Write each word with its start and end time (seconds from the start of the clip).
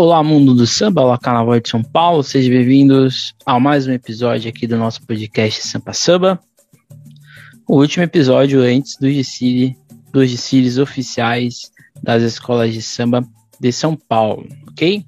Olá, 0.00 0.22
mundo 0.22 0.54
do 0.54 0.64
samba, 0.64 1.02
olá, 1.02 1.18
Carnaval 1.18 1.58
de 1.58 1.68
São 1.68 1.82
Paulo, 1.82 2.22
sejam 2.22 2.52
bem-vindos 2.52 3.34
a 3.44 3.58
mais 3.58 3.88
um 3.88 3.92
episódio 3.92 4.48
aqui 4.48 4.64
do 4.64 4.76
nosso 4.76 5.04
podcast 5.04 5.66
Sampa 5.66 5.92
Samba. 5.92 6.38
O 7.66 7.78
último 7.80 8.04
episódio 8.04 8.60
antes 8.60 8.96
dos 8.96 9.12
desfiles, 9.12 9.74
dos 10.12 10.30
desfiles 10.30 10.78
oficiais 10.78 11.72
das 12.00 12.22
escolas 12.22 12.72
de 12.72 12.80
samba 12.80 13.26
de 13.58 13.72
São 13.72 13.96
Paulo, 13.96 14.46
ok? 14.68 15.04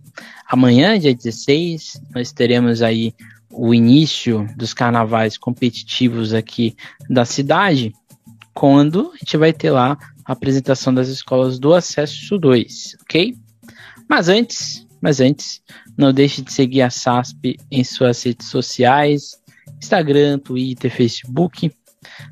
Amanhã, 0.49 0.99
dia 0.99 1.15
16, 1.15 2.03
nós 2.13 2.33
teremos 2.33 2.83
aí 2.83 3.15
o 3.49 3.73
início 3.73 4.45
dos 4.57 4.75
carnavais 4.75 5.39
competitivos 5.39 6.35
aqui 6.35 6.75
da 7.09 7.25
cidade, 7.25 7.95
quando 8.53 9.13
a 9.15 9.19
gente 9.19 9.37
vai 9.37 9.53
ter 9.53 9.71
lá 9.71 9.97
a 10.25 10.33
apresentação 10.33 10.93
das 10.93 11.07
escolas 11.07 11.61
do 11.61 11.75
Acesso 11.75 12.37
2, 12.37 12.97
ok? 13.03 13.37
Mas 14.11 14.29
antes, 14.29 14.85
mas 15.01 15.21
antes, 15.21 15.63
não 15.97 16.13
deixe 16.13 16.43
de 16.43 16.53
seguir 16.53 16.83
a 16.83 16.91
SASP 16.91 17.57
em 17.71 17.85
suas 17.85 18.21
redes 18.25 18.49
sociais, 18.49 19.41
Instagram, 19.81 20.41
Twitter, 20.41 20.93
Facebook. 20.93 21.73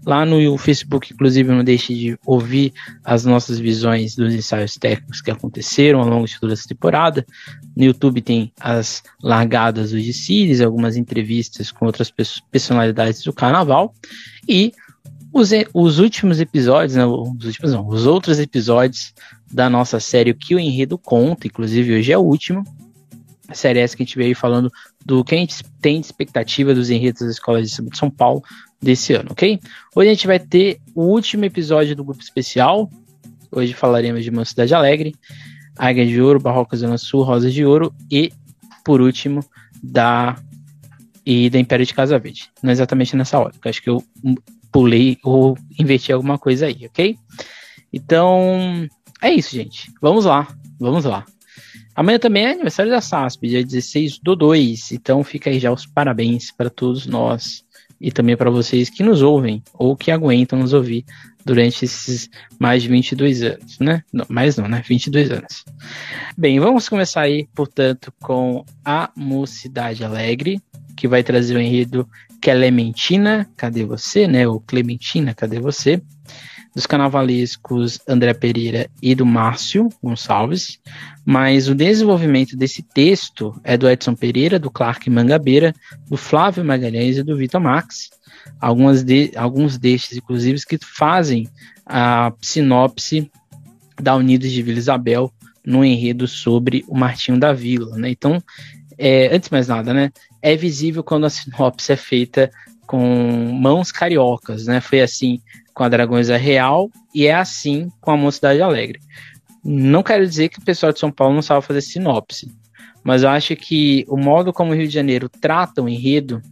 Lá 0.04 0.27
no 0.27 0.59
Facebook, 0.59 1.12
inclusive, 1.12 1.52
não 1.52 1.62
deixe 1.62 1.95
de 1.95 2.18
ouvir 2.27 2.73
as 3.04 3.24
nossas 3.24 3.60
visões 3.60 4.16
dos 4.16 4.34
ensaios 4.34 4.74
técnicos 4.74 5.20
que 5.20 5.30
aconteceram 5.30 6.01
ao 6.01 6.09
longo 6.09 6.27
de 6.27 6.41
toda 6.41 6.52
essa 6.52 6.66
temporada. 6.66 7.24
No 7.77 7.84
YouTube 7.84 8.23
tem 8.23 8.52
as 8.59 9.04
largadas 9.23 9.92
dos 9.92 10.16
Cires, 10.16 10.60
algumas 10.60 10.96
entrevistas 10.96 11.70
com 11.70 11.87
outras 11.87 12.12
personalidades 12.51 13.23
do 13.23 13.32
carnaval. 13.32 13.95
E 14.48 14.73
os, 15.32 15.51
os 15.73 15.98
últimos 16.01 16.40
episódios, 16.40 16.96
né, 16.96 17.06
os 17.06 17.45
últimos 17.45 17.73
não, 17.73 17.87
os 17.87 18.04
outros 18.04 18.40
episódios 18.40 19.15
da 19.51 19.69
nossa 19.69 19.98
série 19.98 20.30
O 20.30 20.34
que 20.34 20.55
o 20.55 20.59
Enredo 20.59 20.98
conta, 20.98 21.47
inclusive 21.47 21.97
hoje 21.97 22.12
é 22.12 22.19
o 22.19 22.23
último. 22.23 22.62
A 23.48 23.55
série 23.55 23.79
essa 23.79 23.97
que 23.97 24.02
a 24.02 24.07
gente 24.07 24.19
veio 24.19 24.37
falando 24.37 24.71
do 25.05 25.24
que 25.24 25.34
a 25.34 25.38
gente 25.38 25.65
tem 25.80 26.01
de 26.01 26.07
expectativa 26.07 26.74
dos 26.74 26.90
enredos 26.90 27.23
das 27.23 27.30
escolas 27.30 27.71
de 27.71 27.96
São 27.96 28.10
Paulo 28.10 28.43
desse 28.80 29.15
ano, 29.15 29.30
ok? 29.32 29.59
Hoje 29.96 30.10
a 30.10 30.13
gente 30.13 30.27
vai 30.27 30.38
ter 30.38 30.79
o 30.95 31.05
último 31.05 31.46
episódio 31.46 31.96
do 31.96 32.05
grupo 32.05 32.23
especial. 32.23 32.90
Hoje 33.51 33.73
falaremos 33.73 34.23
de 34.23 34.30
Cidade 34.46 34.74
Alegre, 34.74 35.15
Águia 35.77 36.07
de 36.07 36.21
Ouro, 36.21 36.38
Barroca 36.38 36.77
Zona 36.77 36.99
Sul, 36.99 37.23
Rosas 37.23 37.55
de 37.55 37.65
Ouro 37.65 37.95
e, 38.10 38.30
por 38.85 39.01
último, 39.01 39.43
da 39.83 40.37
e 41.24 41.49
da 41.49 41.59
Império 41.59 41.87
de 41.87 41.95
Casa 41.95 42.18
Verde. 42.18 42.51
Não 42.62 42.71
exatamente 42.71 43.16
nessa 43.16 43.38
hora, 43.38 43.55
acho 43.65 43.83
que 43.83 43.90
eu 43.90 44.02
pulei 44.71 45.18
ou 45.23 45.57
inverti 45.79 46.12
alguma 46.12 46.38
coisa 46.38 46.66
aí, 46.66 46.87
ok? 46.87 47.16
Então, 47.93 48.87
é 49.23 49.33
isso, 49.33 49.55
gente. 49.55 49.93
Vamos 50.01 50.24
lá, 50.24 50.49
vamos 50.79 51.05
lá. 51.05 51.24
Amanhã 51.95 52.19
também 52.19 52.45
é 52.45 52.52
aniversário 52.52 52.93
da 52.93 53.01
SASP, 53.01 53.49
dia 53.49 53.65
16 53.65 54.19
do 54.21 54.37
2. 54.37 54.93
Então 54.93 55.24
fica 55.24 55.51
aí 55.51 55.59
já 55.59 55.73
os 55.73 55.85
parabéns 55.85 56.52
para 56.52 56.71
todos 56.71 57.07
nós 57.07 57.65
e 58.01 58.13
também 58.13 58.37
para 58.37 58.51
vocês 58.51 58.89
que 58.89 59.02
nos 59.02 59.23
ouvem 59.23 59.63
ou 59.74 59.96
que 59.96 60.13
aguentam 60.13 60.61
nos 60.61 60.73
ouvir 60.73 61.05
durante 61.45 61.85
esses 61.85 62.30
mais 62.59 62.83
de 62.83 62.89
22 62.89 63.43
anos, 63.43 63.79
né? 63.80 64.03
Não, 64.12 64.25
mais 64.28 64.56
não, 64.56 64.69
né? 64.69 64.83
22 64.87 65.31
anos. 65.31 65.65
Bem, 66.37 66.61
vamos 66.61 66.89
começar 66.89 67.22
aí, 67.22 67.49
portanto, 67.55 68.12
com 68.21 68.65
a 68.84 69.11
Mocidade 69.16 70.05
Alegre, 70.05 70.61
que 70.97 71.09
vai 71.09 71.22
trazer 71.22 71.56
o 71.56 71.61
enredo 71.61 72.09
Clementina, 72.41 73.49
cadê 73.56 73.84
você, 73.84 74.28
né? 74.28 74.47
O 74.47 74.61
Clementina, 74.61 75.34
cadê 75.34 75.59
você? 75.59 76.00
Dos 76.78 76.87
carnavalescos 76.87 77.98
André 78.06 78.32
Pereira 78.32 78.88
e 79.03 79.12
do 79.12 79.26
Márcio 79.26 79.88
Gonçalves, 80.00 80.78
mas 81.26 81.69
o 81.69 81.75
desenvolvimento 81.75 82.56
desse 82.56 82.84
texto 82.84 83.53
é 83.65 83.76
do 83.76 83.91
Edson 83.91 84.15
Pereira, 84.15 84.60
do 84.60 84.71
Clark 84.71 85.10
Mangabeira, 85.10 85.75
do 86.09 86.16
Flávio 86.16 86.65
Magalhães 86.65 87.16
e 87.16 87.25
do 87.25 87.37
Vitor 87.37 87.60
Max, 87.60 88.10
algumas 88.60 89.03
de, 89.03 89.32
alguns 89.34 89.76
destes, 89.76 90.19
inclusive, 90.19 90.65
que 90.65 90.78
fazem 90.81 91.49
a 91.84 92.33
sinopse 92.41 93.28
da 94.00 94.15
Unidos 94.15 94.53
de 94.53 94.62
Vila 94.62 94.78
Isabel 94.78 95.33
no 95.66 95.84
enredo 95.84 96.28
sobre 96.28 96.84
o 96.87 96.97
Martinho 96.97 97.41
da 97.41 97.53
Vila. 97.53 97.97
Né? 97.97 98.10
Então, 98.10 98.41
é, 98.97 99.34
antes 99.34 99.49
de 99.49 99.53
mais 99.53 99.66
nada, 99.66 99.93
né, 99.93 100.12
é 100.41 100.55
visível 100.55 101.03
quando 101.03 101.27
a 101.27 101.31
sinopse 101.31 101.93
é 101.93 101.97
feita 101.97 102.49
com 102.87 103.53
mãos 103.53 103.93
cariocas, 103.93 104.66
né? 104.66 104.81
Foi 104.81 105.03
assim 105.03 105.43
com 105.78 105.84
a 105.84 105.89
Dragões 105.89 106.28
é 106.28 106.37
Real 106.37 106.91
e 107.15 107.28
é 107.28 107.34
assim 107.34 107.89
com 108.00 108.11
a 108.11 108.16
Mocidade 108.16 108.61
Alegre. 108.61 108.99
Não 109.65 110.03
quero 110.03 110.27
dizer 110.27 110.49
que 110.49 110.59
o 110.59 110.65
pessoal 110.65 110.93
de 110.93 110.99
São 110.99 111.09
Paulo 111.09 111.37
não 111.37 111.43
sabe 111.43 111.65
fazer 111.65 111.83
sinopse, 111.83 112.53
mas 113.05 113.22
eu 113.22 113.28
acho 113.28 113.55
que 113.55 114.05
o 114.09 114.16
modo 114.16 114.53
como 114.53 114.72
o 114.72 114.75
Rio 114.75 114.89
de 114.89 114.93
Janeiro 114.93 115.28
trata 115.28 115.81
o 115.81 115.89
enredo 115.89 116.43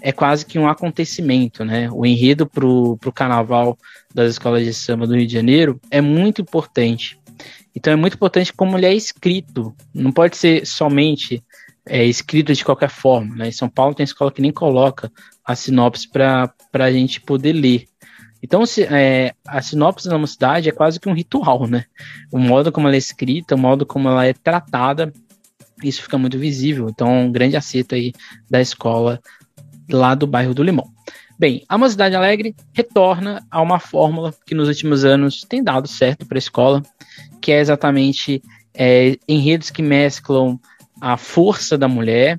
é 0.00 0.12
quase 0.12 0.46
que 0.46 0.56
um 0.56 0.68
acontecimento, 0.68 1.64
né? 1.64 1.90
O 1.90 2.06
enredo 2.06 2.46
para 2.46 2.64
o 2.64 2.96
carnaval 3.12 3.76
das 4.14 4.30
escolas 4.30 4.64
de 4.64 4.72
samba 4.72 5.04
do 5.04 5.16
Rio 5.16 5.26
de 5.26 5.32
Janeiro 5.32 5.80
é 5.90 6.00
muito 6.00 6.40
importante. 6.40 7.18
Então 7.74 7.92
é 7.92 7.96
muito 7.96 8.14
importante 8.14 8.52
como 8.52 8.78
ele 8.78 8.86
é 8.86 8.94
escrito. 8.94 9.74
Não 9.92 10.12
pode 10.12 10.36
ser 10.36 10.64
somente 10.64 11.42
é, 11.84 12.04
escrito 12.04 12.54
de 12.54 12.64
qualquer 12.64 12.88
forma. 12.88 13.34
Né? 13.34 13.48
Em 13.48 13.52
São 13.52 13.68
Paulo 13.68 13.96
tem 13.96 14.04
escola 14.04 14.30
que 14.30 14.40
nem 14.40 14.52
coloca 14.52 15.10
a 15.44 15.56
sinopse 15.56 16.08
para 16.08 16.54
a 16.72 16.92
gente 16.92 17.20
poder 17.20 17.52
ler. 17.52 17.89
Então, 18.42 18.64
se, 18.64 18.84
é, 18.84 19.34
a 19.46 19.60
sinopse 19.60 20.08
da 20.08 20.18
mocidade 20.18 20.68
é 20.68 20.72
quase 20.72 20.98
que 20.98 21.08
um 21.08 21.14
ritual, 21.14 21.66
né? 21.66 21.84
O 22.32 22.38
modo 22.38 22.72
como 22.72 22.86
ela 22.86 22.96
é 22.96 22.98
escrita, 22.98 23.54
o 23.54 23.58
modo 23.58 23.84
como 23.84 24.08
ela 24.08 24.26
é 24.26 24.32
tratada, 24.32 25.12
isso 25.82 26.02
fica 26.02 26.18
muito 26.18 26.38
visível. 26.38 26.88
Então, 26.88 27.26
um 27.26 27.32
grande 27.32 27.56
acerto 27.56 27.94
aí 27.94 28.12
da 28.48 28.60
escola 28.60 29.20
lá 29.90 30.14
do 30.14 30.26
bairro 30.26 30.54
do 30.54 30.62
Limão. 30.62 30.88
Bem, 31.38 31.64
a 31.68 31.78
Mocidade 31.78 32.14
Alegre 32.14 32.54
retorna 32.72 33.42
a 33.50 33.62
uma 33.62 33.78
fórmula 33.78 34.34
que 34.46 34.54
nos 34.54 34.68
últimos 34.68 35.04
anos 35.04 35.42
tem 35.42 35.64
dado 35.64 35.88
certo 35.88 36.26
para 36.26 36.36
a 36.36 36.38
escola, 36.38 36.82
que 37.40 37.50
é 37.50 37.60
exatamente 37.60 38.42
é, 38.74 39.16
enredos 39.26 39.70
que 39.70 39.82
mesclam 39.82 40.60
a 41.00 41.16
força 41.16 41.78
da 41.78 41.88
mulher, 41.88 42.38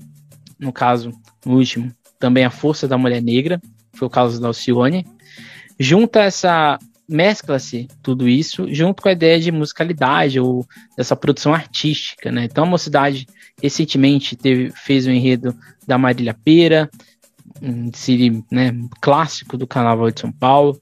no 0.59 0.71
caso, 0.71 1.11
no 1.43 1.57
último, 1.57 1.91
também 2.19 2.45
a 2.45 2.51
força 2.51 2.87
da 2.87 2.97
mulher 2.97 3.23
negra, 3.23 3.59
foi 3.93 4.07
o 4.07 4.11
caso 4.11 4.39
da 4.39 4.47
Alcione, 4.47 5.05
junta 5.79 6.21
essa 6.21 6.79
mescla-se 7.07 7.89
tudo 8.01 8.27
isso 8.27 8.73
junto 8.73 9.01
com 9.01 9.09
a 9.09 9.11
ideia 9.11 9.39
de 9.39 9.51
musicalidade 9.51 10.39
ou 10.39 10.65
dessa 10.95 11.15
produção 11.15 11.53
artística, 11.53 12.31
né? 12.31 12.45
Então 12.45 12.63
a 12.63 12.67
mocidade 12.67 13.27
recentemente 13.61 14.35
teve, 14.35 14.71
fez 14.71 15.05
o 15.05 15.09
um 15.09 15.13
enredo 15.13 15.53
da 15.85 15.97
Marília 15.97 16.33
Pera, 16.33 16.89
um 17.61 17.91
Siri, 17.93 18.43
né, 18.49 18.73
clássico 19.01 19.57
do 19.57 19.67
Carnaval 19.67 20.09
de 20.09 20.21
São 20.21 20.31
Paulo, 20.31 20.81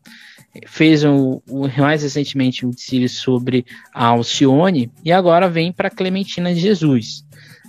fez 0.68 1.04
um, 1.04 1.40
um, 1.50 1.68
mais 1.78 2.04
recentemente 2.04 2.66
um 2.66 2.70
desfile 2.70 3.10
sobre 3.10 3.66
a 3.94 4.08
Alcione 4.08 4.92
e 5.04 5.12
agora 5.12 5.50
vem 5.50 5.72
para 5.72 5.90
Clementina 5.90 6.54
de 6.54 6.60
Jesus. 6.60 7.26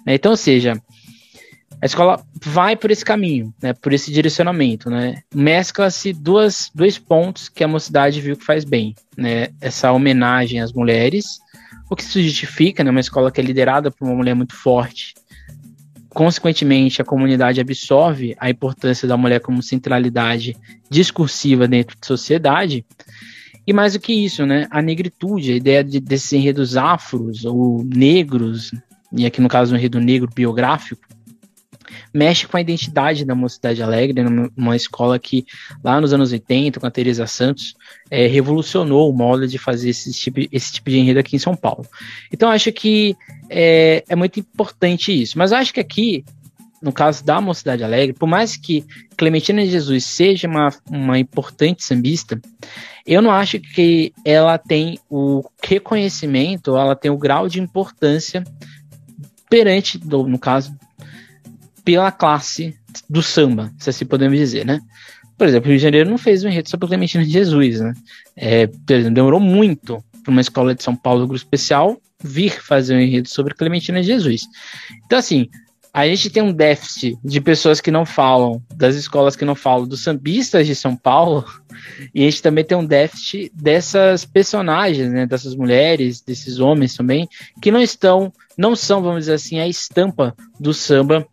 Né? 0.07 0.15
Então, 0.15 0.33
ou 0.33 0.37
seja, 0.37 0.81
a 1.83 1.87
escola 1.87 2.23
vai 2.45 2.77
por 2.77 2.91
esse 2.91 3.05
caminho, 3.05 3.55
né, 3.63 3.73
por 3.73 3.93
esse 3.93 4.13
direcionamento, 4.13 4.91
né? 4.91 5.23
Mescla-se 5.35 6.13
duas, 6.13 6.71
dois 6.75 6.99
pontos 6.99 7.49
que 7.49 7.65
a 7.65 7.69
mocidade 7.69 8.21
viu 8.21 8.37
que 8.37 8.45
faz 8.45 8.65
bem, 8.65 8.95
né? 9.17 9.49
Essa 9.61 9.91
homenagem 9.91 10.61
às 10.61 10.73
mulheres, 10.73 11.41
o 11.89 11.97
que 11.97 12.05
se 12.05 12.23
justifica, 12.23 12.85
né? 12.85 12.91
Uma 12.91 13.01
escola 13.01 13.33
que 13.33 13.41
é 13.41 13.45
liderada 13.45 13.91
por 13.91 14.07
uma 14.07 14.15
mulher 14.15 14.35
muito 14.35 14.55
forte. 14.55 15.15
Consequentemente, 16.11 17.01
a 17.01 17.05
comunidade 17.05 17.61
absorve 17.61 18.37
a 18.39 18.51
importância 18.51 19.09
da 19.09 19.17
mulher 19.17 19.41
como 19.41 19.63
centralidade 19.63 20.57
discursiva 20.91 21.67
dentro 21.67 21.97
de 21.99 22.07
sociedade. 22.07 22.85
E 23.67 23.73
mais 23.73 23.95
do 23.95 24.01
que 24.01 24.13
isso, 24.13 24.45
né? 24.45 24.67
A 24.71 24.83
negritude, 24.83 25.53
a 25.53 25.57
ideia 25.57 25.83
de, 25.83 25.99
desses 25.99 26.31
enredos 26.33 26.77
afros 26.77 27.47
ou 27.47 27.83
negros, 27.85 28.71
e 29.13 29.25
aqui 29.25 29.41
no 29.41 29.49
caso 29.49 29.73
um 29.73 29.79
enredo 29.79 29.99
negro 29.99 30.29
biográfico, 30.35 31.10
mexe 32.13 32.47
com 32.47 32.57
a 32.57 32.61
identidade 32.61 33.25
da 33.25 33.35
Mocidade 33.35 33.83
Alegre, 33.83 34.23
uma 34.57 34.77
escola 34.77 35.19
que 35.19 35.45
lá 35.83 36.01
nos 36.01 36.13
anos 36.13 36.33
80, 36.33 36.81
com 36.81 36.87
a 36.87 36.91
Teresa 36.91 37.27
Santos, 37.27 37.75
é, 38.11 38.27
revolucionou 38.27 39.11
o 39.11 39.17
modo 39.17 39.47
de 39.47 39.59
fazer 39.59 39.91
esse 39.91 40.13
tipo, 40.13 40.41
esse 40.53 40.73
tipo 40.73 40.91
de 40.91 40.99
enredo 40.99 41.21
aqui 41.21 41.37
em 41.37 41.39
São 41.39 41.55
Paulo. 41.55 41.87
Então 42.33 42.51
acho 42.51 42.73
que 42.73 43.17
é, 43.49 44.05
é 44.09 44.17
muito 44.17 44.41
importante 44.41 45.11
isso. 45.23 45.39
Mas 45.39 45.53
acho 45.53 45.73
que 45.73 45.81
aqui, 45.81 46.25
no 46.83 46.93
caso 46.93 47.25
da 47.25 47.41
Mocidade 47.41 47.85
Alegre, 47.85 48.17
por 48.17 48.27
mais 48.27 48.57
que 48.57 48.85
Clementina 49.17 49.65
Jesus 49.67 50.05
seja 50.05 50.49
uma, 50.49 50.69
uma 50.91 51.19
importante 51.19 51.85
sambista, 51.85 52.41
eu 53.07 53.21
não 53.21 53.31
acho 53.31 53.59
que 53.59 54.13
ela 54.25 54.57
tem 54.59 54.99
o 55.09 55.43
reconhecimento, 55.63 56.77
ela 56.77 56.95
tem 56.95 57.11
o 57.11 57.19
grau 57.19 57.49
de 57.49 57.61
importância 57.61 58.45
perante, 59.49 60.01
no 60.07 60.39
caso, 60.39 60.73
pela 61.91 62.13
classe 62.13 62.73
do 63.09 63.21
samba, 63.21 63.73
se 63.77 63.91
assim 63.91 64.07
podemos 64.07 64.39
dizer, 64.39 64.65
né? 64.65 64.81
Por 65.37 65.49
exemplo, 65.49 65.67
o 65.67 65.71
Rio 65.71 65.79
de 65.79 65.83
Janeiro 65.83 66.09
não 66.09 66.19
fez 66.19 66.45
um 66.45 66.49
enredo 66.49 66.71
sobre 66.71 66.87
Clementina 66.87 67.25
de 67.25 67.31
Jesus, 67.31 67.81
né? 67.81 67.93
É, 68.37 68.69
demorou 69.11 69.41
muito 69.41 70.01
para 70.23 70.31
uma 70.31 70.41
escola 70.41 70.73
de 70.73 70.85
São 70.85 70.95
Paulo 70.95 71.27
grupo 71.27 71.35
especial 71.35 72.01
vir 72.23 72.63
fazer 72.63 72.95
um 72.95 73.01
enredo 73.01 73.29
sobre 73.29 73.55
Clementina 73.55 74.01
de 74.01 74.07
Jesus. 74.07 74.43
Então, 75.05 75.19
assim, 75.19 75.49
a 75.93 76.07
gente 76.07 76.31
tem 76.31 76.41
um 76.41 76.53
déficit 76.53 77.19
de 77.25 77.41
pessoas 77.41 77.81
que 77.81 77.91
não 77.91 78.07
falam, 78.07 78.63
das 78.77 78.95
escolas 78.95 79.35
que 79.35 79.45
não 79.45 79.57
falam, 79.57 79.89
dos 79.89 80.05
sambistas 80.05 80.69
de 80.69 80.77
São 80.77 80.95
Paulo, 80.95 81.45
e 82.15 82.23
a 82.23 82.31
gente 82.31 82.41
também 82.41 82.63
tem 82.63 82.79
um 82.79 82.87
déficit 82.87 83.51
dessas 83.53 84.25
personagens, 84.25 85.11
né, 85.11 85.27
dessas 85.27 85.57
mulheres, 85.57 86.21
desses 86.21 86.61
homens 86.61 86.95
também, 86.95 87.29
que 87.61 87.73
não 87.73 87.81
estão, 87.81 88.33
não 88.57 88.77
são, 88.77 89.03
vamos 89.03 89.23
dizer 89.23 89.35
assim, 89.35 89.59
a 89.59 89.67
estampa 89.67 90.37
do 90.61 90.73
samba 90.73 91.27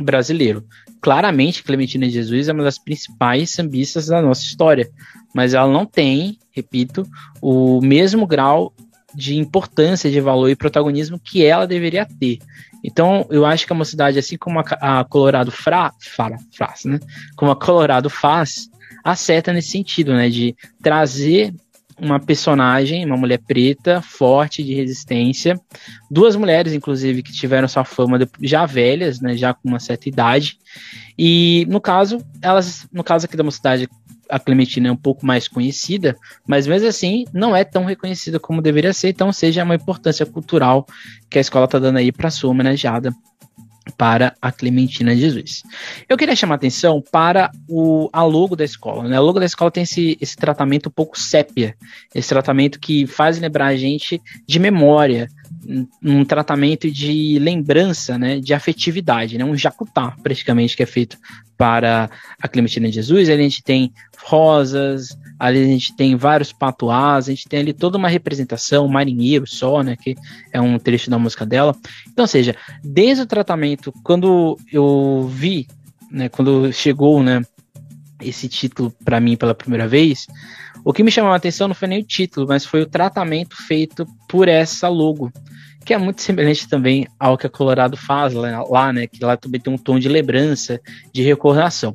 brasileiro. 0.00 0.64
Claramente, 1.00 1.62
Clementina 1.62 2.08
Jesus 2.08 2.48
é 2.48 2.52
uma 2.52 2.64
das 2.64 2.78
principais 2.78 3.50
sambistas 3.50 4.06
da 4.06 4.22
nossa 4.22 4.42
história, 4.42 4.90
mas 5.34 5.54
ela 5.54 5.70
não 5.70 5.84
tem, 5.84 6.38
repito, 6.50 7.06
o 7.42 7.80
mesmo 7.80 8.26
grau 8.26 8.72
de 9.14 9.36
importância, 9.36 10.10
de 10.10 10.20
valor 10.20 10.48
e 10.48 10.56
protagonismo 10.56 11.18
que 11.18 11.44
ela 11.44 11.66
deveria 11.66 12.06
ter. 12.06 12.38
Então, 12.82 13.26
eu 13.30 13.46
acho 13.46 13.66
que 13.66 13.72
a 13.72 13.76
mocidade, 13.76 14.18
assim 14.18 14.36
como 14.36 14.60
a, 14.60 15.00
a 15.00 15.04
Colorado 15.04 15.50
fra, 15.50 15.92
fala, 16.00 16.36
faz, 16.56 16.84
né? 16.84 17.00
Como 17.36 17.50
a 17.50 17.56
Colorado 17.56 18.10
faz, 18.10 18.68
acerta 19.02 19.52
nesse 19.52 19.70
sentido, 19.70 20.12
né? 20.12 20.28
De 20.28 20.54
trazer 20.82 21.54
uma 21.98 22.18
personagem, 22.18 23.04
uma 23.04 23.16
mulher 23.16 23.38
preta, 23.38 24.00
forte, 24.02 24.62
de 24.62 24.74
resistência. 24.74 25.60
Duas 26.10 26.36
mulheres, 26.36 26.72
inclusive, 26.72 27.22
que 27.22 27.32
tiveram 27.32 27.68
sua 27.68 27.84
fama 27.84 28.18
já 28.42 28.66
velhas, 28.66 29.20
né? 29.20 29.36
Já 29.36 29.54
com 29.54 29.68
uma 29.68 29.80
certa 29.80 30.08
idade. 30.08 30.58
E, 31.18 31.66
no 31.68 31.80
caso, 31.80 32.24
elas, 32.42 32.86
no 32.92 33.04
caso 33.04 33.26
aqui 33.26 33.36
da 33.36 33.44
mocidade, 33.44 33.88
a 34.28 34.38
Clementina 34.38 34.88
é 34.88 34.92
um 34.92 34.96
pouco 34.96 35.24
mais 35.24 35.46
conhecida, 35.46 36.16
mas 36.46 36.66
mesmo 36.66 36.88
assim 36.88 37.24
não 37.32 37.54
é 37.54 37.62
tão 37.62 37.84
reconhecida 37.84 38.40
como 38.40 38.62
deveria 38.62 38.92
ser, 38.92 39.10
então 39.10 39.32
seja 39.32 39.62
uma 39.62 39.74
importância 39.74 40.24
cultural 40.24 40.86
que 41.30 41.38
a 41.38 41.40
escola 41.40 41.66
está 41.66 41.78
dando 41.78 41.98
aí 41.98 42.10
para 42.10 42.30
sua 42.30 42.50
homenageada 42.50 43.14
para 43.96 44.34
a 44.40 44.50
Clementina 44.50 45.14
Jesus. 45.14 45.62
Eu 46.08 46.16
queria 46.16 46.34
chamar 46.34 46.56
atenção 46.56 47.02
para 47.12 47.50
o 47.68 48.08
a 48.12 48.22
logo 48.22 48.56
da 48.56 48.64
escola. 48.64 49.08
Né? 49.08 49.16
A 49.16 49.20
logo 49.20 49.38
da 49.38 49.46
escola 49.46 49.70
tem 49.70 49.82
esse, 49.82 50.16
esse 50.20 50.36
tratamento 50.36 50.88
um 50.88 50.92
pouco 50.92 51.18
sépia, 51.18 51.76
esse 52.14 52.28
tratamento 52.28 52.80
que 52.80 53.06
faz 53.06 53.38
lembrar 53.38 53.66
a 53.66 53.76
gente 53.76 54.20
de 54.46 54.58
memória, 54.58 55.28
um 56.02 56.24
tratamento 56.24 56.90
de 56.90 57.38
lembrança, 57.38 58.18
né, 58.18 58.38
de 58.38 58.52
afetividade, 58.52 59.38
né, 59.38 59.44
um 59.44 59.56
jacutá 59.56 60.16
praticamente 60.22 60.76
que 60.76 60.82
é 60.82 60.86
feito 60.86 61.16
para 61.56 62.10
a 62.40 62.48
Clementina 62.48 62.88
de 62.88 62.94
Jesus. 62.94 63.28
Ali 63.28 63.40
a 63.40 63.44
gente 63.44 63.62
tem 63.62 63.92
rosas, 64.24 65.16
ali 65.38 65.62
a 65.62 65.66
gente 65.66 65.94
tem 65.96 66.16
vários 66.16 66.52
patuás, 66.52 67.28
a 67.28 67.30
gente 67.30 67.48
tem 67.48 67.60
ali 67.60 67.72
toda 67.72 67.98
uma 67.98 68.08
representação, 68.08 68.88
marinheiro 68.88 69.46
só, 69.46 69.82
né, 69.82 69.96
que 69.96 70.16
é 70.52 70.60
um 70.60 70.78
trecho 70.78 71.10
da 71.10 71.18
música 71.18 71.46
dela. 71.46 71.74
Então, 72.06 72.24
ou 72.24 72.28
seja, 72.28 72.54
desde 72.82 73.22
o 73.22 73.26
tratamento, 73.26 73.92
quando 74.02 74.58
eu 74.72 75.28
vi, 75.32 75.66
né, 76.10 76.28
quando 76.28 76.72
chegou, 76.72 77.22
né, 77.22 77.42
esse 78.20 78.48
título 78.48 78.92
para 79.04 79.20
mim 79.20 79.36
pela 79.36 79.54
primeira 79.54 79.86
vez, 79.86 80.26
o 80.84 80.92
que 80.92 81.02
me 81.02 81.10
chamou 81.10 81.32
a 81.32 81.36
atenção 81.36 81.66
não 81.66 81.74
foi 81.74 81.88
nem 81.88 82.00
o 82.00 82.04
título, 82.04 82.46
mas 82.46 82.64
foi 82.64 82.82
o 82.82 82.86
tratamento 82.86 83.56
feito 83.66 84.06
por 84.28 84.48
essa 84.48 84.88
logo, 84.88 85.32
que 85.84 85.94
é 85.94 85.98
muito 85.98 86.22
semelhante 86.22 86.68
também 86.68 87.06
ao 87.18 87.38
que 87.38 87.46
a 87.46 87.50
Colorado 87.50 87.96
faz 87.96 88.34
lá, 88.34 88.92
né? 88.92 89.06
Que 89.06 89.24
lá 89.24 89.36
também 89.36 89.60
tem 89.60 89.72
um 89.72 89.78
tom 89.78 89.98
de 89.98 90.08
lembrança, 90.08 90.80
de 91.12 91.22
recordação. 91.22 91.94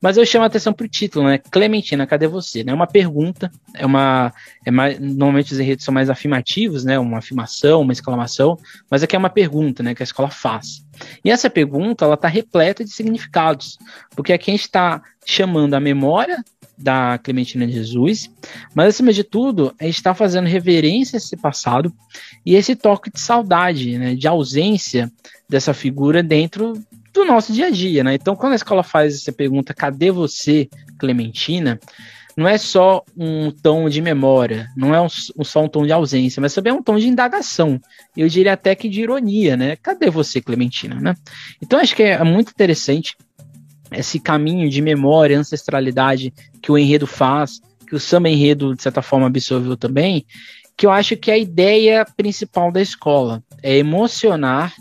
Mas 0.00 0.16
eu 0.16 0.26
chamo 0.26 0.44
a 0.44 0.46
atenção 0.46 0.72
para 0.72 0.84
o 0.84 0.88
título, 0.88 1.26
né? 1.26 1.38
Clementina, 1.38 2.06
cadê 2.06 2.26
você? 2.26 2.62
É 2.66 2.72
uma 2.72 2.86
pergunta, 2.86 3.50
é 3.74 3.86
uma. 3.86 4.32
É 4.64 4.70
mais, 4.70 4.98
normalmente 5.00 5.52
os 5.52 5.58
enredos 5.58 5.84
são 5.84 5.92
mais 5.94 6.10
afirmativos, 6.10 6.84
né? 6.84 6.98
Uma 6.98 7.18
afirmação, 7.18 7.80
uma 7.80 7.92
exclamação, 7.92 8.58
mas 8.90 9.02
aqui 9.02 9.16
é 9.16 9.18
uma 9.18 9.30
pergunta, 9.30 9.82
né? 9.82 9.94
Que 9.94 10.02
a 10.02 10.04
escola 10.04 10.30
faz. 10.30 10.84
E 11.24 11.30
essa 11.30 11.48
pergunta, 11.48 12.04
ela 12.04 12.14
está 12.14 12.28
repleta 12.28 12.84
de 12.84 12.90
significados, 12.90 13.78
porque 14.14 14.32
aqui 14.32 14.50
a 14.50 14.54
gente 14.54 14.62
está 14.62 15.02
chamando 15.24 15.74
a 15.74 15.80
memória 15.80 16.44
da 16.76 17.18
Clementina 17.18 17.66
Jesus, 17.66 18.30
mas 18.74 18.88
acima 18.88 19.12
de 19.12 19.24
tudo, 19.24 19.74
a 19.80 19.84
gente 19.84 19.96
está 19.96 20.14
fazendo 20.14 20.46
reverência 20.46 21.16
a 21.16 21.18
esse 21.18 21.36
passado 21.36 21.92
e 22.44 22.54
esse 22.54 22.76
toque 22.76 23.10
de 23.10 23.20
saudade, 23.20 23.98
né, 23.98 24.14
de 24.14 24.28
ausência 24.28 25.10
dessa 25.48 25.72
figura 25.72 26.22
dentro 26.22 26.74
do 27.12 27.24
nosso 27.24 27.52
dia 27.52 27.66
a 27.66 27.70
dia, 27.70 28.04
né? 28.04 28.14
Então, 28.14 28.36
quando 28.36 28.52
a 28.52 28.56
escola 28.56 28.82
faz 28.82 29.14
essa 29.14 29.32
pergunta, 29.32 29.72
cadê 29.72 30.10
você, 30.10 30.68
Clementina? 30.98 31.80
Não 32.36 32.46
é 32.46 32.58
só 32.58 33.02
um 33.16 33.50
tom 33.50 33.88
de 33.88 34.02
memória, 34.02 34.68
não 34.76 34.94
é 34.94 35.00
um, 35.00 35.08
só 35.08 35.64
um 35.64 35.68
tom 35.68 35.86
de 35.86 35.92
ausência, 35.92 36.38
mas 36.38 36.52
também 36.52 36.70
é 36.70 36.76
um 36.76 36.82
tom 36.82 36.98
de 36.98 37.08
indagação. 37.08 37.80
Eu 38.14 38.28
diria 38.28 38.52
até 38.52 38.74
que 38.74 38.90
de 38.90 39.00
ironia, 39.00 39.56
né? 39.56 39.76
Cadê 39.76 40.10
você, 40.10 40.42
Clementina, 40.42 41.00
né? 41.00 41.14
Então, 41.62 41.80
acho 41.80 41.96
que 41.96 42.02
é 42.02 42.22
muito 42.22 42.50
interessante 42.50 43.16
esse 43.92 44.18
caminho 44.18 44.68
de 44.68 44.82
memória, 44.82 45.38
ancestralidade 45.38 46.32
que 46.60 46.70
o 46.72 46.78
enredo 46.78 47.06
faz, 47.06 47.60
que 47.86 47.94
o 47.94 48.00
samba 48.00 48.28
enredo, 48.28 48.74
de 48.74 48.82
certa 48.82 49.02
forma, 49.02 49.26
absorveu 49.26 49.76
também, 49.76 50.26
que 50.76 50.86
eu 50.86 50.90
acho 50.90 51.16
que 51.16 51.30
é 51.30 51.34
a 51.34 51.38
ideia 51.38 52.04
principal 52.16 52.70
da 52.70 52.82
escola 52.82 53.42
é 53.62 53.76
emocionar 53.76 54.74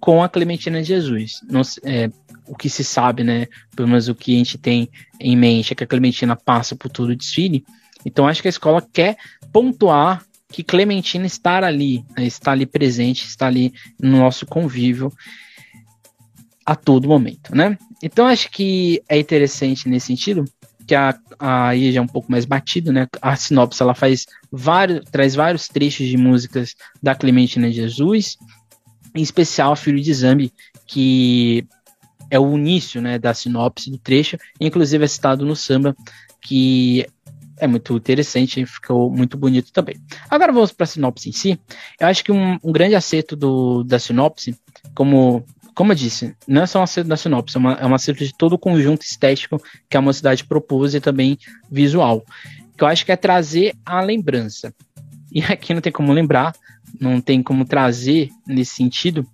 com 0.00 0.22
a 0.22 0.28
Clementina 0.28 0.82
de 0.82 0.88
Jesus. 0.88 1.40
Não, 1.48 1.62
é, 1.84 2.10
o 2.46 2.56
que 2.56 2.68
se 2.68 2.82
sabe, 2.82 3.22
né? 3.22 3.46
Pelo 3.76 3.88
menos 3.88 4.08
o 4.08 4.14
que 4.14 4.34
a 4.34 4.38
gente 4.38 4.58
tem 4.58 4.90
em 5.20 5.36
mente 5.36 5.72
é 5.72 5.76
que 5.76 5.84
a 5.84 5.86
Clementina 5.86 6.34
passa 6.34 6.74
por 6.74 6.90
todo 6.90 7.10
o 7.10 7.16
desfile. 7.16 7.64
Então 8.04 8.26
acho 8.26 8.42
que 8.42 8.48
a 8.48 8.50
escola 8.50 8.84
quer 8.92 9.16
pontuar 9.52 10.24
que 10.48 10.64
Clementina 10.64 11.24
está 11.24 11.64
ali, 11.64 12.04
né, 12.16 12.26
está 12.26 12.52
ali 12.52 12.66
presente, 12.66 13.24
está 13.24 13.46
ali 13.46 13.72
no 13.98 14.18
nosso 14.18 14.44
convívio 14.44 15.10
a 16.64 16.74
todo 16.76 17.08
momento, 17.08 17.54
né? 17.54 17.76
Então 18.02 18.26
acho 18.26 18.50
que 18.50 19.02
é 19.08 19.18
interessante 19.18 19.88
nesse 19.88 20.06
sentido 20.06 20.44
que 20.86 20.94
a, 20.94 21.16
aí 21.38 21.92
já 21.92 22.00
é 22.00 22.02
um 22.02 22.08
pouco 22.08 22.30
mais 22.30 22.44
batido, 22.44 22.92
né? 22.92 23.06
A 23.20 23.36
sinopse 23.36 23.82
ela 23.82 23.94
faz 23.94 24.26
vários, 24.50 25.04
traz 25.10 25.34
vários 25.34 25.68
trechos 25.68 26.06
de 26.06 26.16
músicas 26.16 26.74
da 27.02 27.14
Clementina 27.14 27.70
Jesus, 27.70 28.36
em 29.14 29.22
especial 29.22 29.76
Filho 29.76 30.00
de 30.00 30.12
Zambi, 30.12 30.52
que 30.86 31.66
é 32.30 32.38
o 32.38 32.56
início, 32.56 33.00
né, 33.00 33.18
da 33.18 33.34
sinopse 33.34 33.90
do 33.90 33.98
trecho, 33.98 34.38
inclusive 34.58 35.04
é 35.04 35.06
citado 35.06 35.44
no 35.44 35.54
samba, 35.54 35.94
que 36.40 37.06
é 37.58 37.66
muito 37.66 37.94
interessante 37.94 38.60
e 38.60 38.66
ficou 38.66 39.10
muito 39.10 39.36
bonito 39.36 39.70
também. 39.70 39.96
Agora 40.28 40.50
vamos 40.50 40.72
para 40.72 40.84
a 40.84 40.86
sinopse 40.86 41.28
em 41.28 41.32
si. 41.32 41.60
Eu 42.00 42.08
acho 42.08 42.24
que 42.24 42.32
um, 42.32 42.58
um 42.64 42.72
grande 42.72 42.94
acerto 42.94 43.36
do, 43.36 43.84
da 43.84 43.98
sinopse, 43.98 44.56
como 44.94 45.44
como 45.74 45.92
eu 45.92 45.96
disse, 45.96 46.34
não 46.46 46.62
é 46.62 46.66
só 46.66 46.80
um 46.80 46.82
acerto 46.82 47.08
da 47.08 47.16
sinopse, 47.16 47.56
é, 47.56 47.60
uma, 47.60 47.72
é 47.74 47.86
um 47.86 47.94
acerto 47.94 48.24
de 48.24 48.34
todo 48.36 48.54
o 48.54 48.58
conjunto 48.58 49.02
estético 49.02 49.62
que 49.88 49.96
a 49.96 50.00
mocidade 50.00 50.44
propôs 50.44 50.94
e 50.94 51.00
também 51.00 51.38
visual. 51.70 52.24
Que 52.76 52.84
eu 52.84 52.88
acho 52.88 53.04
que 53.04 53.12
é 53.12 53.16
trazer 53.16 53.74
a 53.84 54.00
lembrança. 54.00 54.74
E 55.30 55.42
aqui 55.44 55.72
não 55.72 55.80
tem 55.80 55.92
como 55.92 56.12
lembrar, 56.12 56.54
não 57.00 57.20
tem 57.20 57.42
como 57.42 57.64
trazer 57.64 58.30
nesse 58.46 58.74
sentido. 58.74 59.26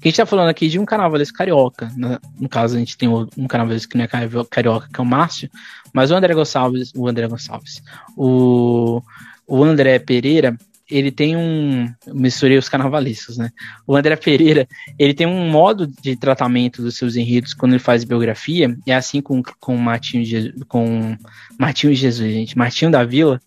Que 0.00 0.08
a 0.08 0.08
gente 0.08 0.14
está 0.14 0.26
falando 0.26 0.48
aqui 0.48 0.68
de 0.68 0.78
um 0.78 0.84
carnavalesco 0.84 1.36
carioca. 1.36 1.92
Né? 1.96 2.18
No 2.38 2.48
caso, 2.48 2.76
a 2.76 2.78
gente 2.78 2.96
tem 2.96 3.08
um 3.08 3.46
carnavalesco 3.46 3.92
que 3.92 3.98
não 3.98 4.04
é 4.04 4.08
carioca, 4.08 4.88
que 4.92 5.00
é 5.00 5.02
o 5.02 5.06
Márcio, 5.06 5.50
mas 5.92 6.10
o 6.10 6.14
André 6.14 6.34
Gonçalves, 6.34 6.92
o 6.96 7.06
André 7.06 7.28
Gonçalves, 7.28 7.82
o, 8.16 9.02
o 9.46 9.62
André 9.62 9.98
Pereira, 9.98 10.56
ele 10.90 11.10
tem 11.10 11.36
um. 11.36 11.86
Misturei 12.06 12.56
os 12.56 12.68
carnavalistas, 12.68 13.36
né? 13.36 13.50
O 13.86 13.94
André 13.94 14.16
Pereira, 14.16 14.66
ele 14.98 15.12
tem 15.12 15.26
um 15.26 15.48
modo 15.50 15.86
de 15.86 16.16
tratamento 16.16 16.80
dos 16.80 16.96
seus 16.96 17.16
enredos 17.16 17.52
quando 17.52 17.72
ele 17.72 17.78
faz 17.78 18.04
biografia, 18.04 18.74
é 18.86 18.94
assim 18.94 19.20
com, 19.20 19.42
com 19.60 19.76
Martinho, 19.76 20.24
com 20.66 21.16
Martinho 21.58 21.94
Jesus, 21.94 22.32
gente. 22.32 22.56
Martinho 22.56 22.90
da 22.90 23.04
Vila, 23.04 23.40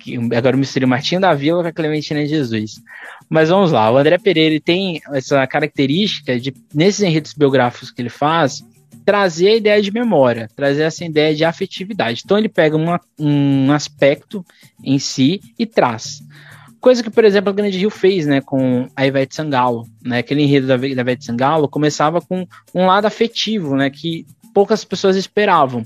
que 0.00 0.16
agora 0.16 0.54
eu 0.54 0.58
misturei 0.58 0.86
Martinho 0.86 1.20
da 1.20 1.32
Vila 1.32 1.62
com 1.62 1.68
a 1.68 1.72
Clementina 1.72 2.26
Jesus. 2.26 2.82
Mas 3.28 3.48
vamos 3.48 3.70
lá, 3.70 3.90
o 3.90 3.96
André 3.96 4.18
Pereira 4.18 4.50
ele 4.50 4.60
tem 4.60 5.00
essa 5.12 5.46
característica 5.46 6.38
de, 6.38 6.52
nesses 6.74 7.02
enredos 7.02 7.32
biográficos 7.32 7.90
que 7.90 8.02
ele 8.02 8.10
faz, 8.10 8.62
trazer 9.04 9.48
a 9.48 9.56
ideia 9.56 9.82
de 9.82 9.92
memória, 9.92 10.48
trazer 10.56 10.82
essa 10.82 11.04
ideia 11.04 11.34
de 11.34 11.44
afetividade. 11.44 12.22
Então 12.24 12.38
ele 12.38 12.48
pega 12.48 12.76
uma, 12.76 13.00
um 13.18 13.70
aspecto 13.70 14.44
em 14.82 14.98
si 14.98 15.40
e 15.58 15.66
traz. 15.66 16.20
Coisa 16.84 17.02
que, 17.02 17.08
por 17.08 17.24
exemplo, 17.24 17.48
a 17.48 17.52
Grande 17.54 17.78
Rio 17.78 17.88
fez, 17.88 18.26
né, 18.26 18.42
com 18.42 18.86
a 18.94 19.06
Ivete 19.06 19.34
Sangalo, 19.34 19.88
né, 20.04 20.18
aquele 20.18 20.42
enredo 20.42 20.66
da, 20.66 20.76
da 20.76 20.86
Ivete 20.86 21.24
Sangalo 21.24 21.66
começava 21.66 22.20
com 22.20 22.46
um 22.74 22.84
lado 22.84 23.06
afetivo, 23.06 23.74
né, 23.74 23.88
que 23.88 24.26
poucas 24.52 24.84
pessoas 24.84 25.16
esperavam. 25.16 25.82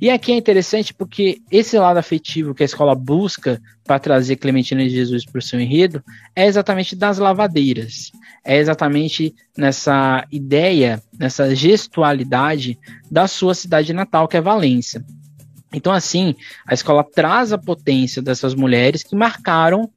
E 0.00 0.10
aqui 0.10 0.32
é 0.32 0.36
interessante 0.36 0.92
porque 0.92 1.40
esse 1.48 1.78
lado 1.78 1.98
afetivo 1.98 2.56
que 2.56 2.64
a 2.64 2.66
escola 2.66 2.92
busca 2.96 3.62
para 3.84 4.00
trazer 4.00 4.34
Clementina 4.34 4.82
de 4.82 4.90
Jesus 4.90 5.24
para 5.24 5.38
o 5.38 5.42
seu 5.42 5.60
enredo 5.60 6.02
é 6.34 6.44
exatamente 6.44 6.96
das 6.96 7.18
lavadeiras, 7.18 8.10
é 8.44 8.56
exatamente 8.56 9.36
nessa 9.56 10.26
ideia, 10.28 11.00
nessa 11.16 11.54
gestualidade 11.54 12.76
da 13.08 13.28
sua 13.28 13.54
cidade 13.54 13.92
natal, 13.92 14.26
que 14.26 14.36
é 14.36 14.40
Valência. 14.40 15.04
Então, 15.72 15.92
assim, 15.92 16.34
a 16.66 16.74
escola 16.74 17.04
traz 17.04 17.52
a 17.52 17.58
potência 17.58 18.20
dessas 18.20 18.56
mulheres 18.56 19.04
que 19.04 19.14
marcaram 19.14 19.88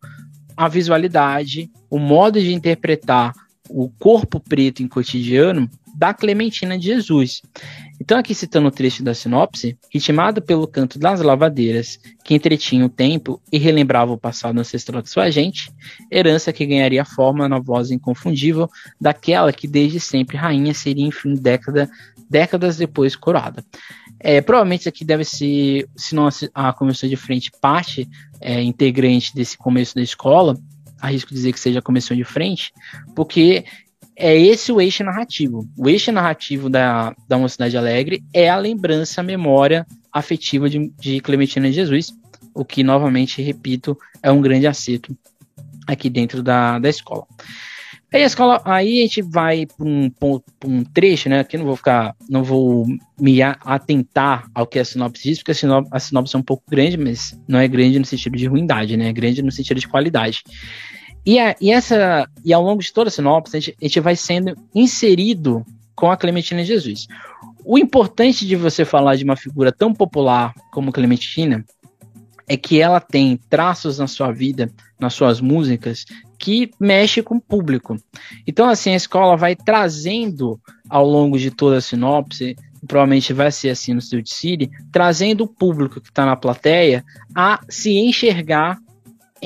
a 0.56 0.68
visualidade, 0.68 1.70
o 1.90 2.00
modo 2.00 2.40
de 2.40 2.54
interpretar 2.54 3.34
o 3.70 3.90
corpo 3.90 4.40
preto 4.40 4.84
em 4.84 4.88
cotidiano 4.88 5.70
da 5.96 6.14
Clementina 6.14 6.78
de 6.78 6.86
Jesus. 6.88 7.42
Então, 8.02 8.18
aqui 8.18 8.36
citando 8.36 8.68
o 8.68 8.72
trecho 8.72 9.02
da 9.02 9.14
sinopse, 9.14 9.78
ritmado 9.90 10.42
pelo 10.42 10.68
canto 10.68 11.00
das 11.00 11.22
lavadeiras, 11.22 11.98
que 12.24 12.36
entretinha 12.36 12.86
o 12.86 12.90
tempo 12.90 13.42
e 13.52 13.58
relembrava 13.58 14.12
o 14.12 14.18
passado 14.18 14.60
ancestral 14.60 15.02
de 15.02 15.10
sua 15.10 15.32
gente, 15.32 15.72
herança 16.12 16.52
que 16.52 16.66
ganharia 16.66 17.06
forma 17.06 17.48
na 17.48 17.60
voz 17.60 17.92
inconfundível 17.92 18.70
daquela 19.00 19.54
que 19.54 19.68
desde 19.68 20.00
sempre 20.00 20.36
rainha 20.36 20.74
seria, 20.74 21.06
enfim, 21.06 21.34
década, 21.34 21.90
décadas 22.30 22.76
depois 22.76 23.16
coroada. 23.16 23.64
É, 24.20 24.42
provavelmente 24.42 24.82
isso 24.82 24.90
aqui 24.90 25.04
deve 25.04 25.24
ser, 25.24 25.88
se 25.96 26.16
não 26.16 26.30
a 26.54 26.74
comissão 26.74 27.08
de 27.08 27.16
frente 27.16 27.52
parte 27.62 28.08
é, 28.42 28.62
integrante 28.62 29.36
desse 29.36 29.58
começo 29.58 29.96
da 29.96 30.02
escola, 30.02 30.58
arrisco 31.00 31.34
dizer 31.34 31.52
que 31.54 31.60
seja 31.60 31.80
a 31.80 31.82
comissão 31.82 32.16
de 32.16 32.24
frente, 32.24 32.74
porque 33.16 33.66
é 34.16 34.38
esse 34.38 34.72
o 34.72 34.80
eixo 34.80 35.04
narrativo. 35.04 35.68
O 35.78 35.90
eixo 35.90 36.12
narrativo 36.12 36.70
da, 36.70 37.14
da 37.28 37.38
Mocidade 37.38 37.78
Alegre 37.78 38.24
é 38.34 38.50
a 38.50 38.58
lembrança, 38.58 39.22
a 39.22 39.24
memória 39.24 39.86
afetiva 40.12 40.70
de, 40.70 40.92
de 40.98 41.20
Clementina 41.20 41.68
de 41.68 41.76
Jesus, 41.76 42.14
o 42.54 42.64
que, 42.64 42.84
novamente, 42.84 43.42
repito, 43.42 43.98
é 44.24 44.32
um 44.32 44.42
grande 44.42 44.66
acerto 44.66 45.16
aqui 45.86 46.10
dentro 46.10 46.42
da, 46.42 46.80
da 46.80 46.90
escola. 46.90 47.28
Aí 48.14 48.24
a 48.24 48.26
escola, 48.26 48.62
aí 48.64 49.00
a 49.00 49.02
gente 49.02 49.22
vai 49.22 49.66
para 49.66 49.86
um, 49.86 50.12
um, 50.64 50.84
trecho, 50.84 51.28
né? 51.28 51.40
Aqui 51.40 51.58
não 51.58 51.66
vou 51.66 51.76
ficar, 51.76 52.16
não 52.30 52.44
vou 52.44 52.86
me 53.20 53.42
atentar 53.42 54.48
ao 54.54 54.66
que 54.66 54.80
a 54.80 54.86
sinopse 54.86 55.24
diz, 55.24 55.40
porque 55.40 55.52
a 55.52 55.56
sinopse, 55.56 55.90
a 55.92 56.00
sinopse 56.00 56.36
é 56.36 56.40
um 56.40 56.44
pouco 56.44 56.64
grande, 56.70 56.98
mas 56.98 57.38
não 57.48 57.60
é 57.60 57.68
grande 57.68 58.00
no 58.00 58.06
sentido 58.06 58.38
de 58.38 58.46
ruindade, 58.46 58.96
né? 58.96 59.10
É 59.10 59.14
grande 59.14 59.42
no 59.42 59.52
sentido 59.52 59.80
de 59.80 59.88
qualidade. 59.88 60.44
E, 61.26 61.40
a, 61.40 61.56
e, 61.60 61.72
essa, 61.72 62.30
e 62.44 62.54
ao 62.54 62.64
longo 62.64 62.82
de 62.82 62.94
toda 62.94 63.10
a 63.10 63.12
sinopse, 63.12 63.58
a 63.58 63.60
gente, 63.60 63.76
a 63.82 63.86
gente 63.86 64.00
vai 64.00 64.16
sendo 64.16 64.56
inserido 64.74 65.66
com 65.96 66.12
a 66.12 66.18
Clementina 66.18 66.64
Jesus. 66.64 67.08
O 67.66 67.78
importante 67.80 68.46
de 68.46 68.56
você 68.56 68.86
falar 68.86 69.16
de 69.16 69.24
uma 69.24 69.36
figura 69.36 69.72
tão 69.72 69.94
popular 69.94 70.54
como 70.72 70.92
Clementina 70.92 71.66
é 72.48 72.56
que 72.56 72.80
ela 72.80 73.00
tem 73.00 73.40
traços 73.50 73.98
na 73.98 74.08
sua 74.08 74.32
vida, 74.32 74.72
nas 75.00 75.14
suas 75.14 75.42
músicas, 75.42 76.06
que 76.38 76.72
mexe 76.80 77.22
com 77.22 77.36
o 77.36 77.42
público. 77.42 77.98
Então, 78.46 78.70
assim, 78.70 78.92
a 78.92 78.98
escola 78.98 79.36
vai 79.36 79.56
trazendo 79.56 80.60
ao 80.90 81.06
longo 81.06 81.38
de 81.38 81.52
toda 81.52 81.78
a 81.78 81.82
sinopse, 81.82 82.56
provavelmente 82.88 83.34
vai 83.34 83.52
ser 83.52 83.70
assim 83.70 83.94
no 83.94 84.02
Studio 84.02 84.32
City, 84.32 84.70
trazendo 84.92 85.44
o 85.44 85.48
público 85.48 86.00
que 86.00 86.10
está 86.10 86.26
na 86.26 86.36
plateia 86.36 87.04
a 87.34 87.60
se 87.70 87.92
enxergar 87.92 88.78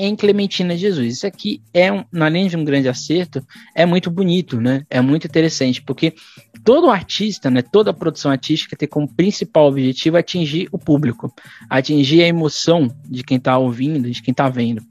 em 0.06 0.16
Clementina 0.16 0.74
Jesus. 0.76 1.14
Isso 1.14 1.26
aqui 1.26 1.60
é, 1.74 1.92
um, 1.92 2.04
além 2.18 2.48
de 2.48 2.56
um 2.56 2.64
grande 2.64 2.88
acerto, 2.88 3.46
é 3.74 3.84
muito 3.84 4.10
bonito, 4.10 4.58
né? 4.58 4.86
É 4.88 5.00
muito 5.00 5.26
interessante, 5.26 5.82
porque 5.82 6.14
todo 6.64 6.90
artista, 6.90 7.50
né, 7.50 7.60
toda 7.60 7.92
produção 7.92 8.30
artística 8.30 8.74
tem 8.74 8.88
como 8.88 9.06
principal 9.06 9.68
objetivo 9.68 10.16
atingir 10.16 10.68
o 10.72 10.78
público, 10.78 11.32
atingir 11.68 12.22
a 12.22 12.26
emoção 12.26 12.90
de 13.04 13.22
quem 13.22 13.36
está 13.36 13.58
ouvindo, 13.58 14.10
de 14.10 14.22
quem 14.22 14.32
está 14.32 14.48
vendo. 14.48 14.82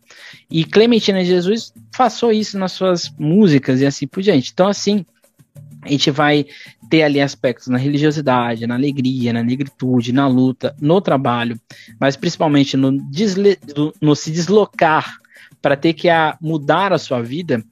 E 0.49 0.63
Clementina 0.63 1.23
Jesus 1.25 1.73
passou 1.97 2.31
isso 2.31 2.57
nas 2.59 2.73
suas 2.73 3.11
músicas 3.17 3.81
e 3.81 3.87
assim 3.87 4.05
por 4.05 4.21
diante. 4.21 4.51
Então, 4.53 4.67
assim, 4.67 5.03
a 5.81 5.89
gente 5.89 6.11
vai 6.11 6.45
ter 6.89 7.03
ali 7.03 7.21
aspectos 7.21 7.67
na 7.67 7.77
religiosidade, 7.77 8.67
na 8.67 8.75
alegria, 8.75 9.31
na 9.31 9.43
negritude, 9.43 10.11
na 10.11 10.27
luta, 10.27 10.75
no 10.79 10.99
trabalho, 10.99 11.59
mas 11.99 12.15
principalmente 12.15 12.75
no, 12.75 12.91
no 14.01 14.15
se 14.15 14.31
deslocar 14.31 15.19
para 15.61 15.77
ter 15.77 15.93
que 15.93 16.09
a, 16.09 16.37
mudar 16.41 16.91
a 16.91 16.97
sua 16.97 17.21
vida. 17.21 17.63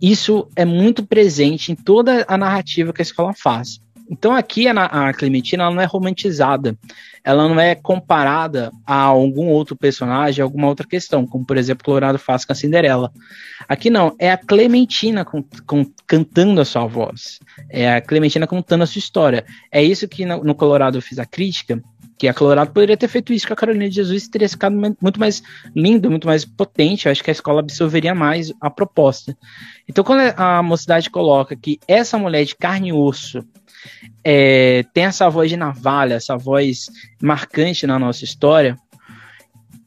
Isso 0.00 0.48
é 0.56 0.64
muito 0.64 1.04
presente 1.04 1.72
em 1.72 1.74
toda 1.74 2.24
a 2.26 2.36
narrativa 2.36 2.92
que 2.92 3.02
a 3.02 3.04
escola 3.04 3.34
faz. 3.34 3.80
Então 4.10 4.34
aqui 4.34 4.68
a, 4.68 4.72
a 4.72 5.14
Clementina 5.14 5.70
não 5.70 5.80
é 5.80 5.84
romantizada, 5.84 6.76
ela 7.22 7.48
não 7.48 7.58
é 7.58 7.74
comparada 7.74 8.70
a 8.86 9.00
algum 9.00 9.48
outro 9.48 9.74
personagem, 9.74 10.42
a 10.42 10.44
alguma 10.44 10.68
outra 10.68 10.86
questão, 10.86 11.26
como 11.26 11.44
por 11.44 11.56
exemplo 11.56 11.84
Colorado 11.84 12.18
faz 12.18 12.44
com 12.44 12.52
a 12.52 12.54
Cinderela. 12.54 13.10
Aqui 13.66 13.88
não, 13.88 14.14
é 14.18 14.30
a 14.30 14.36
Clementina 14.36 15.24
com, 15.24 15.42
com, 15.66 15.86
cantando 16.06 16.60
a 16.60 16.64
sua 16.64 16.86
voz, 16.86 17.38
é 17.70 17.94
a 17.94 18.00
Clementina 18.00 18.46
contando 18.46 18.82
a 18.82 18.86
sua 18.86 18.98
história. 18.98 19.44
É 19.72 19.82
isso 19.82 20.06
que 20.06 20.26
no, 20.26 20.44
no 20.44 20.54
Colorado 20.54 20.98
eu 20.98 21.02
fiz 21.02 21.18
a 21.18 21.24
crítica, 21.24 21.82
que 22.18 22.28
a 22.28 22.34
Colorado 22.34 22.72
poderia 22.72 22.96
ter 22.96 23.08
feito 23.08 23.32
isso 23.32 23.46
com 23.46 23.54
a 23.54 23.56
Carolina 23.56 23.88
de 23.88 23.96
Jesus 23.96 24.28
teria 24.28 24.48
ficado 24.48 24.76
muito 25.00 25.18
mais 25.18 25.42
lindo, 25.74 26.10
muito 26.10 26.26
mais 26.26 26.44
potente. 26.44 27.06
Eu 27.06 27.12
acho 27.12 27.24
que 27.24 27.30
a 27.30 27.32
escola 27.32 27.60
absorveria 27.60 28.14
mais 28.14 28.52
a 28.60 28.70
proposta. 28.70 29.36
Então, 29.88 30.04
quando 30.04 30.20
a 30.36 30.62
mocidade 30.62 31.10
coloca 31.10 31.56
que 31.56 31.78
essa 31.88 32.16
mulher 32.16 32.44
de 32.44 32.54
carne 32.54 32.90
e 32.90 32.92
osso 32.92 33.44
é, 34.22 34.84
tem 34.92 35.04
essa 35.04 35.28
voz 35.28 35.50
de 35.50 35.56
navalha, 35.56 36.14
essa 36.14 36.36
voz 36.36 36.90
marcante 37.20 37.86
na 37.86 37.98
nossa 37.98 38.24
história, 38.24 38.76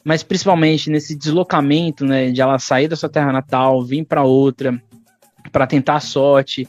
mas 0.04 0.24
principalmente 0.24 0.90
nesse 0.90 1.18
deslocamento, 1.18 2.06
né, 2.06 2.32
de 2.32 2.40
ela 2.40 2.58
sair 2.60 2.88
da 2.88 2.96
sua 2.96 3.10
terra 3.10 3.32
natal, 3.32 3.84
vir 3.84 4.06
para 4.06 4.24
outra, 4.24 4.82
para 5.52 5.68
tentar 5.68 5.96
a 5.96 6.00
sorte. 6.00 6.68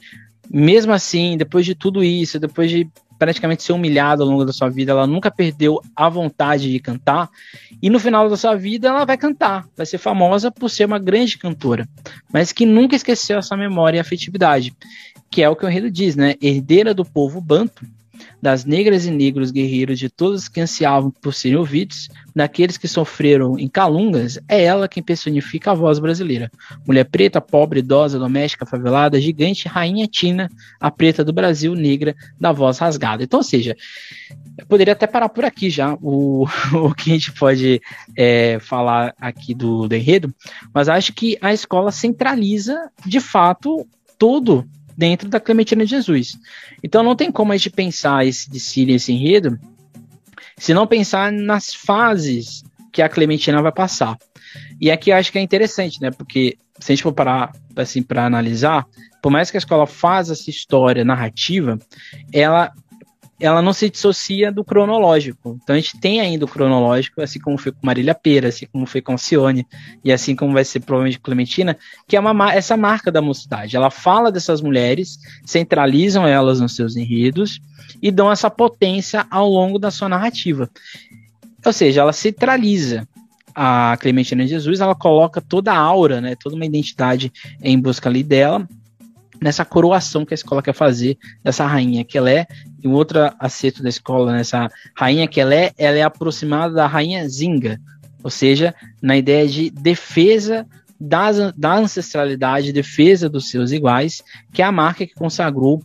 Mesmo 0.51 0.93
assim, 0.93 1.37
depois 1.37 1.65
de 1.65 1.75
tudo 1.75 2.03
isso, 2.03 2.41
depois 2.41 2.71
de 2.71 2.89
praticamente 3.19 3.63
ser 3.63 3.73
humilhada 3.73 4.23
ao 4.23 4.29
longo 4.29 4.45
da 4.45 4.53
sua 4.53 4.69
vida, 4.69 4.93
ela 4.93 5.07
nunca 5.07 5.31
perdeu 5.31 5.81
a 5.95 6.09
vontade 6.09 6.71
de 6.71 6.79
cantar. 6.79 7.29
E 7.83 7.91
no 7.91 7.99
final 7.99 8.29
da 8.31 8.37
sua 8.37 8.55
vida, 8.55 8.89
ela 8.89 9.05
vai 9.05 9.17
cantar, 9.17 9.67
vai 9.77 9.85
ser 9.85 9.99
famosa 9.99 10.51
por 10.51 10.71
ser 10.71 10.87
uma 10.87 10.99
grande 10.99 11.37
cantora, 11.37 11.87
mas 12.33 12.53
que 12.53 12.65
nunca 12.65 12.97
esqueceu 12.97 13.39
essa 13.39 13.57
memória 13.57 13.99
e 13.99 14.01
afetividade 14.01 14.75
que 15.31 15.43
é 15.43 15.49
o 15.49 15.57
que 15.57 15.65
o 15.65 15.69
enredo 15.69 15.91
diz, 15.91 16.17
né? 16.17 16.35
Herdeira 16.41 16.95
do 16.95 17.05
povo 17.05 17.41
banto, 17.41 17.87
das 18.41 18.65
negras 18.65 19.05
e 19.07 19.11
negros 19.11 19.51
guerreiros 19.51 19.99
de 19.99 20.09
todos 20.09 20.49
que 20.49 20.61
ansiavam 20.61 21.11
por 21.11 21.35
serem 21.35 21.59
ouvidos, 21.59 22.09
daqueles 22.35 22.77
que 22.77 22.87
sofreram 22.87 23.59
em 23.59 23.69
calungas, 23.69 24.39
é 24.49 24.63
ela 24.63 24.89
quem 24.89 25.03
personifica 25.03 25.73
a 25.73 25.75
voz 25.75 25.99
brasileira. 25.99 26.51
Mulher 26.87 27.05
preta, 27.05 27.41
pobre, 27.41 27.81
idosa, 27.81 28.19
doméstica, 28.19 28.67
favelada, 28.67 29.21
gigante, 29.21 29.69
rainha 29.69 30.07
tina, 30.07 30.49
a 30.81 30.91
preta 30.91 31.25
do 31.25 31.33
Brasil, 31.33 31.75
negra, 31.75 32.15
da 32.41 32.53
voz 32.53 32.79
rasgada. 32.79 33.23
Então, 33.23 33.41
ou 33.41 33.45
seja, 33.45 33.77
eu 34.57 34.67
poderia 34.67 34.93
até 34.93 35.07
parar 35.07 35.29
por 35.29 35.45
aqui 35.45 35.69
já 35.69 35.95
o, 36.01 36.47
o 36.75 36.95
que 36.95 37.11
a 37.11 37.15
gente 37.15 37.33
pode 37.33 37.81
é, 38.17 38.59
falar 38.61 39.15
aqui 39.21 39.55
do, 39.55 39.89
do 39.89 39.95
enredo, 39.95 40.33
mas 40.73 40.89
acho 40.89 41.13
que 41.13 41.37
a 41.41 41.53
escola 41.53 41.91
centraliza 41.91 42.91
de 43.05 43.21
fato 43.21 43.87
todo 44.19 44.65
dentro 44.99 45.29
da 45.29 45.39
Clementina 45.39 45.85
de 45.85 45.91
Jesus. 45.93 46.37
Então 46.83 47.05
não 47.05 47.15
tem 47.15 47.31
como 47.31 47.53
a 47.53 47.57
gente 47.57 47.71
pensar 47.71 48.27
esse 48.27 48.51
desfile, 48.51 48.95
esse 48.95 49.13
enredo, 49.13 49.57
se 50.57 50.75
não 50.75 50.89
pensar 50.89 51.31
nas 51.31 51.73
fases 51.73 52.65
que 52.93 53.01
a 53.01 53.09
Clementina 53.09 53.63
vai 53.63 53.71
passar. 53.71 54.19
E 54.81 54.91
aqui 54.91 55.13
acho 55.13 55.31
que 55.31 55.39
é 55.39 55.41
interessante, 55.41 56.01
né? 56.03 56.11
Porque 56.11 56.59
se 56.81 56.91
a 56.91 56.95
gente 56.97 57.05
for 57.05 57.13
parar 57.13 57.53
assim 57.77 58.03
para 58.03 58.27
analisar, 58.27 58.85
por 59.23 59.31
mais 59.31 59.53
que 59.53 59.57
a 59.57 59.59
escola 59.59 59.87
faça 59.87 60.33
essa 60.33 60.51
história 60.51 61.05
narrativa, 61.05 61.79
ela 62.33 62.73
ela 63.41 63.63
não 63.63 63.73
se 63.73 63.89
dissocia 63.89 64.51
do 64.51 64.65
cronológico. 64.65 65.59
Então 65.63 65.75
a 65.77 65.79
gente 65.79 65.99
tem 66.01 66.21
ainda 66.21 66.45
o 66.45 66.49
cronológico, 66.49 67.23
assim 67.23 67.39
como 67.39 67.57
foi 67.57 67.71
com 67.71 67.87
Marília 67.87 68.15
Pera, 68.15 68.49
assim 68.49 68.67
como 68.67 68.87
foi 68.87 69.01
com 69.01 69.17
Cione, 69.17 69.67
e 70.05 70.13
assim 70.13 70.35
como 70.35 70.53
vai 70.53 70.65
ser 70.65 70.81
provavelmente 70.81 71.21
Clementina, 71.21 71.77
que 72.07 72.17
é 72.17 72.21
uma, 72.21 72.53
essa 72.53 72.77
marca 72.77 73.13
da 73.13 73.23
mocidade. 73.23 73.77
Ela 73.77 73.91
fala 73.91 74.33
dessas 74.33 74.61
mulheres, 74.61 75.19
centralizam 75.45 76.27
elas 76.27 76.61
nos 76.61 76.75
seus 76.75 76.97
enredos 76.97 77.61
e 78.03 78.11
dão 78.11 78.31
essa 78.31 78.51
potência 78.51 79.27
ao 79.31 79.49
longo 79.49 79.79
da 79.79 79.91
sua 79.91 80.09
narrativa. 80.09 80.69
Ou 81.65 81.73
seja, 81.73 82.01
ela 82.01 82.13
centraliza 82.13 83.07
a 83.55 83.97
Clementina 84.01 84.47
Jesus, 84.47 84.81
ela 84.81 84.95
coloca 84.95 85.41
toda 85.41 85.73
a 85.73 85.77
aura, 85.77 86.21
né, 86.21 86.37
toda 86.37 86.55
uma 86.55 86.65
identidade 86.65 87.33
em 87.61 87.79
busca 87.79 88.09
ali 88.09 88.23
dela, 88.23 88.69
nessa 89.41 89.65
coroação 89.65 90.25
que 90.25 90.35
a 90.35 90.37
escola 90.37 90.63
quer 90.63 90.75
fazer 90.75 91.17
dessa 91.43 91.67
rainha 91.67 92.05
que 92.05 92.19
ela 92.19 92.31
é, 92.31 92.47
e 92.83 92.89
um 92.89 92.93
outro 92.93 93.19
acerto 93.39 93.83
da 93.83 93.89
escola 93.89 94.33
nessa 94.33 94.69
rainha 94.97 95.29
que 95.29 95.41
ela 95.41 95.55
é, 95.55 95.73
ela 95.79 95.97
é 95.97 96.03
aproximada 96.03 96.75
da 96.75 96.87
rainha 96.87 97.29
Zinga, 97.29 97.81
ou 98.23 98.31
seja, 98.31 98.75
na 99.01 99.17
ideia 99.17 99.47
de 99.47 99.71
defesa 99.71 100.67
das, 101.01 101.53
da 101.57 101.75
ancestralidade, 101.77 102.73
defesa 102.73 103.29
dos 103.29 103.49
seus 103.49 103.71
iguais, 103.71 104.23
que 104.53 104.61
é 104.61 104.65
a 104.65 104.73
marca 104.73 105.07
que 105.07 105.15
consagrou 105.15 105.83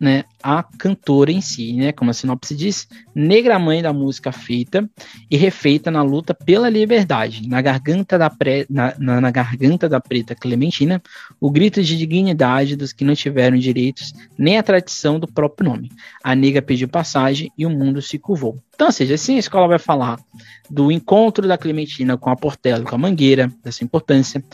né, 0.00 0.24
a 0.44 0.62
cantora 0.62 1.32
em 1.32 1.40
si, 1.40 1.72
né? 1.72 1.90
Como 1.90 2.10
a 2.10 2.14
sinopse 2.14 2.54
diz, 2.54 2.86
negra 3.14 3.58
mãe 3.58 3.80
da 3.80 3.94
música 3.94 4.30
feita 4.30 4.86
e 5.30 5.38
refeita 5.38 5.90
na 5.90 6.02
luta 6.02 6.34
pela 6.34 6.68
liberdade. 6.68 7.48
Na 7.48 7.62
garganta 7.62 8.18
da, 8.18 8.28
pre... 8.28 8.66
na, 8.68 8.94
na, 8.98 9.22
na 9.22 9.30
garganta 9.30 9.88
da 9.88 9.98
preta 9.98 10.34
Clementina, 10.34 11.02
o 11.40 11.50
grito 11.50 11.82
de 11.82 11.96
dignidade 11.96 12.76
dos 12.76 12.92
que 12.92 13.04
não 13.04 13.14
tiveram 13.14 13.56
direitos 13.56 14.12
nem 14.36 14.58
a 14.58 14.62
tradição 14.62 15.18
do 15.18 15.26
próprio 15.26 15.70
nome. 15.70 15.90
A 16.22 16.34
negra 16.34 16.60
pediu 16.60 16.88
passagem 16.88 17.50
e 17.56 17.64
o 17.64 17.70
mundo 17.70 18.02
se 18.02 18.18
curvou. 18.18 18.62
Então, 18.74 18.88
ou 18.88 18.92
seja, 18.92 19.14
assim 19.14 19.36
a 19.36 19.38
escola 19.38 19.68
vai 19.68 19.78
falar 19.78 20.18
do 20.68 20.90
encontro 20.90 21.46
da 21.46 21.56
Clementina 21.56 22.18
com 22.18 22.28
a 22.28 22.36
Portela, 22.36 22.84
com 22.84 22.94
a 22.94 22.98
Mangueira, 22.98 23.50
dessa 23.62 23.84
importância. 23.84 24.44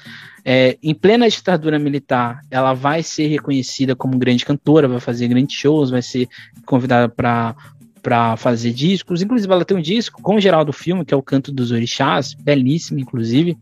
É, 0.44 0.78
em 0.82 0.94
plena 0.94 1.28
ditadura 1.28 1.78
militar, 1.78 2.40
ela 2.50 2.72
vai 2.74 3.02
ser 3.02 3.26
reconhecida 3.28 3.94
como 3.96 4.18
grande 4.18 4.44
cantora, 4.44 4.88
vai 4.88 5.00
fazer 5.00 5.28
grandes 5.28 5.56
shows, 5.80 5.90
vai 5.90 6.02
ser 6.02 6.28
convidada 6.66 7.08
para 7.08 7.54
para 8.02 8.34
fazer 8.34 8.72
discos. 8.72 9.20
Inclusive, 9.20 9.52
ela 9.52 9.62
tem 9.62 9.76
um 9.76 9.82
disco 9.82 10.22
com 10.22 10.36
o 10.36 10.40
Geraldo 10.40 10.72
Filme, 10.72 11.04
que 11.04 11.12
é 11.12 11.16
o 11.16 11.22
Canto 11.22 11.52
dos 11.52 11.70
Orixás, 11.70 12.32
belíssimo, 12.32 12.98
inclusive 12.98 13.58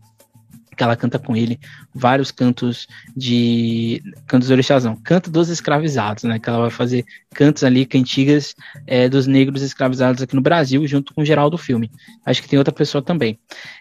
que 0.79 0.83
ela 0.83 0.95
canta 0.95 1.19
com 1.19 1.35
ele 1.35 1.59
vários 1.93 2.31
cantos 2.31 2.87
de 3.13 4.01
cantos 4.25 4.47
do 4.47 4.53
orixás, 4.53 4.85
não, 4.85 4.95
canto 4.95 5.29
dos 5.29 5.49
escravizados, 5.49 6.23
né? 6.23 6.39
Que 6.39 6.49
ela 6.49 6.61
vai 6.61 6.69
fazer 6.69 7.03
cantos 7.33 7.65
ali, 7.65 7.85
cantigas 7.85 8.55
é, 8.87 9.09
dos 9.09 9.27
negros 9.27 9.61
escravizados 9.61 10.21
aqui 10.21 10.33
no 10.35 10.41
Brasil, 10.41 10.87
junto 10.87 11.13
com 11.13 11.21
o 11.21 11.25
geral 11.25 11.49
do 11.49 11.57
filme. 11.57 11.91
Acho 12.25 12.41
que 12.41 12.47
tem 12.47 12.57
outra 12.57 12.73
pessoa 12.73 13.01
também. 13.01 13.37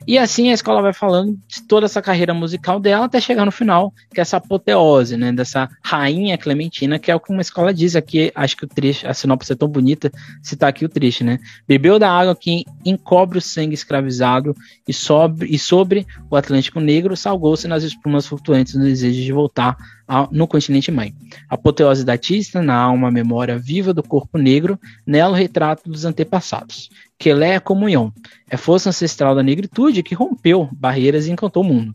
E 0.08 0.18
assim 0.18 0.50
a 0.50 0.54
escola 0.54 0.82
vai 0.82 0.92
falando 0.92 1.38
de 1.46 1.62
toda 1.62 1.86
essa 1.86 2.02
carreira 2.02 2.34
musical 2.34 2.80
dela 2.80 3.04
até 3.04 3.20
chegar 3.20 3.44
no 3.44 3.52
final, 3.52 3.94
que 4.12 4.20
é 4.20 4.22
essa 4.22 4.38
apoteose, 4.38 5.16
né? 5.16 5.30
Dessa 5.30 5.68
rainha 5.80 6.36
Clementina, 6.36 6.98
que 6.98 7.12
é 7.12 7.14
o 7.14 7.20
que 7.20 7.32
uma 7.32 7.42
escola 7.42 7.72
diz 7.72 7.94
aqui. 7.94 8.32
Acho 8.34 8.56
que 8.56 8.64
o 8.64 8.68
trecho, 8.68 9.06
a 9.06 9.14
sinopse 9.14 9.52
é 9.52 9.56
tão 9.56 9.68
bonita, 9.68 10.10
citar 10.42 10.68
aqui 10.68 10.84
o 10.84 10.88
trecho, 10.88 11.22
né? 11.22 11.38
Bebeu 11.68 11.96
da 11.96 12.10
água 12.10 12.34
que 12.34 12.64
encobre 12.84 13.38
o 13.38 13.42
sangue 13.42 13.74
escravizado 13.74 14.52
e 14.86 14.92
sobre, 14.92 15.46
e 15.48 15.56
sobre 15.56 16.04
o 16.28 16.34
Atlântico 16.34 16.80
negro 16.88 17.14
salgou-se 17.14 17.68
nas 17.68 17.82
espumas 17.82 18.26
flutuantes 18.26 18.74
no 18.74 18.84
desejo 18.84 19.20
de 19.20 19.30
voltar 19.30 19.76
ao, 20.06 20.26
no 20.32 20.48
continente 20.48 20.90
mãe. 20.90 21.14
Apoteose 21.46 22.02
da 22.02 22.12
artista, 22.12 22.62
na 22.62 22.74
alma 22.74 23.10
memória 23.10 23.58
viva 23.58 23.92
do 23.92 24.02
corpo 24.02 24.38
negro, 24.38 24.80
nela 25.06 25.32
o 25.32 25.36
retrato 25.36 25.90
dos 25.90 26.06
antepassados. 26.06 26.88
Quelé 27.18 27.56
é 27.56 27.60
comunhão, 27.60 28.10
é 28.48 28.56
força 28.56 28.88
ancestral 28.88 29.34
da 29.34 29.42
negritude 29.42 30.02
que 30.02 30.14
rompeu 30.14 30.66
barreiras 30.72 31.26
e 31.26 31.30
encantou 31.30 31.62
o 31.62 31.66
mundo. 31.66 31.92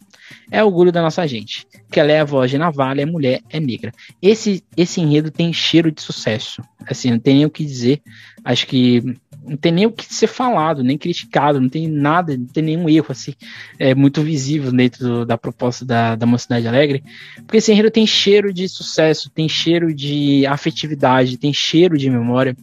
É 0.51 0.63
orgulho 0.63 0.91
da 0.91 1.01
nossa 1.01 1.25
gente. 1.27 1.65
Quelé 1.89 2.17
é 2.17 2.25
voz 2.25 2.51
de 2.51 2.57
navalha, 2.59 3.01
é 3.01 3.05
mulher, 3.05 3.41
é 3.50 3.59
negra. 3.59 3.91
Esse, 4.21 4.63
esse 4.77 5.01
enredo 5.01 5.31
tem 5.31 5.51
cheiro 5.51 5.91
de 5.91 6.01
sucesso. 6.01 6.62
Assim, 6.88 7.09
não 7.09 7.19
tem 7.19 7.35
nem 7.35 7.45
o 7.45 7.50
que 7.50 7.65
dizer. 7.65 8.00
Acho 8.45 8.67
que 8.67 9.17
não 9.45 9.57
tem 9.57 9.71
nem 9.71 9.85
o 9.85 9.91
que 9.91 10.05
ser 10.05 10.27
falado, 10.27 10.83
nem 10.83 10.97
criticado, 10.97 11.59
não 11.59 11.69
tem 11.69 11.88
nada, 11.88 12.38
não 12.38 12.45
tem 12.45 12.63
nenhum 12.63 12.89
erro 12.89 13.07
assim, 13.09 13.33
é 13.77 13.93
muito 13.93 14.21
visível 14.21 14.71
dentro 14.71 15.03
do, 15.03 15.25
da 15.25 15.38
proposta 15.38 15.85
da, 15.85 16.15
da 16.15 16.25
Mocidade 16.25 16.67
Alegre, 16.67 17.03
porque 17.45 17.57
esse 17.57 17.71
enredo 17.71 17.91
tem 17.91 18.07
cheiro 18.07 18.53
de 18.53 18.67
sucesso, 18.67 19.29
tem 19.29 19.50
cheiro 19.50 19.93
de 19.93 20.45
afetividade, 20.45 21.38
tem 21.38 21.53
cheiro 21.53 21.97
de 21.97 22.09
memória. 22.09 22.55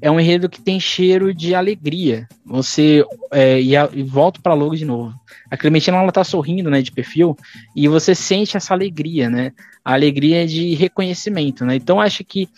É 0.00 0.10
um 0.10 0.20
enredo 0.20 0.48
que 0.48 0.60
tem 0.60 0.78
cheiro 0.78 1.32
de 1.32 1.54
alegria. 1.54 2.28
Você 2.44 3.02
é, 3.32 3.60
e, 3.60 3.74
a, 3.74 3.88
e 3.92 4.02
volto 4.02 4.42
para 4.42 4.52
logo 4.52 4.76
de 4.76 4.84
novo. 4.84 5.14
A 5.50 5.56
Clementina 5.56 5.96
ela 5.96 6.12
tá 6.12 6.22
sorrindo, 6.22 6.68
né, 6.68 6.82
de 6.82 6.92
perfil, 6.92 7.34
e 7.74 7.88
você 7.88 8.14
sente 8.14 8.56
essa 8.56 8.74
alegria, 8.74 9.30
né? 9.30 9.52
A 9.82 9.94
alegria 9.94 10.46
de 10.46 10.74
reconhecimento, 10.74 11.64
né? 11.64 11.76
Então 11.76 11.98
acho 11.98 12.22
que 12.24 12.48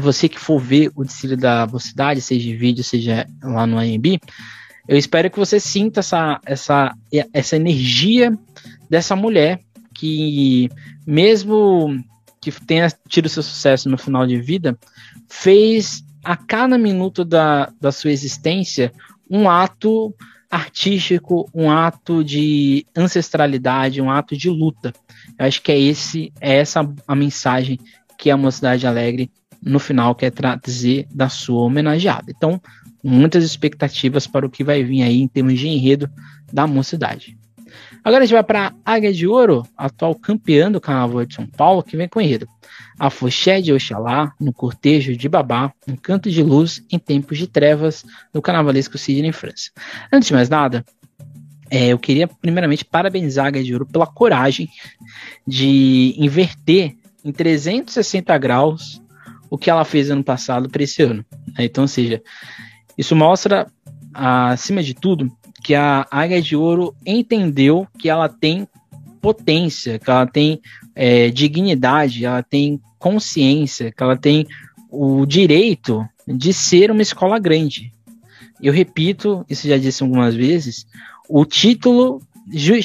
você 0.00 0.28
que 0.28 0.38
for 0.38 0.58
ver 0.58 0.90
o 0.94 1.04
desfile 1.04 1.36
da 1.36 1.66
velocidade, 1.66 2.20
seja 2.20 2.50
em 2.50 2.56
vídeo, 2.56 2.84
seja 2.84 3.26
lá 3.42 3.66
no 3.66 3.78
AMB, 3.78 4.20
eu 4.86 4.96
espero 4.96 5.30
que 5.30 5.38
você 5.38 5.60
sinta 5.60 6.00
essa, 6.00 6.40
essa, 6.46 6.94
essa 7.32 7.56
energia 7.56 8.36
dessa 8.88 9.14
mulher 9.14 9.60
que, 9.94 10.70
mesmo 11.06 11.94
que 12.40 12.50
tenha 12.52 12.88
tido 13.08 13.28
seu 13.28 13.42
sucesso 13.42 13.88
no 13.88 13.98
final 13.98 14.26
de 14.26 14.40
vida, 14.40 14.78
fez 15.28 16.02
a 16.24 16.36
cada 16.36 16.78
minuto 16.78 17.24
da, 17.24 17.70
da 17.80 17.92
sua 17.92 18.10
existência 18.10 18.92
um 19.30 19.48
ato 19.48 20.14
artístico, 20.50 21.48
um 21.52 21.70
ato 21.70 22.24
de 22.24 22.86
ancestralidade, 22.96 24.00
um 24.00 24.10
ato 24.10 24.36
de 24.36 24.48
luta. 24.48 24.92
Eu 25.38 25.46
acho 25.46 25.60
que 25.62 25.70
é 25.70 25.78
esse 25.78 26.32
é 26.40 26.56
essa 26.56 26.80
a 27.06 27.14
mensagem 27.14 27.78
que 28.16 28.30
a 28.30 28.36
Mocidade 28.36 28.86
Alegre 28.86 29.30
no 29.62 29.78
final 29.78 30.14
quer 30.14 30.30
trazer 30.30 31.06
da 31.12 31.28
sua 31.28 31.62
homenageada. 31.62 32.30
Então, 32.34 32.60
muitas 33.02 33.44
expectativas 33.44 34.26
para 34.26 34.46
o 34.46 34.50
que 34.50 34.64
vai 34.64 34.82
vir 34.82 35.02
aí 35.02 35.20
em 35.20 35.28
termos 35.28 35.58
de 35.58 35.68
enredo 35.68 36.10
da 36.52 36.66
mocidade. 36.66 37.36
Agora 38.02 38.22
a 38.22 38.26
gente 38.26 38.34
vai 38.34 38.44
para 38.44 38.72
Águia 38.84 39.12
de 39.12 39.26
Ouro, 39.26 39.66
atual 39.76 40.14
campeã 40.14 40.70
do 40.70 40.80
Carnaval 40.80 41.24
de 41.24 41.34
São 41.34 41.46
Paulo, 41.46 41.82
que 41.82 41.96
vem 41.96 42.08
com 42.08 42.20
enredo. 42.20 42.48
A 42.98 43.10
Foché 43.10 43.60
de 43.60 43.72
Oxalá, 43.72 44.32
no 44.40 44.52
cortejo 44.52 45.16
de 45.16 45.28
Babá, 45.28 45.72
um 45.86 45.96
canto 45.96 46.30
de 46.30 46.42
luz 46.42 46.82
em 46.90 46.98
tempos 46.98 47.38
de 47.38 47.46
trevas, 47.46 48.04
do 48.32 48.40
carnavalesco 48.40 48.96
Sidney 48.96 49.32
França. 49.32 49.70
Antes 50.12 50.28
de 50.28 50.34
mais 50.34 50.48
nada, 50.48 50.84
é, 51.70 51.88
eu 51.88 51.98
queria 51.98 52.26
primeiramente 52.26 52.84
parabenizar 52.84 53.44
a 53.44 53.48
Águia 53.48 53.62
de 53.62 53.72
Ouro 53.72 53.86
pela 53.86 54.06
coragem 54.06 54.68
de 55.46 56.14
inverter 56.16 56.96
em 57.24 57.32
360 57.32 58.36
graus 58.38 59.02
o 59.50 59.58
que 59.58 59.70
ela 59.70 59.84
fez 59.84 60.10
ano 60.10 60.24
passado 60.24 60.68
para 60.68 60.82
esse 60.82 61.02
ano. 61.02 61.24
Né? 61.56 61.64
Então, 61.64 61.84
ou 61.84 61.88
seja, 61.88 62.22
isso 62.96 63.14
mostra, 63.14 63.66
acima 64.12 64.82
de 64.82 64.94
tudo, 64.94 65.30
que 65.62 65.74
a 65.74 66.06
Águia 66.10 66.40
de 66.40 66.56
Ouro 66.56 66.94
entendeu 67.04 67.86
que 67.98 68.08
ela 68.08 68.28
tem 68.28 68.66
potência, 69.20 69.98
que 69.98 70.10
ela 70.10 70.26
tem 70.26 70.60
é, 70.94 71.30
dignidade, 71.30 72.24
ela 72.24 72.42
tem 72.42 72.80
consciência, 72.98 73.90
que 73.90 74.02
ela 74.02 74.16
tem 74.16 74.46
o 74.90 75.26
direito 75.26 76.06
de 76.26 76.52
ser 76.52 76.90
uma 76.90 77.02
escola 77.02 77.38
grande. 77.38 77.92
Eu 78.60 78.72
repito, 78.72 79.44
isso 79.48 79.68
já 79.68 79.76
disse 79.76 80.02
algumas 80.02 80.34
vezes, 80.34 80.86
o 81.28 81.44
título 81.44 82.20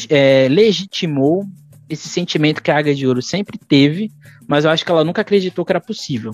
é, 0.09 0.47
legitimou 0.49 1.45
esse 1.93 2.09
sentimento 2.09 2.61
que 2.61 2.71
a 2.71 2.77
Águia 2.77 2.95
de 2.95 3.07
Ouro 3.07 3.21
sempre 3.21 3.57
teve, 3.57 4.11
mas 4.47 4.65
eu 4.65 4.71
acho 4.71 4.83
que 4.85 4.91
ela 4.91 5.03
nunca 5.03 5.21
acreditou 5.21 5.63
que 5.63 5.71
era 5.71 5.81
possível. 5.81 6.33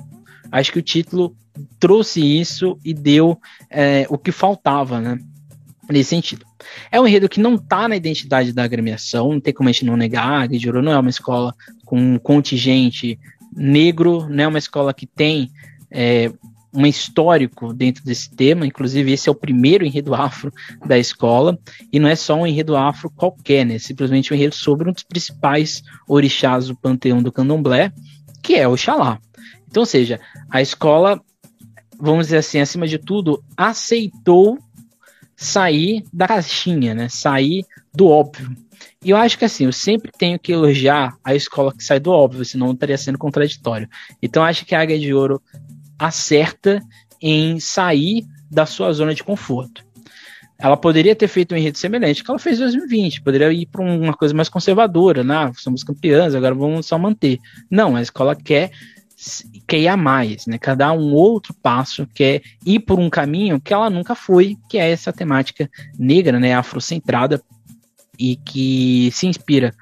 Acho 0.52 0.72
que 0.72 0.80
o 0.80 0.84
título 0.84 1.36
trouxe 1.80 2.22
isso 2.22 2.80
e 2.84 2.94
deu 2.94 3.40
é, 3.70 4.06
o 4.10 4.18
que 4.18 4.32
faltava, 4.32 5.00
né? 5.00 5.20
Nesse 5.90 6.10
sentido. 6.12 6.46
É 6.92 7.00
um 7.02 7.08
enredo 7.08 7.30
que 7.30 7.40
não 7.40 7.56
está 7.56 7.88
na 7.88 7.96
identidade 7.96 8.54
da 8.54 8.64
agremiação, 8.64 9.34
não 9.34 9.40
tem 9.40 9.54
como 9.54 9.70
a 9.70 9.72
gente 9.72 9.86
não 9.86 9.98
negar. 9.98 10.26
A 10.26 10.42
Águia 10.44 10.60
de 10.60 10.68
Ouro 10.68 10.82
não 10.82 10.92
é 10.92 11.00
uma 11.00 11.10
escola 11.10 11.56
com 11.86 12.00
um 12.00 12.20
contingente 12.20 13.20
negro, 13.56 14.28
não 14.30 14.44
é 14.44 14.48
uma 14.48 14.60
escola 14.60 14.94
que 14.94 15.08
tem 15.08 15.52
é, 15.90 16.32
um 16.74 16.86
histórico 16.86 17.74
dentro 17.74 18.04
desse 18.04 18.30
tema, 18.30 18.66
inclusive 18.66 19.12
esse 19.12 19.28
é 19.28 19.32
o 19.32 19.36
primeiro 19.36 19.86
enredo 19.86 20.14
afro 20.14 20.54
da 20.86 20.98
escola, 20.98 21.58
e 21.92 22.00
não 22.00 22.08
é 22.08 22.16
só 22.16 22.36
um 22.36 22.46
enredo 22.46 22.76
afro 22.76 23.10
qualquer, 23.10 23.66
né? 23.66 23.80
Simplesmente 23.80 24.32
um 24.32 24.36
enredo 24.36 24.56
sobre 24.56 24.90
um 24.90 24.94
dos 24.94 25.04
principais 25.04 25.82
orixás 26.08 26.68
do 26.68 26.76
panteão 26.76 27.22
do 27.24 27.32
candomblé, 27.32 27.92
que 28.44 28.56
é 28.56 28.68
o 28.68 28.78
Xalá. 28.78 29.20
Então, 29.68 29.82
ou 29.82 29.88
seja, 29.88 30.20
a 30.50 30.62
escola, 30.62 31.22
vamos 32.00 32.28
dizer 32.28 32.38
assim, 32.38 32.60
acima 32.60 32.88
de 32.88 32.98
tudo, 32.98 33.44
aceitou 33.58 34.58
sair 35.36 36.04
da 36.12 36.28
caixinha, 36.28 36.94
né? 36.94 37.08
Sair 37.10 37.66
do 37.94 38.08
óbvio. 38.08 38.56
E 39.04 39.12
eu 39.12 39.18
acho 39.18 39.38
que 39.38 39.46
assim, 39.46 39.66
eu 39.66 39.72
sempre 39.72 40.12
tenho 40.18 40.38
que 40.38 40.52
elogiar 40.52 41.16
a 41.24 41.34
escola 41.34 41.74
que 41.74 41.84
sai 41.84 42.00
do 42.00 42.12
óbvio, 42.12 42.44
senão 42.44 42.72
estaria 42.72 42.98
sendo 42.98 43.18
contraditório. 43.18 43.88
Então 44.22 44.44
acho 44.44 44.66
que 44.66 44.76
a 44.76 44.82
Águia 44.82 45.00
de 45.00 45.14
Ouro 45.14 45.42
acerta 46.00 46.82
em 47.22 47.60
sair 47.60 48.26
da 48.50 48.66
sua 48.66 48.92
zona 48.94 49.14
de 49.14 49.24
conforto. 49.24 49.84
Ela 50.58 50.76
poderia 50.76 51.16
ter 51.16 51.28
feito 51.28 51.54
um 51.54 51.58
enredo 51.58 51.78
semelhante 51.78 52.24
que 52.24 52.30
ela 52.30 52.40
fez 52.40 52.58
em 52.58 52.64
2020, 52.64 53.22
poderia 53.22 53.52
ir 53.52 53.66
para 53.66 53.82
uma 53.82 54.14
coisa 54.14 54.34
mais 54.34 54.50
conservadora, 54.50 55.24
né? 55.24 55.52
Somos 55.56 55.84
campeãs, 55.84 56.36
agora 56.36 56.54
vamos 56.54 56.86
só 56.86 56.98
manter. 56.98 57.40
Não, 57.70 57.96
a 57.96 58.02
escola 58.02 58.36
quer 58.36 58.72
quer 59.68 59.80
ir 59.80 59.88
a 59.88 59.98
mais, 59.98 60.46
né? 60.48 60.58
Quer 60.58 60.76
dar 60.76 60.94
um 60.94 61.14
outro 61.14 61.54
passo, 61.54 62.08
quer 62.14 62.42
ir 62.66 62.80
por 62.80 63.00
um 63.00 63.10
caminho 63.10 63.60
que 63.60 63.74
ela 63.74 63.90
nunca 63.90 64.16
foi, 64.16 64.58
que 64.70 64.78
é 64.78 64.92
essa 64.92 65.14
temática 65.14 65.70
negra, 65.98 66.40
né? 66.40 66.54
Afrocentrada 66.54 67.42
e 68.18 68.36
que 68.36 69.10
se 69.14 69.28
inspira 69.28 69.74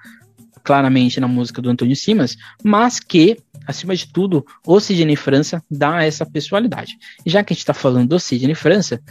claramente 0.63 1.19
na 1.19 1.27
música 1.27 1.61
do 1.61 1.69
Antônio 1.69 1.95
Simas, 1.95 2.35
mas 2.63 2.99
que 2.99 3.37
acima 3.67 3.95
de 3.95 4.07
tudo, 4.07 4.45
o 4.65 4.79
Sidney 4.79 5.15
França 5.15 5.61
dá 5.69 6.03
essa 6.03 6.25
pessoalidade. 6.25 6.97
E 7.25 7.29
já 7.29 7.43
que 7.43 7.51
a 7.51 7.53
gente 7.53 7.61
está 7.61 7.73
falando 7.73 8.09
do 8.09 8.19
Sidney 8.19 8.55
França, 8.55 9.01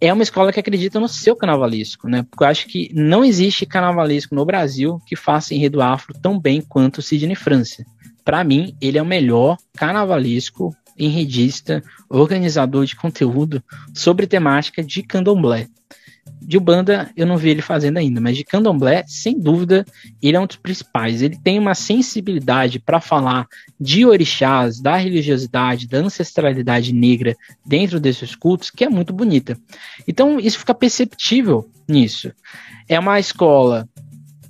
é 0.00 0.12
uma 0.12 0.22
escola 0.22 0.52
que 0.52 0.58
acredita 0.58 0.98
no 0.98 1.08
seu 1.08 1.36
carnavalesco, 1.36 2.08
né? 2.08 2.22
Porque 2.22 2.42
eu 2.42 2.48
acho 2.48 2.66
que 2.66 2.90
não 2.94 3.22
existe 3.22 3.66
carnavalesco 3.66 4.34
no 4.34 4.46
Brasil 4.46 4.98
que 5.06 5.14
faça 5.14 5.54
enredo 5.54 5.82
afro 5.82 6.14
tão 6.20 6.38
bem 6.40 6.62
quanto 6.62 6.98
o 6.98 7.02
Sidney 7.02 7.36
França. 7.36 7.84
para 8.24 8.44
mim, 8.44 8.76
ele 8.80 8.96
é 8.96 9.02
o 9.02 9.06
melhor 9.06 9.56
carnavalesco, 9.74 10.74
enredista, 10.96 11.82
organizador 12.08 12.84
de 12.84 12.94
conteúdo 12.94 13.62
sobre 13.94 14.26
temática 14.26 14.82
de 14.84 15.02
candomblé. 15.02 15.68
De 16.42 16.56
Ubanda, 16.56 17.10
eu 17.16 17.26
não 17.26 17.36
vi 17.36 17.50
ele 17.50 17.60
fazendo 17.62 17.98
ainda, 17.98 18.20
mas 18.20 18.36
de 18.36 18.44
Candomblé, 18.44 19.04
sem 19.06 19.38
dúvida, 19.38 19.84
ele 20.22 20.36
é 20.36 20.40
um 20.40 20.46
dos 20.46 20.56
principais. 20.56 21.20
Ele 21.20 21.36
tem 21.36 21.58
uma 21.58 21.74
sensibilidade 21.74 22.78
para 22.78 23.00
falar 23.00 23.46
de 23.78 24.06
orixás, 24.06 24.80
da 24.80 24.96
religiosidade, 24.96 25.86
da 25.86 25.98
ancestralidade 25.98 26.92
negra 26.92 27.36
dentro 27.64 28.00
desses 28.00 28.34
cultos, 28.34 28.70
que 28.70 28.84
é 28.84 28.88
muito 28.88 29.12
bonita. 29.12 29.58
Então, 30.08 30.40
isso 30.40 30.58
fica 30.58 30.74
perceptível 30.74 31.70
nisso. 31.86 32.32
É 32.88 32.98
uma 32.98 33.20
escola 33.20 33.88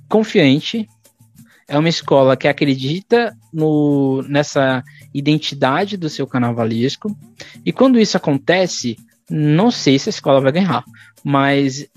confiante, 0.07 0.87
é 1.67 1.77
uma 1.77 1.89
escola 1.89 2.35
que 2.35 2.47
acredita 2.47 3.35
no, 3.53 4.21
nessa 4.27 4.83
identidade 5.13 5.97
do 5.97 6.09
seu 6.09 6.25
carnavalesco, 6.25 7.15
e 7.65 7.71
quando 7.71 7.99
isso 7.99 8.17
acontece, 8.17 8.97
não 9.29 9.71
sei 9.71 9.97
se 9.97 10.09
a 10.09 10.11
escola 10.11 10.41
vai 10.41 10.51
ganhar, 10.51 10.83
mas 11.23 11.87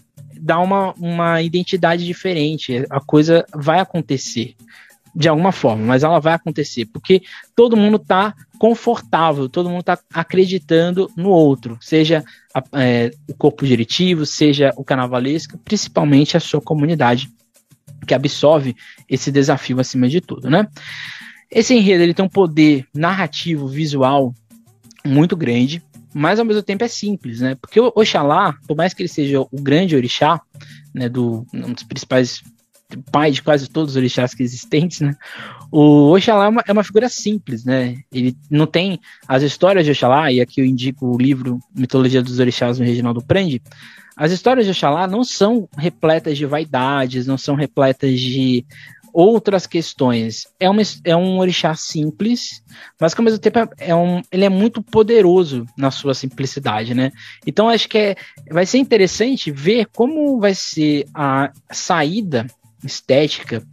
dá 0.40 0.58
uma, 0.58 0.92
uma 0.94 1.42
identidade 1.42 2.04
diferente. 2.04 2.84
A 2.90 3.00
coisa 3.00 3.44
vai 3.54 3.80
acontecer 3.80 4.54
de 5.14 5.28
alguma 5.28 5.52
forma, 5.52 5.84
mas 5.84 6.02
ela 6.02 6.18
vai 6.18 6.34
acontecer, 6.34 6.86
porque 6.86 7.22
todo 7.54 7.76
mundo 7.76 7.96
está 7.98 8.34
confortável, 8.58 9.48
todo 9.48 9.68
mundo 9.68 9.80
está 9.80 9.98
acreditando 10.12 11.08
no 11.16 11.28
outro, 11.28 11.78
seja 11.80 12.24
a, 12.52 12.62
é, 12.72 13.12
o 13.28 13.34
corpo 13.34 13.64
diretivo, 13.64 14.26
seja 14.26 14.72
o 14.76 14.82
carnavalesco, 14.82 15.56
principalmente 15.58 16.36
a 16.36 16.40
sua 16.40 16.60
comunidade, 16.60 17.30
que 18.06 18.12
absorve 18.12 18.74
esse 19.08 19.30
desafio 19.30 19.78
acima 19.78 20.08
de 20.08 20.20
tudo, 20.20 20.50
né? 20.50 20.66
Esse 21.50 21.74
enredo 21.74 22.02
ele 22.02 22.14
tem 22.14 22.24
um 22.24 22.28
poder 22.28 22.84
narrativo, 22.92 23.68
visual 23.68 24.34
muito 25.06 25.36
grande, 25.36 25.80
mas 26.14 26.38
ao 26.38 26.44
mesmo 26.44 26.62
tempo 26.62 26.84
é 26.84 26.88
simples, 26.88 27.40
né? 27.40 27.56
Porque 27.56 27.80
o 27.80 27.92
Oxalá, 27.94 28.54
por 28.66 28.76
mais 28.76 28.94
que 28.94 29.02
ele 29.02 29.08
seja 29.08 29.40
o 29.40 29.60
grande 29.60 29.96
orixá, 29.96 30.40
né, 30.94 31.08
do, 31.08 31.44
um 31.52 31.72
dos 31.72 31.82
principais 31.82 32.40
pai 33.10 33.30
de 33.30 33.42
quase 33.42 33.68
todos 33.68 33.92
os 33.92 33.96
orixás 33.96 34.34
que 34.34 34.42
existentes, 34.42 35.00
né? 35.00 35.14
O 35.70 36.14
Oxalá 36.14 36.44
é 36.44 36.48
uma, 36.48 36.64
é 36.68 36.72
uma, 36.72 36.84
figura 36.84 37.08
simples, 37.08 37.64
né? 37.64 37.96
Ele 38.12 38.36
não 38.48 38.66
tem 38.66 39.00
as 39.26 39.42
histórias 39.42 39.84
de 39.84 39.90
Oxalá, 39.90 40.30
e 40.30 40.40
aqui 40.40 40.60
eu 40.60 40.64
indico 40.64 41.06
o 41.06 41.18
livro 41.18 41.58
Mitologia 41.74 42.22
dos 42.22 42.38
Orixás 42.38 42.78
no 42.78 42.84
Reginaldo 42.84 43.22
Prende. 43.22 43.60
As 44.16 44.30
histórias 44.30 44.66
de 44.66 44.70
Oxalá 44.70 45.08
não 45.08 45.24
são 45.24 45.68
repletas 45.76 46.38
de 46.38 46.46
vaidades, 46.46 47.26
não 47.26 47.36
são 47.36 47.56
repletas 47.56 48.20
de 48.20 48.64
outras 49.14 49.64
questões. 49.64 50.48
É, 50.58 50.68
uma, 50.68 50.82
é 51.04 51.14
um 51.14 51.38
orixá 51.38 51.72
simples, 51.76 52.60
mas 53.00 53.14
que 53.14 53.20
ao 53.20 53.24
mesmo 53.24 53.38
tempo 53.38 53.60
é, 53.60 53.68
é 53.78 53.94
um, 53.94 54.20
ele 54.32 54.44
é 54.44 54.48
muito 54.48 54.82
poderoso 54.82 55.64
na 55.78 55.92
sua 55.92 56.14
simplicidade, 56.14 56.92
né? 56.94 57.12
Então 57.46 57.68
acho 57.68 57.88
que 57.88 57.96
é, 57.96 58.16
vai 58.50 58.66
ser 58.66 58.78
interessante 58.78 59.52
ver 59.52 59.86
como 59.94 60.40
vai 60.40 60.54
ser 60.54 61.06
a 61.14 61.52
saída 61.70 62.46
estética 62.82 63.64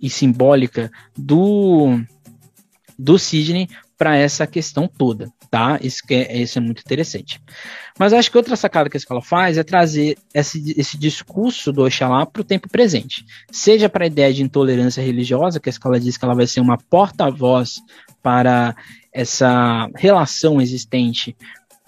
e 0.00 0.08
simbólica 0.08 0.90
do 1.16 2.00
do 2.98 3.18
Sidney 3.18 3.68
para 3.98 4.16
essa 4.16 4.46
questão 4.46 4.88
toda, 4.88 5.30
tá? 5.50 5.78
Isso, 5.82 6.02
é, 6.10 6.38
isso 6.38 6.58
é 6.58 6.60
muito 6.60 6.80
interessante. 6.80 7.40
Mas 7.98 8.12
acho 8.12 8.30
que 8.30 8.36
outra 8.36 8.56
sacada 8.56 8.90
que 8.90 8.96
a 8.96 8.98
escola 8.98 9.22
faz 9.22 9.56
é 9.56 9.62
trazer 9.62 10.18
esse, 10.34 10.74
esse 10.76 10.98
discurso 10.98 11.72
do 11.72 11.84
Oxalá 11.84 12.26
para 12.26 12.42
o 12.42 12.44
tempo 12.44 12.68
presente. 12.68 13.24
Seja 13.50 13.88
para 13.88 14.04
a 14.04 14.06
ideia 14.06 14.32
de 14.32 14.42
intolerância 14.42 15.02
religiosa, 15.02 15.60
que 15.60 15.68
a 15.68 15.70
escola 15.70 15.98
diz 15.98 16.16
que 16.16 16.24
ela 16.24 16.34
vai 16.34 16.46
ser 16.46 16.60
uma 16.60 16.76
porta-voz 16.76 17.80
para 18.22 18.76
essa 19.12 19.88
relação 19.96 20.60
existente 20.60 21.34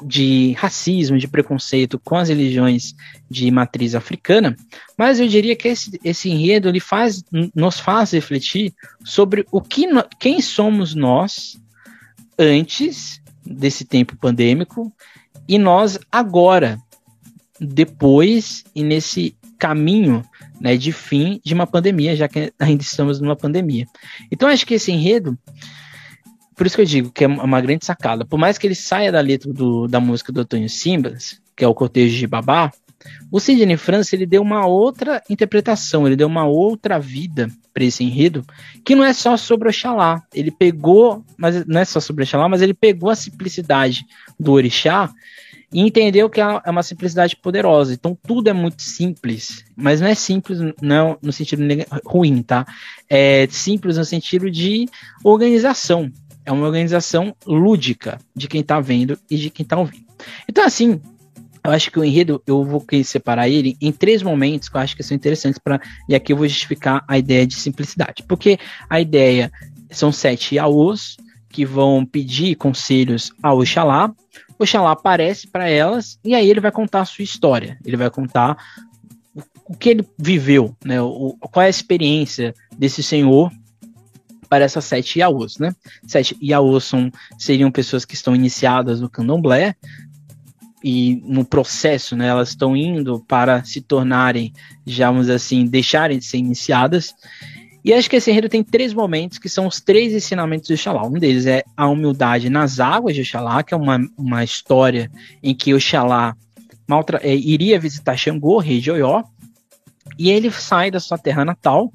de 0.03 0.53
racismo, 0.53 1.19
de 1.19 1.27
preconceito 1.27 1.99
com 1.99 2.17
as 2.17 2.29
religiões 2.29 2.95
de 3.29 3.51
matriz 3.51 3.95
africana, 3.95 4.57
mas 4.97 5.19
eu 5.19 5.27
diria 5.27 5.57
que 5.57 5.69
esse, 5.69 5.99
esse 6.05 6.31
enredo 6.31 6.69
ele 6.69 6.81
faz, 6.81 7.25
nos 7.55 7.81
faz 7.81 8.13
refletir 8.13 8.73
sobre 9.05 9.45
o 9.51 9.61
que 9.61 9.87
quem 10.19 10.41
somos 10.41 10.95
nós 10.95 11.61
antes 12.39 13.21
desse 13.49 13.85
tempo 13.85 14.17
pandêmico 14.17 14.93
e 15.49 15.59
nós 15.59 15.99
agora, 16.13 16.79
depois 17.61 18.65
e 18.75 18.83
nesse 18.83 19.37
caminho 19.59 20.23
né, 20.61 20.77
de 20.77 20.93
fim 20.93 21.41
de 21.45 21.55
uma 21.55 21.67
pandemia, 21.67 22.15
já 22.15 22.29
que 22.29 22.53
ainda 22.59 22.83
estamos 22.83 23.21
numa 23.21 23.37
pandemia. 23.37 23.87
Então 24.31 24.49
acho 24.49 24.67
que 24.67 24.75
esse 24.75 24.93
enredo, 24.93 25.39
por 26.55 26.67
isso 26.67 26.77
que 26.77 26.83
eu 26.83 26.87
digo 26.87 27.11
que 27.11 27.25
é 27.25 27.27
uma 27.27 27.61
grande 27.61 27.85
sacada, 27.85 28.25
por 28.25 28.39
mais 28.39 28.59
que 28.59 28.67
ele 28.67 28.75
saia 28.75 29.11
da 29.11 29.21
letra 29.21 29.53
do, 29.53 29.89
da 29.89 30.01
música 30.01 30.33
do 30.33 30.41
Antônio 30.41 30.69
Simbas, 30.69 31.41
que 31.57 31.65
é 31.65 31.69
o 31.69 31.75
Cortejo 31.75 32.17
de 32.17 32.27
Babá, 32.27 32.71
o 33.31 33.39
Sidney 33.39 33.77
França 33.77 34.17
ele 34.17 34.27
deu 34.27 34.43
uma 34.43 34.67
outra 34.67 35.23
interpretação, 35.29 36.07
ele 36.07 36.17
deu 36.17 36.27
uma 36.27 36.47
outra 36.47 36.99
vida 36.99 37.51
para 37.73 37.85
esse 37.85 38.03
enredo, 38.03 38.45
que 38.85 38.95
não 38.95 39.05
é 39.05 39.13
só 39.13 39.37
sobre 39.37 39.69
Oxalá. 39.69 40.23
Ele 40.35 40.51
pegou, 40.51 41.25
mas 41.37 41.65
não 41.67 41.81
é 41.81 41.85
só 41.85 42.01
sobre 42.01 42.25
Oxalá, 42.25 42.49
mas 42.49 42.63
ele 42.63 42.75
pegou 42.75 43.11
a 43.11 43.17
simplicidade 43.17 44.05
do 44.39 44.53
orixá 44.53 45.13
e 45.73 45.81
entendeu 45.81 46.31
que 46.31 46.41
é 46.41 46.47
uma 46.67 46.83
simplicidade 46.83 47.37
poderosa. 47.37 47.93
Então 47.93 48.19
tudo 48.27 48.49
é 48.49 48.53
muito 48.53 48.83
simples, 48.83 49.65
mas 49.77 50.01
não 50.01 50.09
é 50.09 50.15
simples 50.15 50.59
não 50.81 51.19
no 51.23 51.33
sentido 51.33 51.63
ruim, 52.05 52.43
tá? 52.43 52.67
É 53.09 53.47
simples 53.51 53.97
no 53.97 54.05
sentido 54.05 54.51
de 54.51 54.89
organização. 55.23 56.11
É 56.45 56.51
uma 56.51 56.67
organização 56.67 57.37
lúdica 57.47 58.19
de 58.35 58.49
quem 58.49 58.63
está 58.63 58.81
vendo 58.81 59.19
e 59.31 59.37
de 59.37 59.51
quem 59.51 59.63
está 59.63 59.77
ouvindo. 59.77 60.07
Então, 60.49 60.65
assim, 60.65 61.01
eu 61.65 61.71
acho 61.71 61.91
que 61.91 61.99
o 61.99 62.05
enredo, 62.05 62.43
eu 62.47 62.65
vou 62.65 62.85
separar 63.05 63.49
ele 63.49 63.77
em 63.81 63.93
três 63.93 64.23
momentos 64.23 64.69
que 64.69 64.77
eu 64.77 64.81
acho 64.81 64.97
que 64.97 65.03
são 65.03 65.15
interessantes 65.15 65.59
para 65.59 65.81
e 66.09 66.15
aqui 66.15 66.33
eu 66.33 66.37
vou 66.37 66.47
justificar 66.47 67.05
a 67.07 67.19
ideia 67.19 67.47
de 67.47 67.55
simplicidade. 67.55 68.23
Porque 68.27 68.59
a 68.89 69.01
ideia 69.01 69.51
são 69.91 70.13
sete 70.13 70.57
Yaôs 70.57 71.17
que 71.49 71.65
vão 71.65 72.05
pedir 72.05 72.57
conselhos 72.57 73.33
ao 73.43 73.59
Oxalá. 73.59 74.13
Oxalá 74.59 74.93
aparece 74.93 75.47
para 75.47 75.69
elas 75.69 76.19
e 76.25 76.35
aí 76.35 76.49
ele 76.49 76.61
vai 76.61 76.73
contar 76.73 77.01
a 77.01 77.05
sua 77.05 77.23
história. 77.23 77.79
Ele 77.85 77.97
vai 77.97 78.11
contar 78.11 78.57
o 79.65 79.77
que 79.77 79.91
ele 79.91 80.09
viveu, 80.19 80.75
né? 80.85 81.01
O, 81.01 81.37
qual 81.41 81.63
é 81.63 81.67
a 81.67 81.71
experiência 81.71 82.55
desse 82.77 83.03
senhor 83.03 83.53
para 84.49 84.65
essas 84.65 84.85
sete 84.85 85.19
Yaôs, 85.19 85.59
né? 85.59 85.75
Sete 86.07 86.37
Yaôs 86.43 86.85
são, 86.85 87.13
seriam 87.39 87.71
pessoas 87.71 88.05
que 88.05 88.15
estão 88.15 88.35
iniciadas 88.35 89.01
no 89.01 89.11
candomblé, 89.11 89.75
e 90.83 91.23
no 91.25 91.45
processo, 91.45 92.15
né, 92.15 92.29
elas 92.29 92.51
estão 92.51 92.77
indo 92.77 93.21
para 93.27 93.65
se 93.65 93.81
tornarem, 93.81 94.53
digamos 94.85 95.29
assim, 95.29 95.67
deixarem 95.67 96.19
de 96.19 96.25
ser 96.25 96.39
iniciadas. 96.39 97.15
E 97.85 97.93
acho 97.93 98.09
que 98.09 98.17
esse 98.17 98.31
enredo 98.31 98.49
tem 98.49 98.63
três 98.63 98.93
momentos 98.93 99.39
que 99.39 99.49
são 99.49 99.67
os 99.67 99.81
três 99.81 100.13
ensinamentos 100.13 100.69
de 100.69 100.75
Oxalá. 100.75 101.07
Um 101.07 101.13
deles 101.13 101.47
é 101.47 101.65
a 101.77 101.89
humildade 101.89 102.51
nas 102.51 102.81
águas 102.81 103.15
de 103.15 103.23
Oxalá, 103.23 103.63
que 103.63 103.73
é 103.73 103.77
uma, 103.77 103.99
uma 104.17 104.45
história 104.45 105.11
em 105.43 105.55
que 105.55 105.75
Oxalá 105.75 106.37
maltra 106.87 107.21
é, 107.23 107.35
iria 107.35 107.79
visitar 107.79 108.17
Xangô, 108.17 108.59
rei 108.59 108.81
de 108.81 108.91
Oió, 108.91 109.23
e 110.19 110.31
ele 110.31 110.51
sai 110.51 110.91
da 110.91 110.99
sua 110.99 111.19
terra 111.19 111.45
natal, 111.45 111.93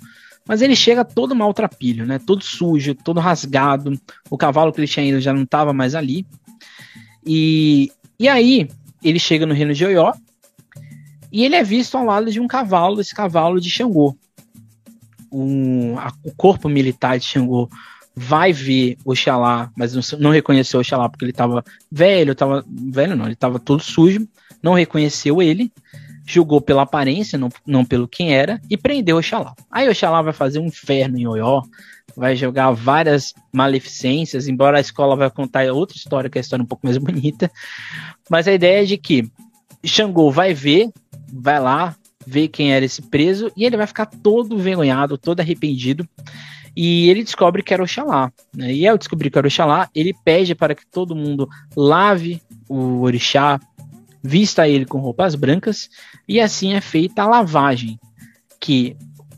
mas 0.47 0.61
ele 0.61 0.75
chega 0.75 1.05
todo 1.05 1.35
maltrapilho, 1.35 2.05
né? 2.05 2.19
Todo 2.19 2.43
sujo, 2.43 2.93
todo 2.93 3.19
rasgado. 3.19 3.99
O 4.29 4.37
cavalo 4.37 4.71
que 4.71 4.79
ele 4.79 4.87
tinha 4.87 5.05
ido 5.05 5.21
já 5.21 5.33
não 5.33 5.43
estava 5.43 5.73
mais 5.73 5.95
ali. 5.95 6.25
E 7.25 7.91
e 8.19 8.27
aí, 8.27 8.67
ele 9.03 9.19
chega 9.19 9.45
no 9.45 9.53
reino 9.53 9.73
de 9.73 9.85
Oió 9.85 10.13
e 11.31 11.43
ele 11.43 11.55
é 11.55 11.63
visto 11.63 11.97
ao 11.97 12.05
lado 12.05 12.31
de 12.31 12.39
um 12.39 12.47
cavalo, 12.47 13.01
esse 13.01 13.13
cavalo 13.13 13.59
de 13.59 13.69
Xangô. 13.69 14.15
Um, 15.31 15.97
a, 15.97 16.13
o 16.23 16.31
corpo 16.31 16.69
militar 16.69 17.17
de 17.17 17.25
Xangô 17.25 17.67
vai 18.15 18.53
ver 18.53 18.97
Oxalá, 19.03 19.71
mas 19.75 19.93
não, 19.93 20.19
não 20.19 20.31
reconheceu 20.31 20.79
Oxalá 20.79 21.09
porque 21.09 21.25
ele 21.25 21.31
estava 21.31 21.65
velho, 21.91 22.35
tava, 22.35 22.63
velho 22.67 23.15
não, 23.15 23.25
ele 23.25 23.33
estava 23.33 23.59
todo 23.59 23.81
sujo, 23.81 24.27
não 24.61 24.73
reconheceu 24.73 25.41
ele, 25.41 25.71
julgou 26.25 26.61
pela 26.61 26.83
aparência, 26.83 27.37
não, 27.37 27.49
não 27.65 27.83
pelo 27.83 28.07
quem 28.07 28.33
era, 28.33 28.61
e 28.69 28.77
prendeu 28.77 29.17
Oxalá. 29.17 29.55
Aí 29.71 29.89
Oxalá 29.89 30.21
vai 30.21 30.33
fazer 30.33 30.59
um 30.59 30.67
inferno 30.67 31.17
em 31.17 31.27
Oió, 31.27 31.63
vai 32.15 32.35
jogar 32.35 32.71
várias 32.71 33.33
maleficências, 33.51 34.47
embora 34.47 34.77
a 34.77 34.81
escola 34.81 35.15
vai 35.15 35.29
contar 35.29 35.71
outra 35.71 35.97
história, 35.97 36.29
que 36.29 36.37
é 36.37 36.39
a 36.39 36.41
história 36.41 36.63
um 36.63 36.67
pouco 36.67 36.85
mais 36.85 36.97
bonita. 36.99 37.51
Mas 38.29 38.47
a 38.47 38.53
ideia 38.53 38.83
é 38.83 38.85
de 38.85 38.97
que 38.97 39.29
Xangô 39.83 40.31
vai 40.31 40.53
ver, 40.53 40.89
vai 41.31 41.59
lá, 41.59 41.95
ver 42.25 42.47
quem 42.47 42.73
era 42.73 42.85
esse 42.85 43.01
preso, 43.01 43.51
e 43.55 43.65
ele 43.65 43.77
vai 43.77 43.87
ficar 43.87 44.05
todo 44.05 44.55
envergonhado, 44.55 45.17
todo 45.17 45.39
arrependido. 45.39 46.07
E 46.75 47.09
ele 47.09 47.23
descobre 47.23 47.61
que 47.61 47.73
era 47.73 47.83
Oxalá. 47.83 48.31
Né? 48.55 48.73
E 48.73 48.87
ao 48.87 48.97
descobrir 48.97 49.29
que 49.29 49.37
era 49.37 49.47
Oxalá, 49.47 49.89
ele 49.93 50.13
pede 50.25 50.55
para 50.55 50.73
que 50.73 50.85
todo 50.85 51.15
mundo 51.15 51.47
lave 51.75 52.41
o 52.67 53.01
orixá, 53.01 53.59
vista 54.23 54.67
ele 54.67 54.85
com 54.85 54.99
roupas 54.99 55.35
brancas, 55.35 55.89
e 56.27 56.39
assim 56.39 56.73
é 56.73 56.81
feita 56.81 57.23
a 57.23 57.27
lavagem, 57.27 57.99
que 58.59 58.95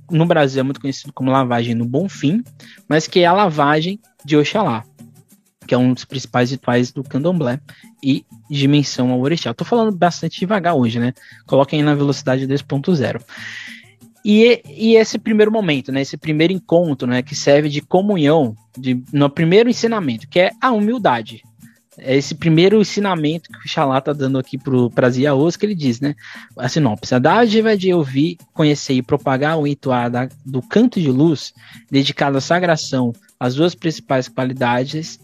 no 0.10 0.26
Brasil 0.26 0.60
é 0.60 0.64
muito 0.64 0.82
conhecido 0.82 1.14
como 1.14 1.32
lavagem 1.32 1.76
no 1.76 1.86
Bonfim, 1.86 2.44
mas 2.88 3.08
que 3.08 3.22
é 3.22 3.26
a 3.26 3.34
lavagem 3.34 4.00
de 4.24 4.38
Oxalá, 4.38 4.84
que 5.68 5.74
é 5.74 5.78
um 5.78 5.94
dos 5.94 6.06
principais 6.06 6.52
rituais 6.52 6.92
do 6.92 7.04
candomblé 7.04 7.60
e 8.04 8.26
dimensão 8.50 9.12
ao 9.12 9.20
orixá. 9.20 9.52
Estou 9.52 9.66
falando 9.66 9.96
bastante 9.96 10.40
devagar 10.40 10.76
hoje, 10.76 11.00
né? 11.00 11.14
Coloquem 11.46 11.82
na 11.82 11.96
velocidade 11.96 12.48
2.0. 12.48 13.22
E, 14.24 14.64
e, 14.66 14.96
esse 14.96 15.20
primeiro 15.20 15.52
momento, 15.52 15.92
né, 15.92 16.02
esse 16.02 16.18
primeiro 16.18 16.52
encontro, 16.52 17.08
né, 17.08 17.22
que 17.22 17.36
serve 17.36 17.70
de 17.70 17.80
comunhão, 17.80 18.56
de, 18.76 19.00
no 19.14 19.30
primeiro 19.30 19.70
ensinamento, 19.70 20.28
que 20.28 20.40
é 20.40 20.52
a 20.60 20.72
humildade. 20.72 21.44
É 21.98 22.16
esse 22.16 22.36
primeiro 22.36 22.82
ensinamento 22.82 23.50
que 23.50 23.66
o 23.66 23.70
Xalá 23.70 24.00
está 24.00 24.12
dando 24.12 24.38
aqui 24.38 24.58
para 24.94 25.08
as 25.08 25.18
Iaôs, 25.18 25.56
que 25.56 25.66
ele 25.66 25.76
diz, 25.76 26.00
né? 26.00 26.16
A 26.58 26.68
sinopse. 26.68 27.16
A 27.16 27.20
dádiva 27.20 27.78
de 27.78 27.94
ouvir, 27.94 28.38
conhecer 28.54 28.94
e 28.94 29.02
propagar 29.02 29.58
o 29.58 29.66
ritual 29.66 30.10
do 30.46 30.62
canto 30.62 31.00
de 31.00 31.10
luz, 31.10 31.54
dedicado 31.90 32.38
à 32.38 32.42
sagração, 32.42 33.14
as 33.40 33.56
duas 33.56 33.74
principais 33.76 34.28
qualidades 34.28 35.20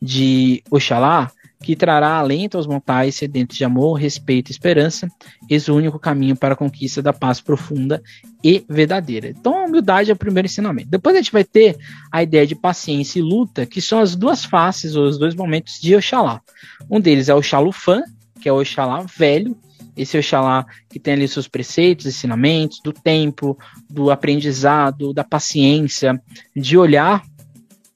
de 0.00 0.62
Oxalá, 0.70 1.30
que 1.64 1.74
trará 1.74 2.18
alento 2.18 2.58
aos 2.58 2.66
mortais 2.66 3.14
sedentos 3.14 3.56
de 3.56 3.64
amor, 3.64 3.94
respeito 3.94 4.50
e 4.50 4.52
esperança, 4.52 5.08
eis 5.48 5.66
o 5.66 5.74
único 5.74 5.98
caminho 5.98 6.36
para 6.36 6.52
a 6.52 6.56
conquista 6.56 7.00
da 7.00 7.12
paz 7.12 7.40
profunda 7.40 8.02
e 8.42 8.62
verdadeira. 8.68 9.28
Então, 9.30 9.58
a 9.58 9.64
humildade 9.64 10.10
é 10.10 10.14
o 10.14 10.16
primeiro 10.16 10.46
ensinamento. 10.46 10.90
Depois 10.90 11.16
a 11.16 11.18
gente 11.20 11.32
vai 11.32 11.42
ter 11.42 11.78
a 12.12 12.22
ideia 12.22 12.46
de 12.46 12.54
paciência 12.54 13.18
e 13.18 13.22
luta, 13.22 13.64
que 13.64 13.80
são 13.80 13.98
as 13.98 14.14
duas 14.14 14.44
faces, 14.44 14.94
ou 14.94 15.06
os 15.06 15.18
dois 15.18 15.34
momentos 15.34 15.80
de 15.80 15.96
Oxalá. 15.96 16.42
Um 16.90 17.00
deles 17.00 17.30
é 17.30 17.34
o 17.34 17.42
Xalufã, 17.42 18.02
que 18.40 18.48
é 18.48 18.52
o 18.52 18.60
Oxalá 18.60 19.06
velho, 19.16 19.56
esse 19.96 20.18
Oxalá 20.18 20.66
que 20.90 21.00
tem 21.00 21.14
ali 21.14 21.26
seus 21.26 21.48
preceitos, 21.48 22.04
ensinamentos, 22.04 22.80
do 22.84 22.92
tempo, 22.92 23.56
do 23.88 24.10
aprendizado, 24.10 25.14
da 25.14 25.24
paciência, 25.24 26.20
de 26.54 26.76
olhar 26.76 27.22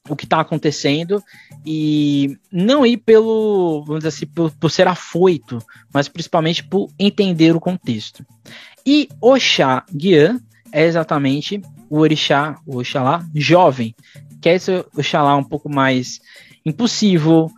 o 0.09 0.15
que 0.15 0.25
está 0.25 0.39
acontecendo 0.39 1.23
e 1.65 2.37
não 2.51 2.85
ir 2.85 2.97
pelo, 2.97 3.83
vamos 3.85 4.03
dizer 4.03 4.09
assim, 4.09 4.25
por, 4.25 4.51
por, 4.51 4.69
ser 4.69 4.87
afoito, 4.87 5.61
mas 5.93 6.07
principalmente 6.07 6.63
por 6.63 6.89
entender 6.97 7.55
o 7.55 7.59
contexto. 7.59 8.25
E 8.85 9.07
Oxá 9.21 9.85
Guian 9.93 10.41
é 10.71 10.85
exatamente 10.85 11.61
o 11.89 11.99
orixá, 11.99 12.59
o 12.65 12.79
Oxalá 12.79 13.25
jovem, 13.35 13.95
que 14.41 14.49
é 14.49 14.55
esse 14.55 14.71
Oxalá 14.97 15.35
um 15.35 15.43
pouco 15.43 15.69
mais 15.69 16.19
impulsivo, 16.65 17.51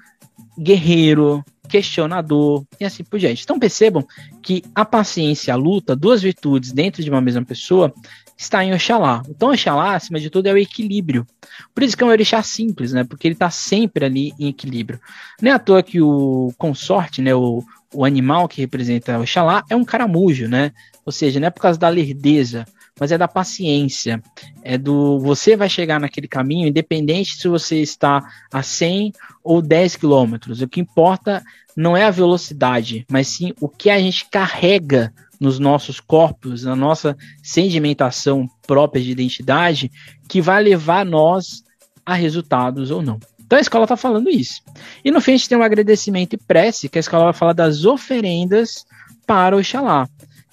guerreiro, 0.59 1.43
questionador 1.71 2.65
e 2.79 2.83
assim 2.83 3.03
por 3.03 3.17
diante. 3.17 3.43
Então 3.43 3.57
percebam 3.57 4.05
que 4.41 4.61
a 4.75 4.83
paciência 4.83 5.49
e 5.49 5.53
a 5.53 5.55
luta, 5.55 5.95
duas 5.95 6.21
virtudes 6.21 6.73
dentro 6.73 7.01
de 7.01 7.09
uma 7.09 7.21
mesma 7.21 7.45
pessoa, 7.45 7.93
está 8.37 8.63
em 8.63 8.73
Oxalá. 8.73 9.23
Então, 9.29 9.51
Oxalá, 9.51 9.95
acima 9.95 10.19
de 10.19 10.29
tudo, 10.29 10.47
é 10.47 10.53
o 10.53 10.57
equilíbrio. 10.57 11.25
Por 11.73 11.83
isso 11.83 11.95
que 11.95 12.03
é 12.03 12.07
um 12.07 12.09
orixá 12.09 12.41
simples, 12.43 12.91
né? 12.91 13.03
Porque 13.03 13.27
ele 13.27 13.35
está 13.35 13.49
sempre 13.49 14.03
ali 14.03 14.33
em 14.37 14.47
equilíbrio. 14.47 14.99
Não 15.41 15.51
é 15.51 15.53
à 15.53 15.59
toa 15.59 15.81
que 15.81 16.01
o 16.01 16.51
consorte, 16.57 17.21
né? 17.21 17.33
O, 17.33 17.63
o 17.93 18.03
animal 18.03 18.47
que 18.47 18.59
representa 18.59 19.19
Oxalá 19.19 19.63
é 19.69 19.75
um 19.75 19.85
caramujo, 19.85 20.47
né? 20.47 20.71
Ou 21.05 21.11
seja, 21.11 21.39
não 21.39 21.47
é 21.47 21.51
por 21.51 21.61
causa 21.61 21.79
da 21.79 21.87
lerdeza, 21.87 22.65
mas 22.99 23.11
é 23.11 23.17
da 23.17 23.27
paciência. 23.27 24.21
É 24.63 24.77
do 24.77 25.19
você 25.19 25.55
vai 25.55 25.69
chegar 25.69 25.99
naquele 25.99 26.27
caminho, 26.27 26.67
independente 26.67 27.35
se 27.35 27.47
você 27.47 27.81
está 27.81 28.23
a 28.51 28.61
100 28.61 29.13
ou 29.43 29.61
10 29.61 29.95
quilômetros. 29.95 30.61
O 30.61 30.67
que 30.67 30.79
importa 30.79 31.43
não 31.75 31.95
é 31.95 32.03
a 32.03 32.11
velocidade, 32.11 33.05
mas 33.09 33.27
sim 33.27 33.53
o 33.59 33.67
que 33.67 33.89
a 33.89 33.99
gente 33.99 34.27
carrega 34.29 35.13
nos 35.39 35.57
nossos 35.57 35.99
corpos, 35.99 36.63
na 36.63 36.75
nossa 36.75 37.17
sedimentação 37.41 38.47
própria 38.67 39.01
de 39.01 39.11
identidade, 39.11 39.91
que 40.27 40.41
vai 40.41 40.61
levar 40.61 41.05
nós 41.05 41.63
a 42.05 42.13
resultados 42.13 42.91
ou 42.91 43.01
não. 43.01 43.19
Então 43.39 43.57
a 43.57 43.61
escola 43.61 43.85
está 43.85 43.97
falando 43.97 44.29
isso. 44.29 44.61
E 45.03 45.11
no 45.11 45.19
fim 45.19 45.33
a 45.33 45.37
gente 45.37 45.49
tem 45.49 45.57
um 45.57 45.63
agradecimento 45.63 46.33
e 46.33 46.37
prece, 46.37 46.87
que 46.87 46.99
a 46.99 47.01
escola 47.01 47.25
vai 47.25 47.33
falar 47.33 47.53
das 47.53 47.85
oferendas 47.85 48.85
para 49.25 49.55
o 49.55 49.59
Oxalá. 49.59 50.07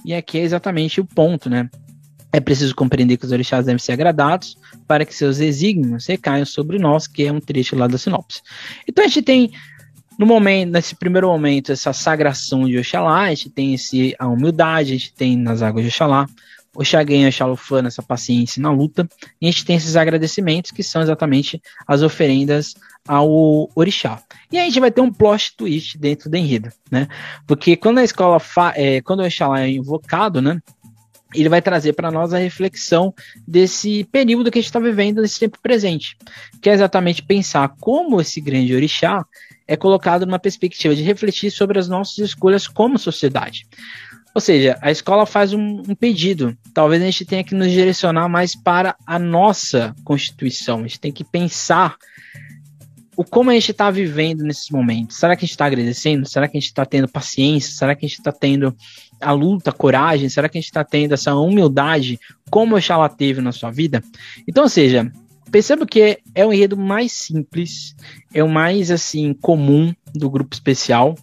E 0.04 0.14
aqui 0.14 0.38
é 0.38 0.42
exatamente 0.42 1.00
o 1.00 1.04
ponto, 1.04 1.50
né? 1.50 1.68
É 2.33 2.40
preciso 2.40 2.74
compreender 2.74 3.16
que 3.16 3.24
os 3.24 3.33
orixás 3.33 3.66
devem 3.66 3.78
ser 3.78 3.92
agradados 3.92 4.57
para 4.87 5.04
que 5.04 5.14
seus 5.14 5.38
desígnios 5.38 6.07
recaiam 6.07 6.44
sobre 6.44 6.78
nós, 6.78 7.07
que 7.07 7.24
é 7.24 7.33
um 7.33 7.40
trecho 7.40 7.76
lá 7.76 7.87
da 7.87 7.98
sinopse. 7.98 8.40
Então 8.87 9.04
a 9.04 9.09
gente 9.09 9.22
tem 9.22 9.52
no 10.18 10.26
momento, 10.26 10.72
nesse 10.72 10.96
primeiro 10.96 11.28
momento, 11.28 11.70
essa 11.70 11.92
sagração 11.92 12.66
de 12.66 12.76
Oxalá, 12.76 13.20
a 13.20 13.28
gente 13.28 13.50
tem 13.50 13.74
esse, 13.74 14.16
a 14.18 14.26
humildade, 14.26 14.90
a 14.90 14.96
gente 14.96 15.14
tem 15.14 15.37
nas 15.37 15.62
águas 15.62 15.85
de 15.85 15.90
Oxalá, 15.90 16.26
Oxaguém 16.74 17.22
e 17.22 17.28
Oxalufã 17.28 17.81
nessa 17.81 18.02
paciência 18.02 18.61
na 18.61 18.72
luta, 18.72 19.09
e 19.40 19.46
a 19.46 19.50
gente 19.50 19.64
tem 19.64 19.76
esses 19.76 19.94
agradecimentos 19.94 20.72
que 20.72 20.83
são 20.83 21.00
exatamente 21.00 21.62
as 21.87 22.02
oferendas 22.02 22.74
ao 23.07 23.70
orixá. 23.76 24.20
E 24.50 24.59
aí 24.59 24.64
a 24.64 24.66
gente 24.66 24.81
vai 24.81 24.90
ter 24.90 25.00
um 25.00 25.12
plot 25.12 25.57
twist 25.57 25.96
dentro 25.96 26.28
do 26.28 26.37
enredo, 26.37 26.70
né? 26.90 27.07
Porque 27.46 27.76
quando 27.76 27.98
a 27.98 28.04
escola, 28.04 28.42
é, 28.74 29.00
quando 29.00 29.20
o 29.20 29.24
Oxalá 29.24 29.62
é 29.62 29.70
invocado, 29.70 30.42
né? 30.42 30.61
ele 31.35 31.48
vai 31.48 31.61
trazer 31.61 31.92
para 31.92 32.11
nós 32.11 32.33
a 32.33 32.38
reflexão 32.38 33.14
desse 33.46 34.04
período 34.04 34.50
que 34.50 34.59
a 34.59 34.62
gente 34.62 34.70
está 34.70 34.81
vivendo 34.81 35.20
nesse 35.20 35.38
tempo 35.38 35.59
presente, 35.62 36.16
que 36.61 36.70
é 36.70 36.72
exatamente 36.72 37.22
pensar 37.22 37.68
como 37.81 38.20
esse 38.20 38.40
grande 38.40 38.74
orixá 38.74 39.24
é 39.68 39.76
colocado 39.76 40.24
numa 40.24 40.38
perspectiva 40.38 40.96
de 40.96 41.02
refletir 41.02 41.50
sobre 41.50 41.78
as 41.78 41.88
nossas 41.88 42.18
escolhas 42.18 42.66
como 42.66 42.98
sociedade. 42.98 43.66
Ou 44.35 44.40
seja, 44.40 44.78
a 44.81 44.90
escola 44.90 45.26
faz 45.26 45.52
um, 45.52 45.83
um, 45.88 45.94
pedido. 45.94 46.57
Talvez 46.72 47.02
a 47.02 47.04
gente 47.04 47.24
tenha 47.24 47.44
que 47.44 47.54
nos 47.54 47.70
direcionar 47.70 48.28
mais 48.28 48.54
para 48.57 48.96
a 49.07 49.18
nossa 49.18 49.94
Constituição. 50.04 50.81
A 50.81 50.83
gente 50.83 51.00
tem 51.00 51.12
que 51.12 51.24
pensar 51.24 51.96
o 53.16 53.24
como 53.24 53.50
a 53.50 53.54
gente 53.54 53.72
está 53.72 53.90
vivendo 53.90 54.44
nesses 54.44 54.70
momentos. 54.70 55.16
Será 55.16 55.35
que 55.35 55.44
a 55.44 55.46
gente 55.46 55.54
está 55.54 55.66
agradecendo? 55.66 56.26
Será 56.28 56.46
que 56.46 56.57
a 56.57 56.61
gente 56.61 56.68
está 56.68 56.87
tendo 56.87 57.09
paciência? 57.09 57.72
Será 57.72 57.94
que 57.94 58.07
a 58.07 58.09
gente 58.09 58.18
está 58.18 58.31
tendo 58.31 58.74
a 59.20 59.33
luta, 59.33 59.70
a 59.70 59.72
coragem? 59.72 60.28
Será 60.28 60.48
que 60.48 60.57
a 60.57 60.61
gente 60.61 60.68
está 60.68 60.85
tendo 60.85 61.14
essa 61.14 61.35
humildade 61.35 62.18
como 62.48 62.76
o 62.76 62.81
Xalá 62.81 63.09
teve 63.09 63.40
na 63.40 63.50
sua 63.50 63.72
vida? 63.72 64.02
Então, 64.46 64.62
ou 64.62 64.68
seja, 64.70 65.11
Perceba 65.50 65.87
que 65.87 66.18
é, 66.34 66.44
o 66.44 66.52
enredo 66.52 66.76
mais 66.76 67.12
simples, 67.12 67.94
é 68.32 68.42
o 68.42 68.48
mais 68.48 68.90
assim 68.90 69.32
comum 69.32 69.94
do 70.14 70.28
grupo 70.28 70.54
especial, 70.54 71.14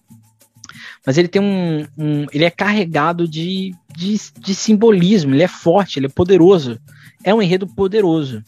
mas 1.05 1.17
ele 1.17 1.27
tem 1.27 1.41
um, 1.41 1.85
um 1.97 2.25
ele 2.31 2.45
é 2.45 2.49
carregado 2.49 3.27
de, 3.27 3.73
de, 3.95 4.19
de, 4.39 4.55
simbolismo, 4.55 5.33
ele 5.33 5.43
é 5.43 5.47
forte, 5.47 5.99
ele 5.99 6.07
é 6.07 6.09
poderoso, 6.09 6.79
é 7.23 7.33
um 7.33 7.41
enredo 7.41 7.67
poderoso. 7.67 8.43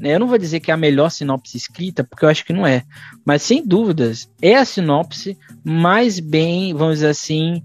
Né? 0.00 0.14
Eu 0.14 0.20
não 0.20 0.28
vou 0.28 0.38
dizer 0.38 0.60
que 0.60 0.70
é 0.70 0.74
a 0.74 0.76
melhor 0.76 1.10
sinopse 1.10 1.56
escrita, 1.56 2.04
porque 2.04 2.24
eu 2.24 2.28
acho 2.28 2.44
que 2.44 2.52
não 2.52 2.66
é, 2.66 2.84
mas 3.24 3.42
sem 3.42 3.66
dúvidas 3.66 4.30
é 4.40 4.54
a 4.54 4.64
sinopse 4.64 5.36
mais 5.64 6.20
bem, 6.20 6.72
vamos 6.72 6.96
dizer 6.96 7.08
assim, 7.08 7.62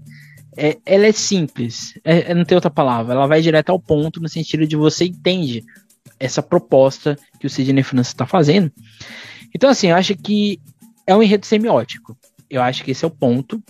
é, 0.56 0.78
ela 0.84 1.06
é 1.06 1.12
simples, 1.12 1.98
é, 2.04 2.34
não 2.34 2.44
tem 2.44 2.56
outra 2.56 2.70
palavra, 2.70 3.14
ela 3.14 3.26
vai 3.26 3.40
direto 3.40 3.70
ao 3.70 3.78
ponto 3.78 4.20
no 4.20 4.28
sentido 4.28 4.66
de 4.66 4.76
você 4.76 5.04
entende 5.04 5.64
essa 6.22 6.42
proposta 6.42 7.18
que 7.40 7.46
o 7.46 7.50
Sidney 7.50 7.82
Francis 7.82 8.12
está 8.12 8.24
fazendo. 8.24 8.70
Então, 9.52 9.68
assim, 9.68 9.88
eu 9.88 9.96
acho 9.96 10.16
que 10.16 10.60
é 11.04 11.14
um 11.14 11.22
enredo 11.22 11.44
semiótico. 11.44 12.16
Eu 12.48 12.62
acho 12.62 12.84
que 12.84 12.92
esse 12.92 13.04
é 13.04 13.08
o 13.08 13.10
ponto. 13.10 13.60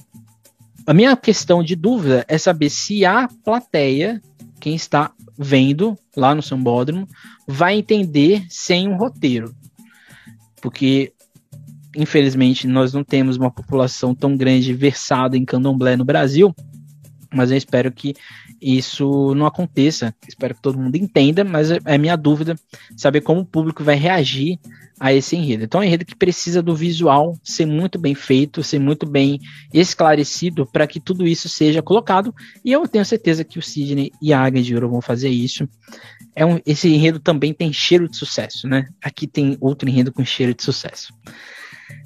A 0.87 0.93
minha 0.93 1.17
questão 1.17 1.63
de 1.63 1.75
dúvida 1.75 2.27
é 2.29 2.37
saber 2.37 2.69
se 2.69 3.07
a 3.07 3.27
plateia, 3.43 4.21
quem 4.61 4.75
está 4.75 5.13
vendo 5.39 5.97
lá 6.15 6.35
no 6.35 6.43
Sambódromo, 6.43 7.09
vai 7.49 7.79
entender 7.79 8.45
sem 8.51 8.87
um 8.87 8.97
roteiro. 8.97 9.55
Porque, 10.61 11.13
infelizmente, 11.97 12.67
nós 12.67 12.93
não 12.93 13.03
temos 13.03 13.37
uma 13.37 13.51
população 13.51 14.15
tão 14.15 14.37
grande 14.37 14.75
versada 14.75 15.39
em 15.39 15.45
candomblé 15.45 15.97
no 15.97 16.05
Brasil, 16.05 16.55
mas 17.33 17.51
eu 17.51 17.57
espero 17.57 17.91
que 17.91 18.15
isso 18.63 19.35
não 19.35 19.47
aconteça. 19.47 20.15
Espero 20.27 20.55
que 20.55 20.63
todo 20.63 20.79
mundo 20.79 20.97
entenda, 20.97 21.43
mas 21.43 21.71
é, 21.71 21.79
é 21.85 21.99
minha 21.99 22.17
dúvida 22.17 22.55
saber 22.97 23.21
como 23.21 23.41
o 23.41 23.47
público 23.47 23.83
vai 23.83 23.97
reagir 23.97 24.59
a 25.01 25.13
esse 25.13 25.35
enredo. 25.35 25.65
Então, 25.65 25.81
é 25.81 25.85
um 25.85 25.87
enredo 25.89 26.05
que 26.05 26.15
precisa 26.15 26.63
do 26.63 26.77
visual 26.77 27.37
ser 27.43 27.67
muito 27.67 27.99
bem 27.99 28.15
feito, 28.15 28.63
ser 28.63 28.79
muito 28.79 29.05
bem 29.05 29.41
esclarecido 29.75 30.65
para 30.65 30.87
que 30.87 31.01
tudo 31.01 31.27
isso 31.27 31.49
seja 31.49 31.83
colocado. 31.83 32.33
E 32.65 32.71
eu 32.71 32.87
tenho 32.87 33.05
certeza 33.05 33.43
que 33.43 33.59
o 33.59 33.63
Sidney 33.63 34.13
e 34.23 34.33
a 34.33 34.41
Águia 34.41 34.63
de 34.63 34.75
Ouro 34.75 34.91
vão 34.91 35.01
fazer 35.01 35.29
isso. 35.29 35.69
É 36.37 36.47
um, 36.47 36.61
esse 36.65 36.89
enredo 36.89 37.19
também 37.19 37.53
tem 37.53 37.73
cheiro 37.73 38.09
de 38.09 38.17
sucesso, 38.17 38.69
né? 38.69 38.87
Aqui 39.03 39.27
tem 39.27 39.57
outro 39.61 39.89
enredo 39.89 40.13
com 40.13 40.25
cheiro 40.25 40.55
de 40.55 40.63
sucesso. 40.63 41.13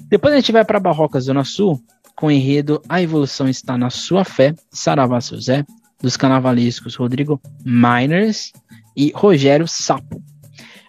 Depois 0.09 0.33
a 0.33 0.37
gente 0.37 0.51
vai 0.51 0.65
para 0.65 0.79
Barroca 0.79 1.19
Zona 1.19 1.43
Sul, 1.43 1.79
com 2.15 2.27
o 2.27 2.31
enredo 2.31 2.81
A 2.89 2.99
Evolução 2.99 3.47
Está 3.47 3.77
na 3.77 3.91
Sua 3.91 4.25
Fé, 4.25 4.55
Saravá 4.71 5.19
José, 5.19 5.63
dos 6.01 6.17
carnavalescos 6.17 6.95
Rodrigo 6.95 7.41
Miners 7.65 8.51
e 8.95 9.11
Rogério 9.15 9.67
Sapo. 9.67 10.21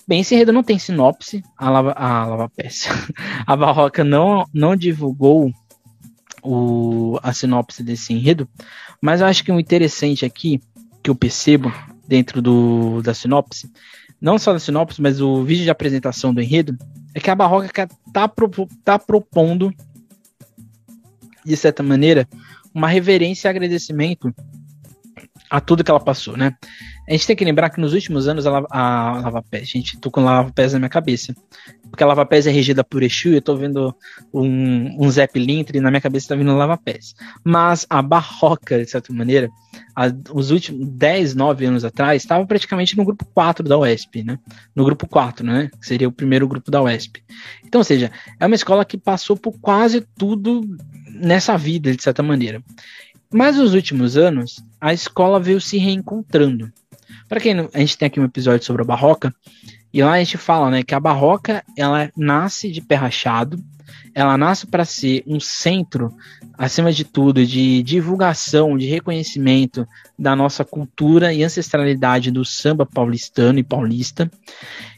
Bem, 0.06 0.20
esse 0.20 0.34
enredo 0.34 0.52
não 0.52 0.62
tem 0.62 0.78
sinopse, 0.78 1.42
a 1.56 1.68
Lava, 1.68 1.92
a 1.92 2.24
Lava. 2.24 2.50
A 3.46 3.56
Barroca 3.56 4.02
não, 4.02 4.46
não 4.54 4.74
divulgou 4.74 5.52
o, 6.42 7.18
a 7.22 7.32
sinopse 7.34 7.82
desse 7.82 8.14
enredo, 8.14 8.48
mas 9.02 9.20
eu 9.20 9.26
acho 9.26 9.44
que 9.44 9.52
o 9.52 9.60
interessante 9.60 10.24
aqui, 10.24 10.60
que 11.02 11.10
eu 11.10 11.14
percebo 11.14 11.72
dentro 12.06 12.40
do, 12.40 13.02
da 13.02 13.12
sinopse, 13.12 13.70
não 14.20 14.38
só 14.38 14.52
da 14.52 14.58
sinopse, 14.58 15.02
mas 15.02 15.20
o 15.20 15.44
vídeo 15.44 15.64
de 15.64 15.70
apresentação 15.70 16.32
do 16.32 16.40
enredo, 16.40 16.76
é 17.14 17.20
que 17.20 17.30
a 17.30 17.34
Barroca 17.34 17.66
está 17.66 17.88
tá 18.84 18.98
propondo, 18.98 19.72
de 21.44 21.56
certa 21.56 21.82
maneira, 21.82 22.26
uma 22.74 22.88
reverência 22.88 23.48
e 23.48 23.50
agradecimento 23.50 24.34
a 25.50 25.60
tudo 25.60 25.82
que 25.82 25.90
ela 25.90 26.00
passou, 26.00 26.36
né? 26.36 26.54
A 27.08 27.12
gente 27.12 27.26
tem 27.26 27.36
que 27.36 27.44
lembrar 27.44 27.70
que 27.70 27.80
nos 27.80 27.94
últimos 27.94 28.28
anos 28.28 28.46
a, 28.46 28.64
a 28.70 29.20
Lava 29.22 29.42
Pés, 29.42 29.68
gente, 29.68 29.98
tô 29.98 30.10
com 30.10 30.22
Lava 30.22 30.52
Pés 30.52 30.74
na 30.74 30.78
minha 30.78 30.90
cabeça. 30.90 31.34
Porque 31.90 32.04
a 32.04 32.06
Lava 32.06 32.26
Pés 32.26 32.46
é 32.46 32.50
regida 32.50 32.84
por 32.84 33.02
Exu 33.02 33.30
eu 33.30 33.40
tô 33.40 33.56
vendo 33.56 33.94
um, 34.32 35.06
um 35.06 35.10
Zé 35.10 35.26
Pilintre 35.26 35.78
e 35.78 35.80
na 35.80 35.90
minha 35.90 36.02
cabeça 36.02 36.28
tá 36.28 36.34
vindo 36.34 36.54
Lava 36.54 36.76
Pés. 36.76 37.14
Mas 37.42 37.86
a 37.88 38.02
Barroca, 38.02 38.78
de 38.78 38.90
certa 38.90 39.10
maneira, 39.12 39.48
a, 39.96 40.12
os 40.32 40.50
últimos 40.50 40.86
10, 40.86 41.34
9 41.34 41.64
anos 41.64 41.84
atrás, 41.84 42.22
estava 42.22 42.44
praticamente 42.46 42.96
no 42.96 43.04
grupo 43.04 43.24
4 43.32 43.66
da 43.66 43.78
UESP, 43.78 44.22
né? 44.22 44.38
No 44.74 44.84
grupo 44.84 45.08
4, 45.08 45.46
né? 45.46 45.70
Que 45.80 45.86
seria 45.86 46.08
o 46.08 46.12
primeiro 46.12 46.46
grupo 46.46 46.70
da 46.70 46.82
UESP. 46.82 47.22
Então, 47.64 47.80
ou 47.80 47.84
seja, 47.84 48.12
é 48.38 48.44
uma 48.44 48.54
escola 48.54 48.84
que 48.84 48.98
passou 48.98 49.34
por 49.34 49.58
quase 49.58 50.06
tudo 50.18 50.60
nessa 51.18 51.56
vida, 51.56 51.94
de 51.94 52.02
certa 52.02 52.22
maneira. 52.22 52.62
Mas 53.32 53.56
nos 53.56 53.74
últimos 53.74 54.16
anos, 54.16 54.56
a 54.80 54.92
escola 54.92 55.38
veio 55.38 55.60
se 55.60 55.76
reencontrando. 55.76 56.72
Para 57.28 57.40
quem 57.40 57.54
não, 57.54 57.68
a 57.74 57.78
gente 57.78 57.98
tem 57.98 58.06
aqui 58.06 58.18
um 58.18 58.24
episódio 58.24 58.64
sobre 58.64 58.82
a 58.82 58.86
barroca, 58.86 59.34
e 59.92 60.02
lá 60.02 60.12
a 60.12 60.18
gente 60.18 60.38
fala, 60.38 60.70
né, 60.70 60.82
que 60.82 60.94
a 60.94 61.00
barroca 61.00 61.62
ela 61.76 62.10
nasce 62.16 62.70
de 62.70 62.80
pé 62.80 62.94
rachado, 62.94 63.62
ela 64.14 64.36
nasce 64.36 64.66
para 64.66 64.84
ser 64.84 65.22
um 65.26 65.38
centro, 65.38 66.10
acima 66.56 66.90
de 66.90 67.04
tudo, 67.04 67.44
de 67.44 67.82
divulgação, 67.82 68.76
de 68.76 68.86
reconhecimento 68.86 69.86
da 70.18 70.34
nossa 70.34 70.64
cultura 70.64 71.32
e 71.32 71.44
ancestralidade 71.44 72.30
do 72.30 72.44
samba 72.44 72.86
paulistano 72.86 73.58
e 73.58 73.62
paulista. 73.64 74.30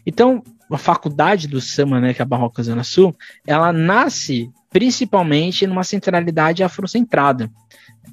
Então, 0.06 0.42
a 0.70 0.78
faculdade 0.78 1.48
do 1.48 1.60
samba, 1.60 2.00
né, 2.00 2.14
que 2.14 2.22
é 2.22 2.24
a 2.24 2.26
Barroca 2.26 2.62
Zona 2.62 2.84
Sul, 2.84 3.14
ela 3.44 3.72
nasce 3.72 4.50
principalmente 4.70 5.66
numa 5.66 5.82
centralidade 5.82 6.62
afrocentrada 6.62 7.50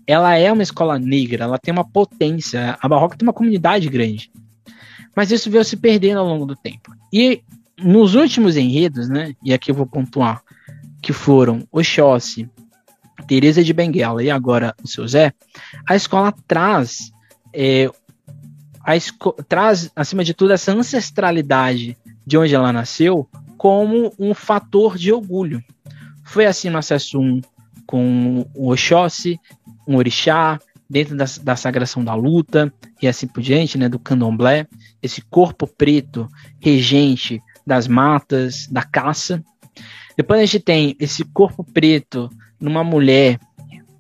ela 0.08 0.36
é 0.36 0.52
uma 0.52 0.64
escola 0.64 0.98
negra, 0.98 1.44
ela 1.44 1.60
tem 1.60 1.74
uma 1.74 1.84
potência, 1.84 2.78
a 2.82 2.88
Barroca 2.88 3.18
tem 3.18 3.28
uma 3.28 3.34
comunidade 3.34 3.90
grande. 3.90 4.32
Mas 5.14 5.32
isso 5.32 5.52
veio 5.52 5.66
se 5.66 5.76
perdendo 5.76 6.20
ao 6.20 6.28
longo 6.28 6.46
do 6.46 6.56
tempo. 6.56 6.96
E 7.12 7.44
nos 7.78 8.16
últimos 8.16 8.56
enredos, 8.56 9.10
né, 9.10 9.36
e 9.44 9.54
aqui 9.54 9.70
eu 9.70 9.76
vou 9.76 9.86
pontuar, 9.86 10.42
que 11.02 11.12
foram 11.12 11.68
Oxóssi, 11.72 12.50
Teresa 13.28 13.64
de 13.64 13.74
Benguela 13.74 14.24
e 14.24 14.32
agora 14.32 14.74
o 14.82 14.88
seu 14.88 15.08
Zé, 15.08 15.34
a 15.88 15.96
escola 15.96 16.34
traz, 16.48 17.12
é, 17.54 17.90
a 18.84 18.96
esco 18.96 19.34
traz, 19.48 19.92
acima 19.96 20.24
de 20.24 20.34
tudo, 20.34 20.54
essa 20.54 20.72
ancestralidade 20.72 21.98
de 22.26 22.38
onde 22.38 22.56
ela 22.56 22.72
nasceu 22.72 23.28
como 23.58 24.14
um 24.18 24.34
fator 24.34 24.98
de 24.98 25.12
orgulho. 25.12 25.62
Foi 26.24 26.46
assim 26.46 26.70
no 26.70 26.78
acesso 26.78 27.20
1 27.20 27.42
com 27.86 28.46
o 28.54 28.72
Oxóssi, 28.72 29.40
um 29.88 29.96
orixá, 29.96 30.60
dentro 30.90 31.16
da, 31.16 31.26
da 31.44 31.56
sagração 31.56 32.04
da 32.04 32.14
luta 32.14 32.72
e 33.02 33.08
assim 33.08 33.28
por 33.28 33.42
diante, 33.42 33.78
né, 33.78 33.90
do 33.90 34.00
candomblé, 34.00 34.68
esse 35.02 35.22
corpo 35.22 35.68
preto 35.68 36.28
regente 36.60 37.42
das 37.66 37.88
matas, 37.88 38.68
da 38.68 38.84
caça. 38.84 39.44
Depois 40.16 40.40
a 40.40 40.46
gente 40.46 40.60
tem 40.60 40.96
esse 41.00 41.24
corpo 41.26 41.64
preto 41.64 42.30
numa 42.60 42.84
mulher 42.84 43.40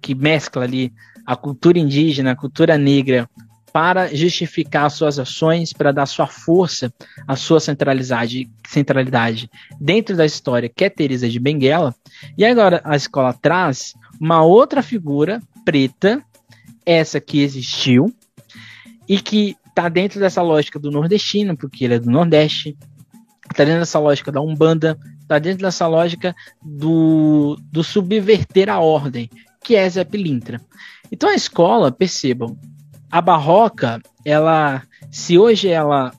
que 0.01 0.15
mescla 0.15 0.63
ali 0.63 0.93
a 1.25 1.35
cultura 1.35 1.77
indígena, 1.77 2.31
a 2.31 2.35
cultura 2.35 2.77
negra, 2.77 3.29
para 3.73 4.07
justificar 4.15 4.89
suas 4.89 5.19
ações, 5.19 5.71
para 5.71 5.91
dar 5.91 6.07
sua 6.07 6.25
força, 6.25 6.91
a 7.27 7.35
sua 7.35 7.59
centralidade, 7.59 8.49
centralidade 8.67 9.47
dentro 9.79 10.15
da 10.15 10.25
história, 10.25 10.67
que 10.67 10.85
é 10.85 10.89
Teresa 10.89 11.29
de 11.29 11.39
Benguela. 11.39 11.93
E 12.35 12.43
agora 12.43 12.81
a 12.83 12.95
escola 12.95 13.33
traz 13.33 13.93
uma 14.19 14.41
outra 14.41 14.81
figura 14.81 15.39
preta, 15.67 16.23
essa 16.85 17.19
que 17.19 17.41
existiu, 17.41 18.15
e 19.05 19.19
que 19.19 19.57
está 19.67 19.89
dentro 19.89 20.17
dessa 20.17 20.41
lógica 20.41 20.79
do 20.79 20.89
nordestino, 20.89 21.57
porque 21.57 21.83
ele 21.83 21.95
é 21.95 21.99
do 21.99 22.09
Nordeste, 22.09 22.77
está 23.51 23.65
dentro 23.65 23.81
dessa 23.81 23.99
lógica 23.99 24.31
da 24.31 24.39
Umbanda, 24.39 24.97
está 25.19 25.37
dentro 25.37 25.63
dessa 25.63 25.85
lógica 25.85 26.33
do, 26.63 27.59
do 27.69 27.83
subverter 27.83 28.69
a 28.69 28.79
ordem, 28.79 29.29
que 29.61 29.75
é 29.75 29.89
Zé 29.89 30.05
Pilintra. 30.05 30.61
Então 31.11 31.29
a 31.29 31.35
escola, 31.35 31.91
percebam, 31.91 32.57
a 33.11 33.19
barroca, 33.19 34.01
ela, 34.23 34.83
se 35.11 35.37
hoje 35.37 35.67
ela 35.67 36.13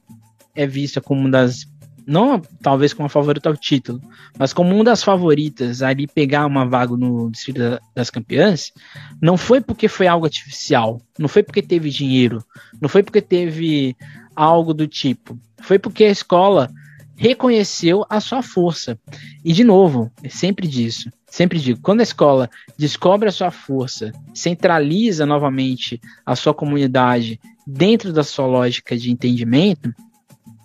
é 0.55 0.67
vista 0.67 1.01
como 1.01 1.23
uma 1.23 1.31
das 1.31 1.65
não 2.09 2.41
talvez 2.63 2.95
como 2.95 3.05
a 3.05 3.11
favorita 3.11 3.51
ao 3.51 3.57
título, 3.57 4.01
mas 4.39 4.55
como 4.55 4.75
uma 4.75 4.83
das 4.83 5.03
favoritas 5.03 5.83
ali 5.83 6.07
pegar 6.07 6.47
uma 6.47 6.65
vaga 6.65 6.97
no 6.97 7.31
desfile 7.31 7.79
das 7.95 8.09
campeãs, 8.09 8.73
não 9.21 9.37
foi 9.37 9.61
porque 9.61 9.89
foi 9.89 10.07
algo 10.07 10.25
artificial, 10.25 11.03
não 11.19 11.29
foi 11.29 11.43
porque 11.43 11.61
teve 11.61 11.91
dinheiro, 11.91 12.43
não 12.81 12.89
foi 12.89 13.03
porque 13.03 13.21
teve 13.21 13.95
algo 14.35 14.73
do 14.73 14.87
tipo, 14.87 15.39
foi 15.61 15.79
porque 15.79 16.05
a 16.05 16.11
escola 16.11 16.71
reconheceu 17.15 18.07
a 18.09 18.21
sua 18.21 18.43
força. 18.43 18.99
E 19.45 19.53
de 19.53 19.65
novo, 19.65 20.11
é 20.23 20.31
sempre 20.31 20.67
disso, 20.67 21.11
sempre 21.27 21.59
digo, 21.59 21.81
quando 21.83 22.01
a 22.01 22.05
escola 22.05 22.49
descobre 22.79 23.29
a 23.29 23.33
sua 23.33 23.51
força, 23.51 24.13
centraliza 24.33 25.27
novamente 25.27 26.01
a 26.25 26.35
sua 26.35 26.55
comunidade 26.55 27.39
dentro 27.67 28.15
da 28.15 28.25
sua 28.25 28.47
lógica 28.47 28.97
de 28.97 29.11
entendimento, 29.11 29.93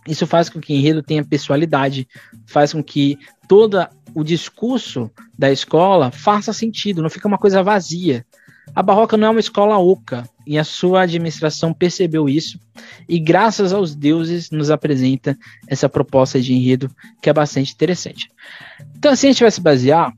isso 0.08 0.28
faz 0.28 0.50
com 0.50 0.60
que 0.60 0.74
o 0.74 0.76
enredo 0.76 1.02
tenha 1.02 1.24
pessoalidade, 1.24 2.08
faz 2.46 2.74
com 2.74 2.84
que 2.84 3.18
todo 3.48 3.86
o 4.14 4.24
discurso 4.24 5.10
da 5.38 5.52
escola 5.52 6.12
faça 6.12 6.54
sentido, 6.54 7.02
não 7.02 7.10
fica 7.10 7.28
uma 7.28 7.38
coisa 7.38 7.64
vazia. 7.64 8.26
A 8.74 8.82
Barroca 8.82 9.18
não 9.18 9.28
é 9.28 9.32
uma 9.32 9.40
escola 9.40 9.78
oca, 9.78 10.28
e 10.46 10.58
a 10.58 10.64
sua 10.64 11.02
administração 11.02 11.74
percebeu 11.74 12.28
isso, 12.28 12.60
e 13.08 13.20
graças 13.20 13.74
aos 13.74 13.96
deuses 13.96 14.52
nos 14.52 14.70
apresenta 14.70 15.38
essa 15.68 15.90
proposta 15.90 16.40
de 16.42 16.54
enredo 16.54 16.90
que 17.22 17.30
é 17.30 17.34
bastante 17.34 17.74
interessante. 17.74 18.30
Então, 18.98 19.12
assim 19.12 19.28
a 19.28 19.32
gente 19.32 19.44
vai 19.44 19.52
se 19.52 19.62
basear 19.62 20.14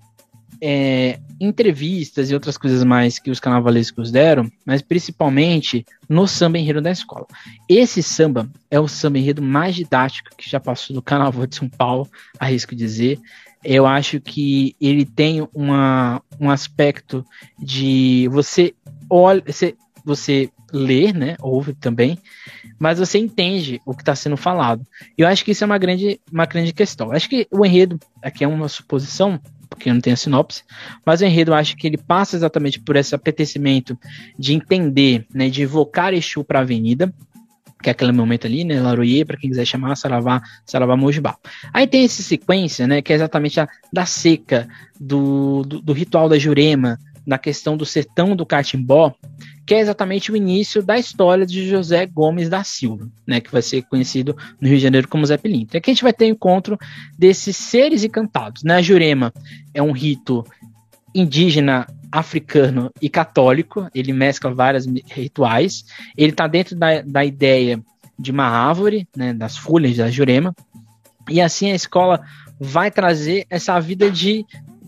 é, 0.61 1.19
entrevistas 1.39 2.29
e 2.29 2.33
outras 2.33 2.57
coisas 2.57 2.83
mais 2.83 3.19
que 3.19 3.31
os 3.31 3.39
carnavalescos 3.39 4.11
deram, 4.11 4.49
mas 4.65 4.81
principalmente 4.81 5.85
no 6.07 6.27
samba 6.27 6.57
enredo 6.57 6.81
da 6.81 6.91
escola. 6.91 7.25
Esse 7.67 8.01
samba 8.01 8.49
é 8.69 8.79
o 8.79 8.87
samba 8.87 9.19
enredo 9.19 9.41
mais 9.41 9.75
didático 9.75 10.35
que 10.37 10.49
já 10.49 10.59
passou 10.59 10.95
do 10.95 11.01
Carnaval 11.01 11.45
de 11.45 11.55
São 11.55 11.69
Paulo, 11.69 12.09
arrisco 12.39 12.75
dizer. 12.75 13.19
Eu 13.63 13.85
acho 13.85 14.21
que 14.21 14.75
ele 14.79 15.05
tem 15.05 15.47
uma, 15.53 16.21
um 16.39 16.49
aspecto 16.49 17.25
de 17.59 18.27
você 18.31 18.73
olha, 19.09 19.43
você, 19.45 19.75
você 20.03 20.49
ler, 20.71 21.13
né, 21.13 21.35
ouve 21.41 21.73
também, 21.73 22.17
mas 22.77 22.99
você 22.99 23.17
entende 23.17 23.81
o 23.85 23.93
que 23.93 24.01
está 24.01 24.15
sendo 24.15 24.37
falado. 24.37 24.85
Eu 25.17 25.27
acho 25.27 25.43
que 25.43 25.51
isso 25.51 25.63
é 25.63 25.67
uma 25.67 25.77
grande, 25.77 26.19
uma 26.31 26.45
grande 26.45 26.73
questão. 26.73 27.07
Eu 27.07 27.13
acho 27.13 27.29
que 27.29 27.47
o 27.51 27.65
enredo, 27.65 27.99
aqui 28.21 28.43
é 28.43 28.47
uma 28.47 28.67
suposição, 28.67 29.39
porque 29.75 29.93
não 29.93 30.01
tem 30.01 30.13
a 30.13 30.17
sinopse, 30.17 30.63
mas 31.05 31.21
o 31.21 31.25
enredo 31.25 31.53
acho 31.53 31.75
que 31.75 31.85
ele 31.85 31.97
passa 31.97 32.35
exatamente 32.35 32.79
por 32.79 32.95
esse 32.95 33.13
apetecimento 33.13 33.97
de 34.37 34.53
entender, 34.53 35.25
né, 35.33 35.49
de 35.49 35.61
evocar 35.61 36.13
Exu 36.13 36.43
para 36.43 36.59
a 36.59 36.61
avenida, 36.61 37.13
que 37.83 37.89
é 37.89 37.91
aquele 37.91 38.11
momento 38.11 38.47
ali, 38.47 38.63
né, 38.63 38.81
Laroye, 38.81 39.23
para 39.23 39.37
quem 39.37 39.49
quiser 39.49 39.65
chamar, 39.65 39.95
Saravá, 39.95 40.41
Saravá 40.65 40.97
Mojibá. 40.97 41.37
Aí 41.71 41.85
tem 41.85 42.03
essa 42.03 42.23
sequência, 42.23 42.87
né, 42.87 43.01
que 43.01 43.13
é 43.13 43.15
exatamente 43.15 43.59
a 43.59 43.67
da 43.93 44.05
seca, 44.05 44.67
do, 44.99 45.61
do, 45.63 45.81
do 45.81 45.93
ritual 45.93 46.27
da 46.27 46.39
Jurema, 46.39 46.97
na 47.25 47.37
questão 47.37 47.75
do 47.75 47.85
sertão 47.85 48.35
do 48.35 48.45
Catimbó, 48.45 49.13
que 49.65 49.73
é 49.73 49.79
exatamente 49.79 50.31
o 50.31 50.35
início 50.35 50.83
da 50.83 50.97
história 50.97 51.45
de 51.45 51.67
José 51.67 52.05
Gomes 52.05 52.49
da 52.49 52.63
Silva, 52.63 53.09
né, 53.25 53.41
que 53.41 53.51
vai 53.51 53.61
ser 53.61 53.81
conhecido 53.83 54.35
no 54.61 54.67
Rio 54.67 54.77
de 54.77 54.83
Janeiro 54.83 55.07
como 55.07 55.25
Zé 55.25 55.37
Pilintra. 55.37 55.79
Aqui 55.79 55.89
a 55.89 55.93
gente 55.93 56.03
vai 56.03 56.13
ter 56.13 56.25
o 56.25 56.29
encontro 56.29 56.77
desses 57.17 57.55
seres 57.57 58.03
encantados. 58.03 58.63
Né? 58.63 58.75
A 58.75 58.81
Jurema 58.81 59.33
é 59.73 59.81
um 59.81 59.91
rito 59.91 60.45
indígena 61.13 61.87
africano 62.11 62.91
e 63.01 63.09
católico, 63.09 63.89
ele 63.93 64.13
mescla 64.13 64.53
vários 64.53 64.85
rituais, 64.85 65.85
ele 66.15 66.31
está 66.31 66.47
dentro 66.47 66.75
da, 66.75 67.01
da 67.01 67.25
ideia 67.25 67.81
de 68.17 68.31
uma 68.31 68.45
árvore, 68.45 69.07
né, 69.15 69.33
das 69.33 69.57
folhas 69.57 69.97
da 69.97 70.09
Jurema, 70.09 70.55
e 71.29 71.41
assim 71.41 71.71
a 71.71 71.75
escola 71.75 72.21
vai 72.59 72.89
trazer 72.91 73.45
essa 73.49 73.79
vida 73.79 74.09
de 74.09 74.45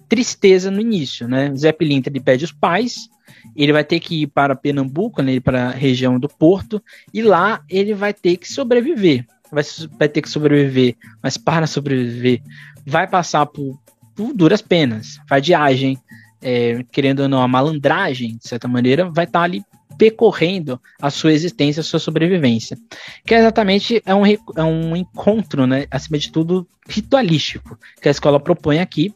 tristeza 0.08 0.72
no 0.72 0.82
início, 0.82 1.28
né? 1.28 1.54
Zé 1.56 1.72
Pilintra 1.72 2.12
ele 2.12 2.20
pede 2.20 2.46
os 2.46 2.52
pais, 2.52 3.10
ele 3.56 3.74
vai 3.74 3.84
ter 3.84 4.00
que 4.00 4.24
ir 4.24 4.28
para 4.28 4.56
Pernambuco, 4.56 5.22
né, 5.22 5.40
para 5.40 5.68
a 5.68 5.72
região 5.72 6.20
do 6.20 6.30
Porto, 6.30 6.82
e 7.14 7.22
lá 7.22 7.62
ele 7.70 7.94
vai 7.94 8.14
ter 8.14 8.38
que 8.38 8.52
sobreviver. 8.52 9.26
Vai, 9.52 9.64
vai 9.98 10.10
ter 10.10 10.22
que 10.22 10.30
sobreviver, 10.30 10.96
mas 11.24 11.38
para 11.38 11.66
sobreviver, 11.66 12.42
vai 12.86 13.08
passar 13.08 13.46
por, 13.46 13.80
por 14.16 14.34
duras 14.34 14.62
penas. 14.62 15.20
Vai 15.30 15.42
viagem, 15.42 15.98
é, 16.42 16.84
querendo 16.92 17.22
ou 17.22 17.30
não, 17.30 17.42
a 17.42 17.48
malandragem, 17.48 18.38
de 18.38 18.48
certa 18.48 18.68
maneira, 18.68 19.10
vai 19.10 19.24
estar 19.24 19.40
tá 19.40 19.46
ali 19.46 19.64
percorrendo 19.98 20.80
a 21.02 21.10
sua 21.10 21.34
existência, 21.34 21.82
a 21.82 21.84
sua 21.84 22.00
sobrevivência. 22.00 22.78
Que 23.26 23.34
é 23.34 23.40
exatamente 23.40 24.02
é 24.06 24.14
um, 24.14 24.26
é 24.26 24.64
um 24.64 24.96
encontro, 24.96 25.66
né, 25.66 25.88
acima 25.90 26.18
de 26.18 26.32
tudo, 26.32 26.68
ritualístico, 26.88 27.80
que 28.02 28.08
a 28.08 28.12
escola 28.12 28.40
propõe 28.40 28.80
aqui, 28.80 29.14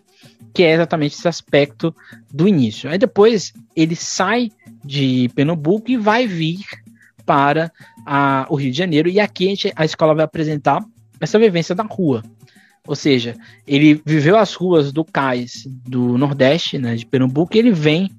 que 0.54 0.64
é 0.64 0.74
exatamente 0.74 1.16
esse 1.16 1.28
aspecto 1.28 1.96
do 2.32 2.48
início. 2.48 2.90
Aí 2.90 2.98
depois 2.98 3.54
ele 3.76 3.96
sai 3.96 4.50
de 4.84 5.30
Pernambuco 5.36 5.90
e 5.90 5.98
vai 5.98 6.28
vir 6.28 6.60
para 7.26 7.72
a, 8.06 8.46
o 8.50 8.56
Rio 8.56 8.72
de 8.72 8.78
Janeiro, 8.78 9.08
e 9.08 9.20
aqui 9.20 9.46
a, 9.46 9.50
gente, 9.50 9.74
a 9.76 9.86
escola 9.86 10.16
vai 10.16 10.26
apresentar 10.26 10.84
essa 11.20 11.40
vivência 11.40 11.76
da 11.76 11.84
rua. 11.84 12.24
Ou 12.88 12.96
seja, 12.96 13.36
ele 13.68 14.02
viveu 14.06 14.38
as 14.38 14.54
ruas 14.54 14.92
do 14.92 15.06
cais 15.06 15.68
do 15.88 16.18
Nordeste, 16.18 16.78
né, 16.78 16.96
de 16.96 17.06
Pernambuco, 17.06 17.56
e 17.56 17.60
ele 17.60 17.72
vem 17.72 18.10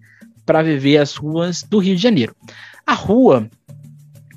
para 0.47 0.63
viver 0.63 0.99
as 0.99 1.17
ruas 1.17 1.63
do 1.63 1.79
Rio 1.79 1.97
de 1.97 2.03
Janeiro. 2.03 2.35
A 2.87 2.95
rua, 2.95 3.51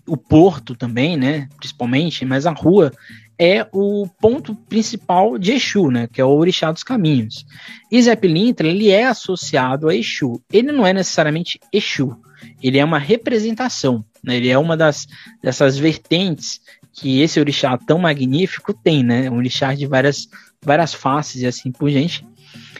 o 0.08 0.18
porto 0.18 0.76
também, 0.76 1.16
né, 1.16 1.48
principalmente, 1.58 2.26
mas 2.26 2.46
a 2.46 2.52
rua 2.52 2.92
é 3.38 3.68
o 3.74 4.08
ponto 4.20 4.56
principal 4.56 5.38
de 5.38 5.54
Exu, 5.54 5.90
né, 5.92 6.08
que 6.12 6.22
é 6.22 6.26
o 6.26 6.30
orixá 6.30 6.72
dos 6.72 6.84
caminhos. 6.84 7.46
E 7.92 8.02
Zé 8.02 8.16
Pilintra, 8.16 8.68
ele 8.68 8.90
é 8.90 9.06
associado 9.06 9.90
a 9.90 9.96
Exu. 9.96 10.42
Ele 10.52 10.72
não 10.72 10.86
é 10.86 10.94
necessariamente 10.94 11.60
Exu, 11.72 12.16
ele 12.62 12.78
é 12.78 12.86
uma 12.86 13.00
representação, 13.00 14.06
né, 14.24 14.38
ele 14.38 14.50
é 14.50 14.58
uma 14.58 14.78
das 14.78 15.08
dessas 15.42 15.78
vertentes 15.78 16.62
que 16.94 17.22
esse 17.22 17.40
orixá 17.40 17.78
tão 17.78 18.00
magnífico 18.00 18.74
tem, 18.74 19.04
né, 19.04 19.30
um 19.30 19.36
orixá 19.36 19.74
de 19.74 19.86
várias, 19.86 20.28
várias 20.64 20.94
faces 20.94 21.42
e 21.42 21.46
assim 21.46 21.72
por 21.72 21.90
gente. 21.90 22.26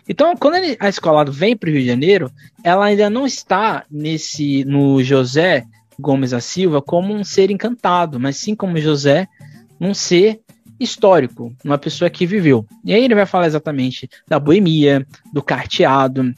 Então, 0.08 0.36
quando 0.38 0.56
ele, 0.56 0.78
a 0.80 0.88
escola 0.88 1.26
vem 1.26 1.58
para 1.58 1.70
o 1.70 1.74
Rio 1.74 1.82
de 1.82 1.88
Janeiro, 1.88 2.32
ela 2.64 2.86
ainda 2.86 3.10
não 3.10 3.26
está 3.26 3.84
nesse 3.90 4.64
no 4.64 5.04
José 5.04 5.66
Gomes 6.00 6.32
da 6.32 6.40
Silva 6.40 6.82
como 6.82 7.14
um 7.14 7.24
ser 7.24 7.50
encantado, 7.50 8.20
mas 8.20 8.38
sim 8.38 8.56
como 8.56 8.78
José, 8.78 9.28
um 9.80 9.94
ser 9.94 10.42
histórico, 10.80 11.54
uma 11.64 11.78
pessoa 11.78 12.10
que 12.10 12.26
viveu. 12.26 12.66
E 12.84 12.94
aí 12.94 13.04
ele 13.04 13.16
vai 13.16 13.26
falar 13.26 13.48
exatamente 13.48 14.10
da 14.28 14.40
boemia, 14.40 15.06
do 15.34 15.42
carteado, 15.42 16.34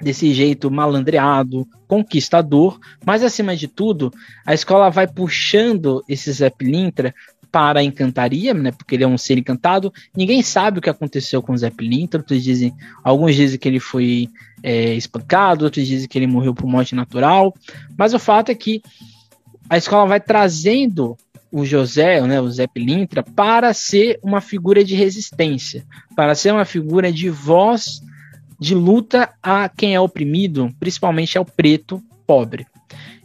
desse 0.00 0.32
jeito 0.32 0.70
malandreado, 0.70 1.66
conquistador, 1.86 2.78
mas 3.04 3.22
acima 3.22 3.56
de 3.56 3.66
tudo, 3.66 4.12
a 4.46 4.54
escola 4.54 4.90
vai 4.90 5.06
puxando 5.06 6.04
esse 6.08 6.30
Zé 6.32 6.50
Pilintra 6.50 7.14
para 7.50 7.80
a 7.80 7.82
encantaria, 7.82 8.52
né? 8.52 8.70
Porque 8.70 8.94
ele 8.94 9.04
é 9.04 9.08
um 9.08 9.16
ser 9.16 9.38
encantado. 9.38 9.92
Ninguém 10.14 10.42
sabe 10.42 10.78
o 10.78 10.82
que 10.82 10.90
aconteceu 10.90 11.42
com 11.42 11.54
o 11.54 11.58
Zé 11.58 11.70
Pilintra. 11.70 12.20
Outros 12.20 12.42
dizem, 12.42 12.74
alguns 13.02 13.34
dizem 13.34 13.58
que 13.58 13.66
ele 13.66 13.80
foi 13.80 14.28
é, 14.62 14.94
espancado, 14.94 15.64
outros 15.64 15.86
dizem 15.86 16.06
que 16.06 16.18
ele 16.18 16.26
morreu 16.26 16.54
por 16.54 16.66
morte 16.66 16.94
natural. 16.94 17.54
Mas 17.96 18.12
o 18.12 18.18
fato 18.18 18.50
é 18.50 18.54
que 18.54 18.82
a 19.68 19.76
escola 19.76 20.06
vai 20.06 20.20
trazendo 20.20 21.16
o 21.50 21.64
José, 21.64 22.20
né, 22.26 22.40
o 22.40 22.50
Zé 22.50 22.66
Pilintra, 22.66 23.22
para 23.22 23.72
ser 23.72 24.18
uma 24.22 24.40
figura 24.40 24.84
de 24.84 24.94
resistência, 24.94 25.84
para 26.14 26.34
ser 26.34 26.52
uma 26.52 26.64
figura 26.64 27.12
de 27.12 27.30
voz 27.30 28.00
de 28.60 28.74
luta 28.74 29.30
a 29.42 29.68
quem 29.68 29.94
é 29.94 30.00
oprimido, 30.00 30.70
principalmente 30.78 31.38
ao 31.38 31.44
preto 31.44 32.02
pobre. 32.26 32.66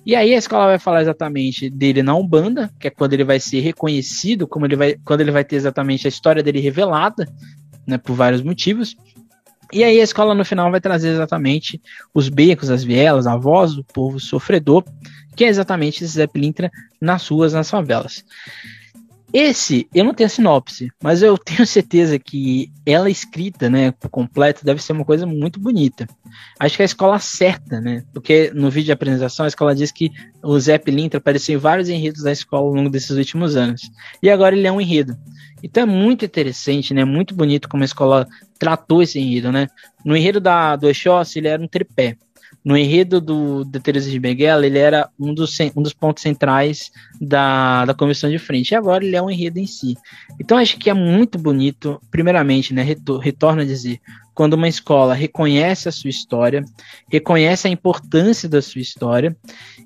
E 0.06 0.16
aí 0.16 0.34
a 0.34 0.38
escola 0.38 0.68
vai 0.68 0.80
falar 0.80 1.02
exatamente 1.02 1.70
dele 1.70 2.04
na 2.04 2.14
Umbanda, 2.14 2.70
que 2.80 2.88
é 2.88 2.92
quando 2.92 3.14
ele 3.14 3.24
vai 3.24 3.40
ser 3.40 3.62
reconhecido, 3.62 4.46
como 4.46 4.66
ele 4.66 4.76
vai, 4.76 4.96
quando 5.04 5.22
ele 5.22 5.32
vai 5.32 5.46
ter 5.46 5.56
exatamente 5.56 6.08
a 6.08 6.10
história 6.10 6.44
dele 6.44 6.60
revelada, 6.60 7.28
né, 7.88 7.98
por 7.98 8.14
vários 8.14 8.42
motivos. 8.42 8.96
E 9.74 9.84
aí 9.84 10.00
a 10.00 10.04
escola 10.04 10.36
no 10.36 10.46
final 10.46 10.70
vai 10.70 10.80
trazer 10.80 11.10
exatamente 11.10 11.82
os 12.14 12.30
becos, 12.30 12.70
as 12.70 12.84
vielas, 12.84 13.26
a 13.26 13.36
voz 13.36 13.74
do 13.74 13.84
povo 13.84 14.20
sofredor, 14.20 14.84
que 15.36 15.44
é 15.44 15.48
exatamente 15.48 16.04
esse 16.04 16.14
Zé 16.14 16.28
Pilintra 16.28 16.72
nas 17.02 17.28
ruas, 17.28 17.54
nas 17.54 17.72
favelas. 17.72 18.24
Esse, 19.34 19.88
eu 19.92 20.04
não 20.06 20.14
tenho 20.14 20.28
a 20.28 20.30
sinopse, 20.30 20.92
mas 21.02 21.24
eu 21.24 21.36
tenho 21.40 21.66
certeza 21.66 22.20
que 22.20 22.72
ela 22.86 23.10
escrita, 23.10 23.68
né, 23.68 23.90
por 23.90 24.10
completo, 24.10 24.64
deve 24.64 24.80
ser 24.80 24.94
uma 24.94 25.04
coisa 25.04 25.26
muito 25.26 25.60
bonita. 25.60 26.08
Acho 26.60 26.76
que 26.76 26.84
é 26.84 26.86
a 26.86 26.86
escola 26.86 27.18
certa, 27.18 27.82
né? 27.82 28.04
Porque 28.14 28.52
no 28.54 28.70
vídeo 28.70 28.86
de 28.86 28.92
apresentação 28.92 29.46
a 29.46 29.48
escola 29.48 29.74
diz 29.74 29.92
que 29.92 30.12
o 30.44 30.60
Zé 30.60 30.78
Pilintra 30.78 31.18
apareceu 31.18 31.56
em 31.56 31.58
vários 31.58 31.90
enredos 31.90 32.22
da 32.22 32.32
escola 32.32 32.68
ao 32.68 32.76
longo 32.76 32.92
desses 32.92 33.10
últimos 33.10 33.56
anos. 33.56 33.90
E 34.22 34.30
agora 34.30 34.56
ele 34.56 34.68
é 34.68 34.72
um 34.72 34.80
enredo. 34.80 35.18
Então 35.64 35.84
é 35.84 35.86
muito 35.86 36.26
interessante, 36.26 36.94
né? 36.94 37.06
Muito 37.06 37.34
bonito 37.34 37.70
como 37.70 37.84
a 37.84 37.86
escola 37.86 38.28
tratou 38.60 39.02
esse 39.02 39.18
enredo, 39.18 39.50
né? 39.50 39.68
No 40.04 40.16
enredo 40.16 40.42
da, 40.42 40.76
do 40.76 40.90
Exócio, 40.90 41.40
ele 41.40 41.48
era 41.48 41.62
um 41.62 41.68
tripé. 41.68 42.18
No 42.64 42.78
enredo 42.78 43.20
do, 43.20 43.66
da 43.66 43.80
Teresa 43.80 44.10
de 44.10 44.20
Benguela, 44.20 44.66
ele 44.66 44.80
era 44.80 45.10
um 45.20 45.34
dos, 45.34 45.58
um 45.76 45.82
dos 45.82 45.94
pontos 45.94 46.24
centrais 46.24 46.92
da, 47.20 47.86
da 47.86 47.94
comissão 47.94 48.30
de 48.30 48.40
frente. 48.40 48.72
E 48.72 48.76
agora 48.76 49.04
ele 49.04 49.16
é 49.16 49.22
um 49.22 49.30
enredo 49.30 49.60
em 49.60 49.68
si. 49.68 49.98
Então 50.40 50.58
acho 50.58 50.78
que 50.78 50.90
é 50.90 50.94
muito 50.94 51.38
bonito, 51.38 52.02
primeiramente, 52.10 52.74
né? 52.74 52.84
Retorno 53.22 53.62
a 53.62 53.66
dizer, 53.66 54.00
quando 54.34 54.54
uma 54.54 54.68
escola 54.68 55.14
reconhece 55.14 55.88
a 55.88 55.92
sua 55.92 56.10
história, 56.10 56.64
reconhece 57.12 57.68
a 57.68 57.72
importância 57.72 58.50
da 58.50 58.62
sua 58.62 58.82
história 58.82 59.36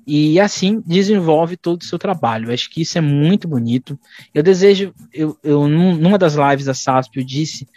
e 0.06 0.40
assim 0.40 0.82
desenvolve 0.86 1.56
todo 1.56 1.82
o 1.82 1.84
seu 1.84 1.98
trabalho. 1.98 2.52
Acho 2.52 2.70
que 2.70 2.82
isso 2.82 2.96
é 2.96 3.00
muito 3.00 3.46
bonito. 3.46 3.98
Eu 4.32 4.42
desejo, 4.42 4.94
eu, 5.12 5.36
eu 5.42 5.68
numa 5.68 6.16
das 6.16 6.34
lives 6.34 6.64
da 6.64 6.74
SASP 6.74 7.18
eu 7.18 7.24
disse, 7.24 7.68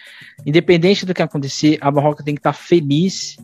independente 0.45 1.05
do 1.05 1.13
que 1.13 1.21
acontecer, 1.21 1.77
a 1.81 1.91
Barroca 1.91 2.23
tem 2.23 2.35
que 2.35 2.39
estar 2.39 2.53
feliz 2.53 3.37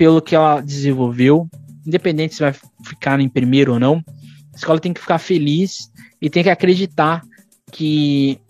pelo 0.00 0.22
que 0.22 0.34
ela 0.34 0.62
desenvolveu, 0.62 1.46
independente 1.86 2.34
se 2.34 2.40
vai 2.40 2.54
ficar 2.82 3.20
em 3.20 3.28
primeiro 3.28 3.74
ou 3.74 3.78
não. 3.78 4.02
A 4.50 4.56
escola 4.56 4.80
tem 4.80 4.94
que 4.94 5.00
ficar 5.00 5.18
feliz 5.18 5.92
e 6.22 6.30
tem 6.30 6.42
que 6.42 6.48
acreditar 6.48 7.22
que 7.70 8.40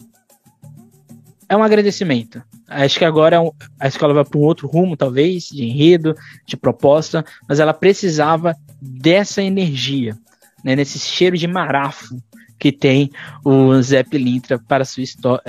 é 1.48 1.56
um 1.56 1.62
agradecimento. 1.64 2.40
Acho 2.68 3.00
que 3.00 3.04
agora 3.04 3.34
é 3.34 3.50
a 3.80 3.88
escola 3.88 4.14
vai 4.14 4.24
para 4.24 4.38
um 4.38 4.44
outro 4.44 4.68
rumo, 4.68 4.96
talvez, 4.96 5.48
de 5.48 5.64
enredo, 5.64 6.14
de 6.46 6.56
proposta, 6.56 7.24
mas 7.48 7.58
ela 7.58 7.74
precisava 7.74 8.54
dessa 8.80 9.42
energia, 9.42 10.16
né, 10.62 10.76
nesse 10.76 11.00
cheiro 11.00 11.36
de 11.36 11.48
marafo 11.48 12.16
que 12.60 12.70
tem 12.70 13.10
o 13.44 13.82
Zé 13.82 14.04
Pilintra 14.04 14.56
para 14.56 14.82
a 14.82 14.86
sua, 14.86 15.04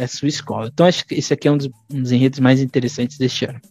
sua 0.08 0.28
escola. 0.28 0.72
Então, 0.74 0.88
acho 0.88 1.06
que 1.06 1.14
esse 1.14 1.32
aqui 1.32 1.48
é 1.48 1.52
um 1.52 1.58
dos, 1.58 1.70
um 1.94 2.02
dos 2.02 2.12
enredos 2.12 2.40
mais 2.40 2.60
interessantes 2.60 3.20
deste 3.20 3.46
ano. 3.46 3.62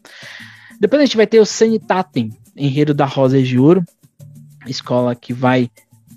Depois 0.81 1.03
a 1.03 1.05
gente 1.05 1.17
vai 1.19 1.27
ter 1.27 1.39
o 1.39 1.45
Sanitatem, 1.45 2.33
enredo 2.57 2.95
da 2.95 3.05
Rosa 3.05 3.43
de 3.43 3.59
Ouro, 3.59 3.85
escola 4.67 5.15
que 5.15 5.35
vai 5.35 5.71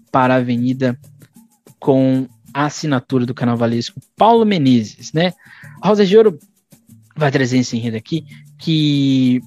para 0.10 0.36
a 0.36 0.38
avenida 0.38 0.98
com 1.80 2.28
a 2.54 2.66
assinatura 2.66 3.26
do 3.26 3.34
carnavalesco 3.34 4.00
Paulo 4.16 4.46
Menezes, 4.46 5.12
né? 5.12 5.34
A 5.82 5.90
Rosa 5.90 6.06
de 6.06 6.16
Ouro 6.16 6.40
vai 7.16 7.30
trazer 7.30 7.58
esse 7.58 7.76
enredo 7.76 7.98
aqui 7.98 8.26
que 8.58 9.42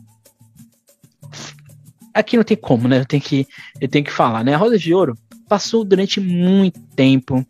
aqui 2.13 2.37
não 2.37 2.45
tem 2.45 2.57
como, 2.57 2.87
né? 2.87 3.01
Eu 3.01 3.07
tenho 3.07 3.23
que 3.23 3.47
eu 3.81 3.89
tenho 3.89 4.05
que 4.05 4.13
falar, 4.13 4.45
né? 4.45 4.55
A 4.55 4.59
Rosa 4.59 4.79
de 4.79 4.93
Ouro 4.93 5.17
passou 5.49 5.83
durante 5.83 6.21
muito 6.21 6.81
tempo 6.95 7.47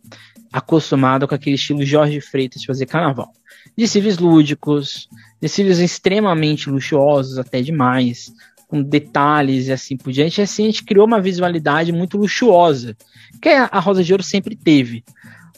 acostumada 0.53 1.27
com 1.27 1.35
aquele 1.35 1.57
estilo 1.57 1.85
Jorge 1.85 2.21
Freitas 2.21 2.61
de 2.61 2.67
fazer 2.67 2.87
carnaval. 2.87 3.33
Desfiles 3.77 4.19
lúdicos, 4.19 5.09
desfiles 5.41 5.79
extremamente 5.79 6.71
luxuosos, 6.71 7.39
até 7.39 7.61
demais, 7.61 8.33
com 8.69 8.83
detalhes 8.83 9.69
e 9.69 9.73
assim 9.73 9.97
por 9.97 10.13
diante. 10.13 10.41
E 10.41 10.43
assim 10.43 10.65
a 10.65 10.67
gente 10.67 10.85
criou 10.85 11.07
uma 11.07 11.21
visualidade 11.21 11.93
muito 11.93 12.17
luxuosa, 12.19 12.97
que 13.41 13.49
a 13.49 13.79
Rosa 13.79 14.03
de 14.03 14.13
Ouro 14.13 14.23
sempre 14.23 14.57
teve. 14.57 15.05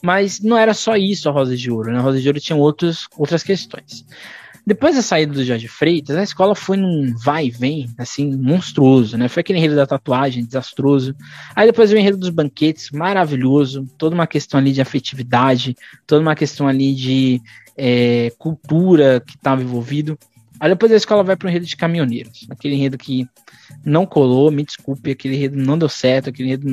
Mas 0.03 0.41
não 0.41 0.57
era 0.57 0.75
só 0.75 0.97
isso 0.97 1.29
a 1.29 1.33
Rosa 1.33 1.57
de 1.57 1.71
Ouro, 1.71 1.91
né? 1.91 1.99
A 1.99 2.03
Rosa 2.03 2.21
de 2.21 2.29
Ouro 2.29 2.41
tinha 2.41 2.57
outros, 2.57 3.09
outras 3.17 3.43
questões. 3.43 4.05
Depois 4.69 4.95
da 4.95 5.01
saída 5.01 5.33
do 5.33 5.43
Jorge 5.43 5.67
Freitas, 5.67 6.15
a 6.15 6.23
escola 6.23 6.55
foi 6.55 6.77
num 6.77 7.15
vai 7.17 7.47
e 7.47 7.51
vem, 7.51 7.89
assim, 7.97 8.37
monstruoso, 8.37 9.17
né? 9.17 9.27
Foi 9.27 9.41
aquele 9.41 9.59
enredo 9.59 9.75
da 9.75 9.87
tatuagem, 9.87 10.45
desastroso. 10.45 11.17
Aí 11.57 11.67
depois 11.67 11.89
veio 11.89 11.99
o 11.99 12.03
enredo 12.03 12.19
dos 12.19 12.29
banquetes, 12.29 12.91
maravilhoso. 12.91 13.89
Toda 13.97 14.15
uma 14.15 14.27
questão 14.27 14.61
ali 14.61 14.71
de 14.73 14.83
afetividade, 14.83 15.75
toda 16.07 16.21
uma 16.21 16.37
questão 16.37 16.69
ali 16.69 16.95
de 16.95 17.41
é, 17.79 18.33
cultura 18.37 19.23
que 19.25 19.37
estava 19.37 19.63
envolvido. 19.63 20.19
Aí 20.61 20.69
depois 20.69 20.91
a 20.91 20.97
escola 20.97 21.23
vai 21.23 21.37
para 21.37 21.47
o 21.47 21.49
enredo 21.49 21.65
de 21.65 21.77
caminhoneiros, 21.77 22.47
aquele 22.51 22.75
enredo 22.75 22.99
que 22.99 23.25
não 23.85 24.05
colou, 24.05 24.51
me 24.51 24.65
desculpe, 24.65 25.13
aquele 25.13 25.37
enredo 25.37 25.57
não 25.57 25.79
deu 25.79 25.89
certo, 25.89 26.31
aquele 26.31 26.49
enredo 26.49 26.67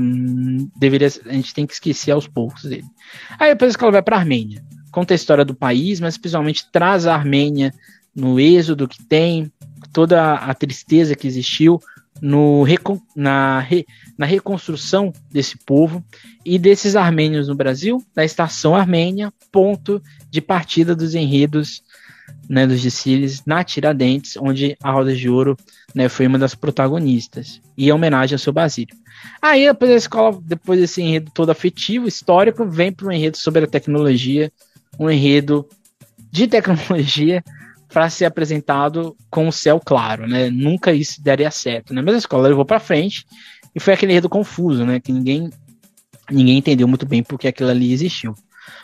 deveria, 0.76 1.08
a 1.28 1.34
gente 1.34 1.54
tem 1.54 1.68
que 1.68 1.74
esquecer 1.74 2.12
aos 2.12 2.28
poucos 2.28 2.64
dele. 2.64 2.86
Aí 3.40 3.52
depois 3.52 3.70
a 3.70 3.74
escola 3.74 3.92
vai 3.92 4.02
para 4.02 4.16
a 4.16 4.20
Armênia, 4.20 4.64
conta 4.92 5.14
a 5.14 5.16
história 5.16 5.46
do 5.46 5.54
país, 5.54 6.00
mas 6.00 6.18
principalmente 6.18 6.66
traz 6.72 7.06
a 7.06 7.14
Armênia 7.14 7.72
no 8.16 8.40
êxodo 8.40 8.88
que 8.88 9.04
tem, 9.06 9.52
toda 9.94 10.34
a 10.34 10.54
tristeza 10.56 11.16
que 11.16 11.28
existiu 11.28 11.80
no, 12.22 12.66
na, 13.16 13.66
na 14.18 14.26
reconstrução 14.26 15.12
desse 15.32 15.58
povo 15.58 16.04
e 16.46 16.58
desses 16.58 16.96
armênios 16.96 17.48
no 17.48 17.56
Brasil, 17.56 18.04
da 18.14 18.24
estação 18.24 18.76
armênia, 18.76 19.34
ponto 19.52 20.02
de 20.30 20.42
partida 20.42 20.96
dos 20.96 21.14
enredos 21.16 21.84
né, 22.50 22.66
dos 22.66 22.82
desfiles 22.82 23.44
na 23.46 23.64
Tiradentes, 23.64 24.38
onde 24.38 24.78
a 24.82 24.92
Roda 24.92 25.16
de 25.16 25.30
Ouro 25.30 25.58
né, 25.94 26.10
foi 26.10 26.28
uma 26.28 26.40
das 26.40 26.56
protagonistas, 26.56 27.62
e 27.78 27.88
em 27.88 27.92
homenagem 27.92 28.36
ao 28.36 28.40
seu 28.40 28.54
Basílio. 28.54 28.96
Aí, 29.42 29.66
depois 29.66 29.92
da 29.92 29.98
escola, 29.98 30.40
depois 30.44 30.80
desse 30.80 31.02
enredo 31.02 31.32
todo 31.34 31.50
afetivo, 31.50 32.08
histórico, 32.08 32.66
vem 32.66 32.92
para 32.92 33.08
um 33.08 33.12
enredo 33.12 33.38
sobre 33.38 33.64
a 33.64 33.68
tecnologia, 33.68 34.52
um 35.00 35.10
enredo 35.10 35.68
de 36.32 36.48
tecnologia 36.48 37.44
para 37.96 38.10
ser 38.10 38.26
apresentado 38.26 39.16
com 39.30 39.48
o 39.48 39.54
céu 39.54 39.80
claro, 39.80 40.28
né? 40.28 40.50
Nunca 40.50 40.92
isso 40.92 41.24
daria 41.24 41.50
certo, 41.50 41.94
né? 41.94 42.02
Mas 42.02 42.16
a 42.16 42.18
escola 42.18 42.50
levou 42.50 42.66
para 42.66 42.78
frente 42.78 43.26
e 43.74 43.80
foi 43.80 43.94
aquele 43.94 44.12
enredo 44.12 44.28
confuso, 44.28 44.86
né? 44.86 45.00
Que 45.00 45.14
ninguém 45.14 45.50
ninguém 46.30 46.58
entendeu 46.58 46.90
muito 46.90 47.06
bem 47.06 47.24
porque 47.24 47.48
aquilo 47.48 47.70
ali 47.70 47.94
existiu. 47.94 48.36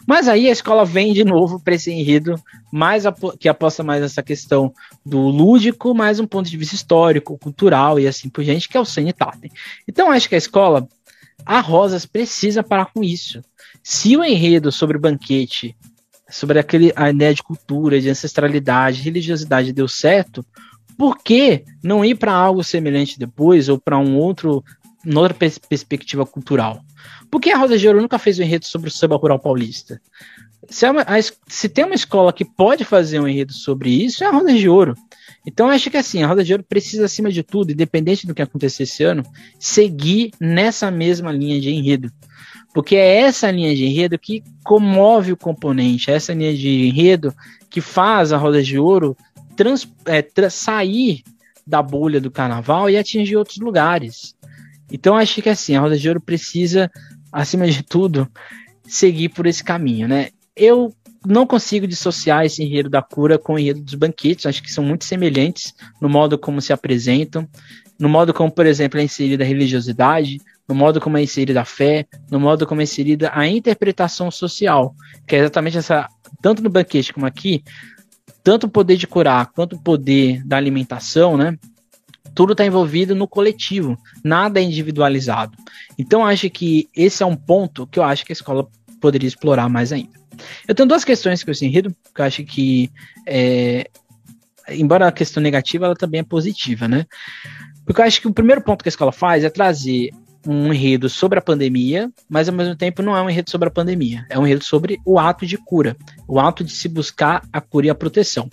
Mas 0.08 0.30
aí 0.30 0.48
a 0.48 0.52
escola 0.52 0.86
vem 0.86 1.12
de 1.12 1.26
novo 1.26 1.60
para 1.60 1.76
esse 1.76 1.92
enredo 1.92 2.42
mais 2.72 3.04
que 3.38 3.50
aposta 3.50 3.84
mais 3.84 4.02
nessa 4.02 4.24
questão 4.24 4.74
do 5.06 5.20
lúdico, 5.20 5.94
mais 5.94 6.18
um 6.22 6.26
ponto 6.26 6.50
de 6.50 6.56
vista 6.56 6.76
histórico, 6.76 7.38
cultural 7.38 8.00
e 8.00 8.08
assim 8.08 8.30
por 8.30 8.46
diante, 8.46 8.70
que 8.70 8.78
é 8.78 8.80
o 8.80 8.86
Sanitatem. 8.86 9.52
Então 9.86 10.10
acho 10.10 10.30
que 10.30 10.36
a 10.36 10.38
escola, 10.38 10.88
a 11.46 11.60
Rosas 11.60 12.06
precisa 12.06 12.64
parar 12.64 12.86
com 12.94 13.04
isso. 13.04 13.42
Se 13.84 14.16
o 14.16 14.24
enredo 14.24 14.72
sobre 14.72 14.96
o 14.96 15.02
banquete, 15.02 15.76
sobre 16.32 16.58
aquele, 16.58 16.92
a 16.96 17.10
ideia 17.10 17.34
de 17.34 17.44
cultura, 17.44 18.00
de 18.00 18.10
ancestralidade, 18.10 19.02
religiosidade 19.02 19.74
deu 19.74 19.88
certo, 19.88 20.46
por 20.98 21.18
que 21.18 21.64
não 21.84 22.06
ir 22.06 22.16
para 22.16 22.32
algo 22.32 22.64
semelhante 22.64 23.20
depois 23.20 23.70
ou 23.70 23.80
para 23.80 23.98
um 23.98 24.18
outro, 24.18 24.64
outra 25.06 25.34
pers 25.34 25.58
perspectiva 25.58 26.26
cultural? 26.26 26.84
Por 27.30 27.40
que 27.40 27.52
a 27.52 27.58
Rosa 27.58 27.78
de 27.78 27.88
Ouro 27.88 28.02
nunca 28.02 28.20
fez 28.20 28.40
um 28.40 28.44
enredo 28.44 28.66
sobre 28.66 28.90
o 28.90 28.92
samba 28.92 29.16
rural 29.16 29.40
paulista? 29.40 30.02
Se, 30.70 30.86
é 30.86 30.92
uma, 30.92 31.02
a, 31.02 31.16
se, 31.48 31.68
tem 31.70 31.86
uma 31.86 31.96
escola 31.96 32.32
que 32.32 32.46
pode 32.46 32.84
fazer 32.84 33.20
um 33.20 33.28
enredo 33.28 33.54
sobre 33.54 33.90
isso, 33.90 34.24
é 34.24 34.28
a 34.28 34.32
Rosa 34.32 34.54
de 34.54 34.70
Ouro. 34.70 34.96
Então, 35.46 35.70
acho 35.70 35.90
que 35.90 35.98
assim, 35.98 36.22
a 36.22 36.28
Rosa 36.28 36.44
de 36.44 36.54
Ouro 36.54 36.64
precisa, 36.64 37.06
acima 37.06 37.32
de 37.32 37.42
tudo, 37.42 37.72
independente 37.72 38.28
do 38.28 38.36
que 38.36 38.42
acontecer 38.42 38.84
esse 38.84 39.04
ano, 39.04 39.24
seguir 39.60 40.32
nessa 40.40 40.92
mesma 40.92 41.32
linha 41.32 41.60
de 41.60 41.72
enredo. 41.72 42.12
Porque 42.74 42.96
é 42.96 43.22
essa 43.22 43.52
linha 43.52 43.76
de 43.76 43.86
enredo 43.86 44.18
que 44.18 44.44
comove 44.64 45.34
o 45.34 45.38
componente, 45.38 46.10
é 46.10 46.16
essa 46.16 46.34
linha 46.34 46.56
de 46.56 46.88
enredo 46.88 47.34
que 47.70 47.82
faz 47.82 48.32
a 48.32 48.38
Roda 48.38 48.62
de 48.64 48.78
Ouro 48.80 49.16
trans, 49.56 49.88
é, 50.06 50.22
trans, 50.22 50.54
sair 50.54 51.24
da 51.66 51.82
bolha 51.82 52.20
do 52.20 52.32
carnaval 52.32 52.90
e 52.90 52.98
atingir 52.98 53.36
outros 53.36 53.58
lugares. 53.58 54.36
Então 54.92 55.16
acho 55.16 55.42
que 55.42 55.50
assim, 55.50 55.76
a 55.76 55.82
Roda 55.82 55.98
de 55.98 56.08
Ouro 56.08 56.22
precisa 56.22 56.90
acima 57.32 57.68
de 57.68 57.84
tudo, 57.84 58.28
seguir 58.84 59.30
por 59.30 59.46
esse 59.46 59.64
caminho, 59.64 60.08
né? 60.08 60.30
Eu 60.56 60.94
não 61.26 61.46
consigo 61.46 61.88
dissociar 61.88 62.46
esse 62.46 62.64
enredo 62.64 62.90
da 62.90 63.02
cura 63.02 63.38
com 63.38 63.54
o 63.54 63.60
enredo 63.60 63.82
dos 63.82 63.94
banquetes, 63.94 64.46
acho 64.46 64.62
que 64.62 64.72
são 64.72 64.84
muito 64.84 65.06
semelhantes 65.06 65.74
no 66.02 66.10
modo 66.10 66.38
como 66.38 66.62
se 66.62 66.74
apresentam, 66.74 67.48
no 68.00 68.10
modo 68.10 68.34
como, 68.34 68.52
por 68.52 68.66
exemplo, 68.66 69.00
é 69.00 69.04
inserida 69.04 69.44
a 69.44 69.48
religiosidade, 69.48 70.40
no 70.72 70.76
modo 70.76 71.02
como 71.02 71.18
é 71.18 71.22
inserida 71.22 71.60
a 71.60 71.66
fé, 71.66 72.08
no 72.32 72.40
modo 72.40 72.66
como 72.66 72.80
é 72.80 72.86
inserida 72.86 73.30
a 73.34 73.46
interpretação 73.46 74.32
social, 74.32 74.96
que 75.28 75.36
é 75.36 75.40
exatamente 75.40 75.78
essa, 75.78 76.08
tanto 76.42 76.64
no 76.64 76.70
banquete 76.70 77.12
como 77.12 77.26
aqui, 77.26 77.62
tanto 78.42 78.68
o 78.68 78.70
poder 78.70 78.96
de 78.96 79.06
curar 79.06 79.48
quanto 79.48 79.76
o 79.76 79.82
poder 79.82 80.42
da 80.46 80.56
alimentação, 80.56 81.36
né? 81.36 81.58
tudo 82.34 82.54
está 82.54 82.66
envolvido 82.66 83.14
no 83.14 83.28
coletivo, 83.28 83.98
nada 84.24 84.62
é 84.62 84.64
individualizado. 84.64 85.58
Então, 86.00 86.26
acho 86.26 86.50
que 86.50 86.88
esse 86.96 87.22
é 87.22 87.26
um 87.26 87.36
ponto 87.36 87.86
que 87.86 88.00
eu 88.00 88.04
acho 88.04 88.26
que 88.26 88.32
a 88.32 88.34
escola 88.34 88.66
poderia 89.02 89.28
explorar 89.28 89.68
mais 89.68 89.92
ainda. 89.92 90.18
Eu 90.66 90.74
tenho 90.74 90.88
duas 90.88 91.04
questões 91.04 91.44
com 91.44 91.52
esse 91.52 91.66
enredo, 91.66 91.94
que 92.16 92.22
eu 92.22 92.26
acho 92.26 92.46
que, 92.46 92.90
é, 93.28 93.90
embora 94.70 95.06
a 95.06 95.12
questão 95.12 95.44
negativa, 95.44 95.84
ela 95.84 95.96
também 95.98 96.22
é 96.22 96.24
positiva, 96.24 96.88
né? 96.88 97.06
Porque 97.86 98.00
eu 98.00 98.06
acho 98.06 98.22
que 98.22 98.28
o 98.30 98.34
primeiro 98.34 98.62
ponto 98.62 98.82
que 98.82 98.88
a 98.88 98.94
escola 98.96 99.12
faz 99.12 99.44
é 99.44 99.50
trazer 99.50 100.12
um 100.46 100.74
enredo 100.74 101.10
sobre 101.10 101.40
a 101.40 101.42
pandemia, 101.42 102.12
mas 102.30 102.50
ao 102.50 102.56
mesmo 102.56 102.76
tempo 102.76 103.02
não 103.02 103.16
é 103.16 103.22
um 103.22 103.30
enredo 103.30 103.50
sobre 103.50 103.68
a 103.68 103.72
pandemia, 103.72 104.26
é 104.30 104.38
um 104.38 104.46
enredo 104.46 104.64
sobre 104.64 105.00
o 105.06 105.20
ato 105.20 105.46
de 105.46 105.58
cura, 105.58 105.96
o 106.28 106.40
ato 106.40 106.64
de 106.64 106.72
se 106.72 106.88
buscar 106.88 107.44
a 107.52 107.62
cura 107.62 107.88
e 107.88 107.90
a 107.90 107.96
proteção. 107.96 108.50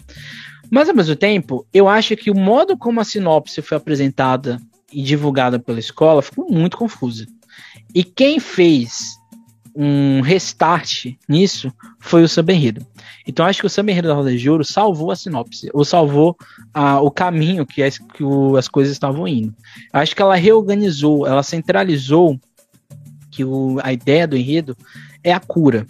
Mas 0.71 0.89
ao 0.89 0.95
mesmo 0.95 1.17
tempo, 1.17 1.67
eu 1.73 1.89
acho 1.89 2.17
que 2.17 2.31
o 2.31 2.35
modo 2.35 2.77
como 2.77 3.01
a 3.01 3.05
sinopse 3.05 3.63
foi 3.63 3.77
apresentada 3.77 4.61
e 4.93 5.03
divulgada 5.03 5.59
pela 5.59 5.79
escola 5.79 6.23
ficou 6.23 6.51
muito 6.51 6.77
confusa. 6.77 7.27
E 7.95 8.05
quem 8.05 8.39
fez 8.39 9.18
um 9.75 10.21
restart 10.21 11.07
nisso 11.29 11.73
foi 12.01 12.23
o 12.23 12.29
Samba 12.29 12.53
Enredo. 12.53 12.87
Então 13.27 13.45
acho 13.45 13.61
que 13.61 13.67
o 13.67 13.71
Samba 13.71 13.91
Enredo 13.91 14.09
da 14.09 14.15
Roda 14.15 14.37
de 14.37 14.51
Ouro 14.51 14.65
salvou 14.65 15.11
a 15.11 15.17
sinopse, 15.17 15.69
ou 15.73 15.85
salvou 15.85 16.37
a, 16.73 17.01
o 17.01 17.11
caminho 17.11 17.67
que, 17.67 17.83
as, 17.83 17.99
que 17.99 18.25
o, 18.25 18.57
as 18.57 18.69
coisas 18.69 18.93
estavam 18.93 19.27
indo. 19.29 19.55
Acho 19.93 20.15
que 20.15 20.23
ela 20.23 20.37
reorganizou, 20.37 21.27
ela 21.27 21.43
centralizou 21.43 22.39
que 23.31 23.45
o, 23.45 23.79
a 23.83 23.93
ideia 23.93 24.27
do 24.27 24.37
enredo 24.37 24.77
é 25.23 25.33
a 25.33 25.41
cura. 25.41 25.87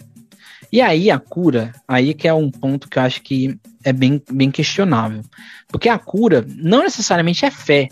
E 0.71 0.81
aí 0.81 1.09
a 1.09 1.17
cura, 1.17 1.73
aí 1.87 2.13
que 2.13 2.27
é 2.27 2.33
um 2.33 2.51
ponto 2.51 2.87
que 2.87 2.99
eu 2.99 3.03
acho 3.03 3.21
que 3.23 3.57
é 3.83 3.91
bem, 3.91 4.21
bem 4.31 4.51
questionável. 4.51 5.23
Porque 5.67 5.89
a 5.89 5.97
cura 5.97 6.45
não 6.47 6.83
necessariamente 6.83 7.45
é 7.45 7.51
fé. 7.51 7.89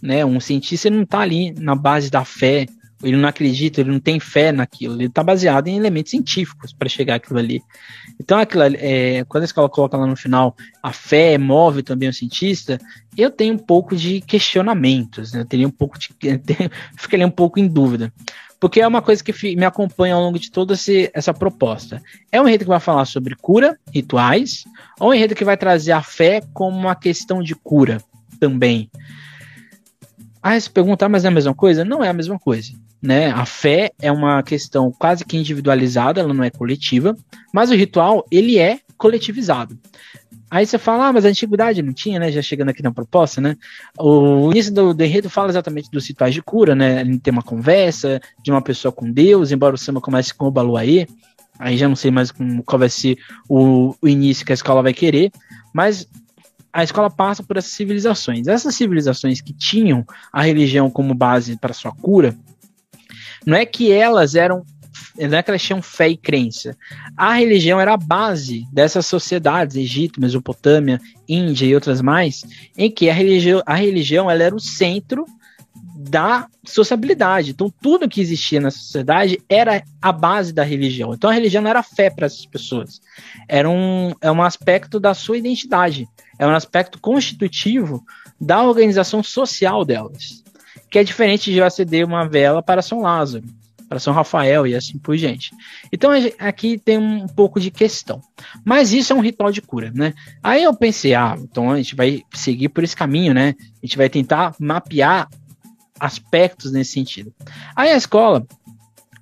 Né? 0.00 0.24
Um 0.24 0.38
cientista 0.38 0.90
não 0.90 1.02
está 1.02 1.20
ali 1.20 1.52
na 1.52 1.74
base 1.74 2.10
da 2.10 2.24
fé, 2.24 2.66
ele 3.04 3.16
não 3.16 3.28
acredita, 3.28 3.80
ele 3.80 3.90
não 3.90 4.00
tem 4.00 4.18
fé 4.18 4.52
naquilo, 4.52 4.94
ele 4.94 5.06
está 5.06 5.22
baseado 5.22 5.68
em 5.68 5.76
elementos 5.76 6.10
científicos 6.10 6.72
para 6.72 6.88
chegar 6.88 7.16
àquilo 7.16 7.38
ali. 7.38 7.62
Então, 8.20 8.38
aquilo, 8.38 8.62
é, 8.64 9.24
quando 9.24 9.42
a 9.42 9.46
escola 9.46 9.68
coloca 9.68 9.96
lá 9.96 10.06
no 10.06 10.16
final, 10.16 10.56
a 10.82 10.92
fé 10.92 11.36
move 11.38 11.82
também 11.82 12.08
o 12.08 12.12
cientista, 12.12 12.78
eu 13.16 13.30
tenho 13.30 13.54
um 13.54 13.58
pouco 13.58 13.94
de 13.96 14.20
questionamentos, 14.20 15.32
né? 15.32 15.40
eu 15.40 15.44
teria 15.44 15.66
um 15.66 15.70
pouco 15.70 15.98
de. 15.98 16.08
ficaria 16.96 17.26
um 17.26 17.30
pouco 17.30 17.58
em 17.58 17.66
dúvida. 17.66 18.12
Porque 18.60 18.80
é 18.80 18.88
uma 18.88 19.02
coisa 19.02 19.22
que 19.22 19.56
me 19.56 19.64
acompanha 19.66 20.14
ao 20.14 20.22
longo 20.22 20.38
de 20.38 20.50
toda 20.50 20.74
essa 21.12 21.34
proposta. 21.34 22.00
É 22.32 22.40
um 22.40 22.48
enredo 22.48 22.64
que 22.64 22.70
vai 22.70 22.80
falar 22.80 23.04
sobre 23.04 23.36
cura, 23.36 23.78
rituais, 23.92 24.64
ou 24.98 25.10
um 25.10 25.14
enredo 25.14 25.34
que 25.34 25.44
vai 25.44 25.56
trazer 25.56 25.92
a 25.92 26.02
fé 26.02 26.40
como 26.54 26.78
uma 26.78 26.94
questão 26.94 27.42
de 27.42 27.54
cura 27.54 28.02
também. 28.40 28.90
Ah, 30.42 30.58
se 30.58 30.70
perguntar, 30.70 31.08
mas 31.08 31.24
é 31.24 31.28
a 31.28 31.30
mesma 31.30 31.54
coisa? 31.54 31.84
Não 31.84 32.04
é 32.04 32.08
a 32.08 32.12
mesma 32.12 32.38
coisa. 32.38 32.72
Né? 33.04 33.30
A 33.30 33.44
fé 33.44 33.92
é 34.00 34.10
uma 34.10 34.42
questão 34.42 34.90
quase 34.90 35.26
que 35.26 35.36
individualizada, 35.36 36.22
ela 36.22 36.32
não 36.32 36.42
é 36.42 36.48
coletiva, 36.48 37.14
mas 37.52 37.70
o 37.70 37.74
ritual 37.74 38.24
ele 38.30 38.58
é 38.58 38.78
coletivizado. 38.96 39.78
Aí 40.50 40.64
você 40.64 40.78
fala, 40.78 41.08
ah, 41.08 41.12
mas 41.12 41.26
a 41.26 41.28
antiguidade 41.28 41.82
não 41.82 41.92
tinha, 41.92 42.18
né? 42.18 42.32
Já 42.32 42.40
chegando 42.40 42.70
aqui 42.70 42.82
na 42.82 42.90
proposta, 42.90 43.42
né? 43.42 43.58
O 43.98 44.50
início 44.52 44.72
do, 44.72 44.94
do 44.94 45.04
enredo 45.04 45.28
fala 45.28 45.50
exatamente 45.50 45.90
dos 45.90 46.08
rituais 46.08 46.32
de 46.32 46.40
cura, 46.40 46.74
né? 46.74 47.02
Ele 47.02 47.18
tem 47.18 47.30
uma 47.30 47.42
conversa 47.42 48.22
de 48.42 48.50
uma 48.50 48.62
pessoa 48.62 48.90
com 48.90 49.12
Deus, 49.12 49.52
embora 49.52 49.74
o 49.74 49.78
samba 49.78 50.00
comece 50.00 50.32
com 50.32 50.46
o 50.46 50.50
Baluaê. 50.50 51.06
Aí 51.58 51.76
já 51.76 51.86
não 51.86 51.96
sei 51.96 52.10
mais 52.10 52.30
com, 52.30 52.62
qual 52.62 52.78
vai 52.78 52.88
ser 52.88 53.18
o, 53.46 53.94
o 54.00 54.08
início 54.08 54.46
que 54.46 54.52
a 54.52 54.54
escola 54.54 54.82
vai 54.82 54.94
querer, 54.94 55.30
mas 55.74 56.08
a 56.72 56.82
escola 56.82 57.10
passa 57.10 57.42
por 57.42 57.58
essas 57.58 57.72
civilizações. 57.72 58.46
Essas 58.46 58.74
civilizações 58.74 59.42
que 59.42 59.52
tinham 59.52 60.06
a 60.32 60.42
religião 60.42 60.88
como 60.88 61.14
base 61.14 61.58
para 61.58 61.74
sua 61.74 61.92
cura, 61.92 62.34
não 63.46 63.56
é 63.56 63.64
que 63.64 63.90
elas 63.90 64.34
eram 64.34 64.64
não 65.16 65.38
é 65.38 65.42
que 65.42 65.50
elas 65.50 65.62
tinham 65.62 65.80
fé 65.80 66.08
e 66.08 66.16
crença. 66.16 66.76
A 67.16 67.34
religião 67.34 67.80
era 67.80 67.94
a 67.94 67.96
base 67.96 68.66
dessas 68.72 69.06
sociedades, 69.06 69.76
Egito, 69.76 70.20
Mesopotâmia, 70.20 71.00
Índia 71.28 71.66
e 71.66 71.74
outras 71.74 72.00
mais, 72.00 72.44
em 72.76 72.90
que 72.90 73.08
a 73.08 73.14
religião, 73.14 73.62
a 73.64 73.74
religião 73.74 74.28
ela 74.28 74.42
era 74.42 74.54
o 74.54 74.60
centro 74.60 75.24
da 75.96 76.48
sociabilidade. 76.64 77.52
Então, 77.52 77.72
tudo 77.80 78.08
que 78.08 78.20
existia 78.20 78.60
na 78.60 78.70
sociedade 78.70 79.40
era 79.48 79.82
a 80.02 80.12
base 80.12 80.52
da 80.52 80.62
religião. 80.62 81.14
Então, 81.14 81.30
a 81.30 81.32
religião 81.32 81.62
não 81.62 81.70
era 81.70 81.82
fé 81.82 82.10
para 82.10 82.26
essas 82.26 82.44
pessoas. 82.44 83.00
Era 83.48 83.70
um, 83.70 84.12
é 84.20 84.30
um 84.30 84.42
aspecto 84.42 85.00
da 85.00 85.14
sua 85.14 85.38
identidade. 85.38 86.08
É 86.38 86.46
um 86.46 86.54
aspecto 86.54 87.00
constitutivo 87.00 88.04
da 88.40 88.62
organização 88.62 89.22
social 89.22 89.84
delas. 89.84 90.43
Que 90.94 91.00
é 91.00 91.02
diferente 91.02 91.52
de 91.52 91.60
acender 91.60 92.06
uma 92.06 92.24
vela 92.24 92.62
para 92.62 92.80
São 92.80 93.00
Lázaro 93.00 93.42
para 93.88 93.98
São 93.98 94.14
Rafael 94.14 94.64
e 94.64 94.76
assim 94.76 94.96
por 94.96 95.16
diante. 95.16 95.50
Então 95.92 96.12
aqui 96.38 96.78
tem 96.78 96.96
um 96.96 97.26
pouco 97.26 97.58
de 97.58 97.68
questão. 97.68 98.20
Mas 98.64 98.92
isso 98.92 99.12
é 99.12 99.16
um 99.16 99.20
ritual 99.20 99.50
de 99.50 99.60
cura, 99.60 99.90
né? 99.92 100.14
Aí 100.40 100.62
eu 100.62 100.72
pensei, 100.72 101.12
ah, 101.12 101.36
então 101.36 101.72
a 101.72 101.78
gente 101.78 101.96
vai 101.96 102.22
seguir 102.32 102.68
por 102.68 102.84
esse 102.84 102.94
caminho, 102.94 103.34
né? 103.34 103.56
A 103.58 103.86
gente 103.86 103.96
vai 103.96 104.08
tentar 104.08 104.54
mapear 104.56 105.28
aspectos 105.98 106.70
nesse 106.70 106.92
sentido. 106.92 107.34
Aí 107.74 107.90
a 107.90 107.96
escola 107.96 108.46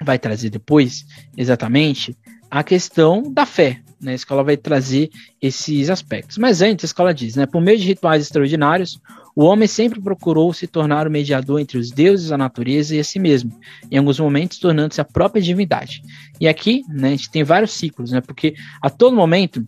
vai 0.03 0.18
trazer 0.18 0.51
depois, 0.51 1.07
exatamente, 1.35 2.14
a 2.51 2.62
questão 2.62 3.23
da 3.33 3.47
fé. 3.47 3.81
Né? 3.99 4.12
A 4.12 4.16
escola 4.16 4.45
vai 4.45 4.59
trazer 4.59 5.09
esses 5.41 5.89
aspectos. 5.89 6.37
Mas 6.37 6.61
antes, 6.61 6.85
a 6.85 6.87
escola 6.87 7.14
diz, 7.14 7.35
né? 7.35 7.47
Por 7.47 7.62
meio 7.62 7.79
de 7.79 7.87
rituais 7.87 8.23
extraordinários, 8.23 9.01
o 9.35 9.45
homem 9.45 9.66
sempre 9.66 10.01
procurou 10.01 10.53
se 10.53 10.66
tornar 10.66 11.07
o 11.07 11.11
mediador 11.11 11.61
entre 11.61 11.78
os 11.78 11.91
deuses, 11.91 12.33
a 12.33 12.39
natureza 12.39 12.95
e 12.95 13.01
a 13.01 13.05
si 13.05 13.18
mesmo, 13.18 13.59
em 13.91 13.97
alguns 13.97 14.20
momentos 14.20 14.59
tornando-se 14.59 15.01
a 15.01 15.05
própria 15.05 15.43
divindade. 15.43 16.03
E 16.41 16.47
aqui, 16.47 16.83
né, 16.89 17.09
a 17.09 17.11
gente 17.12 17.30
tem 17.30 17.43
vários 17.43 17.72
ciclos, 17.72 18.11
né, 18.11 18.20
porque 18.20 18.55
a 18.80 18.91
todo 18.91 19.16
momento 19.16 19.64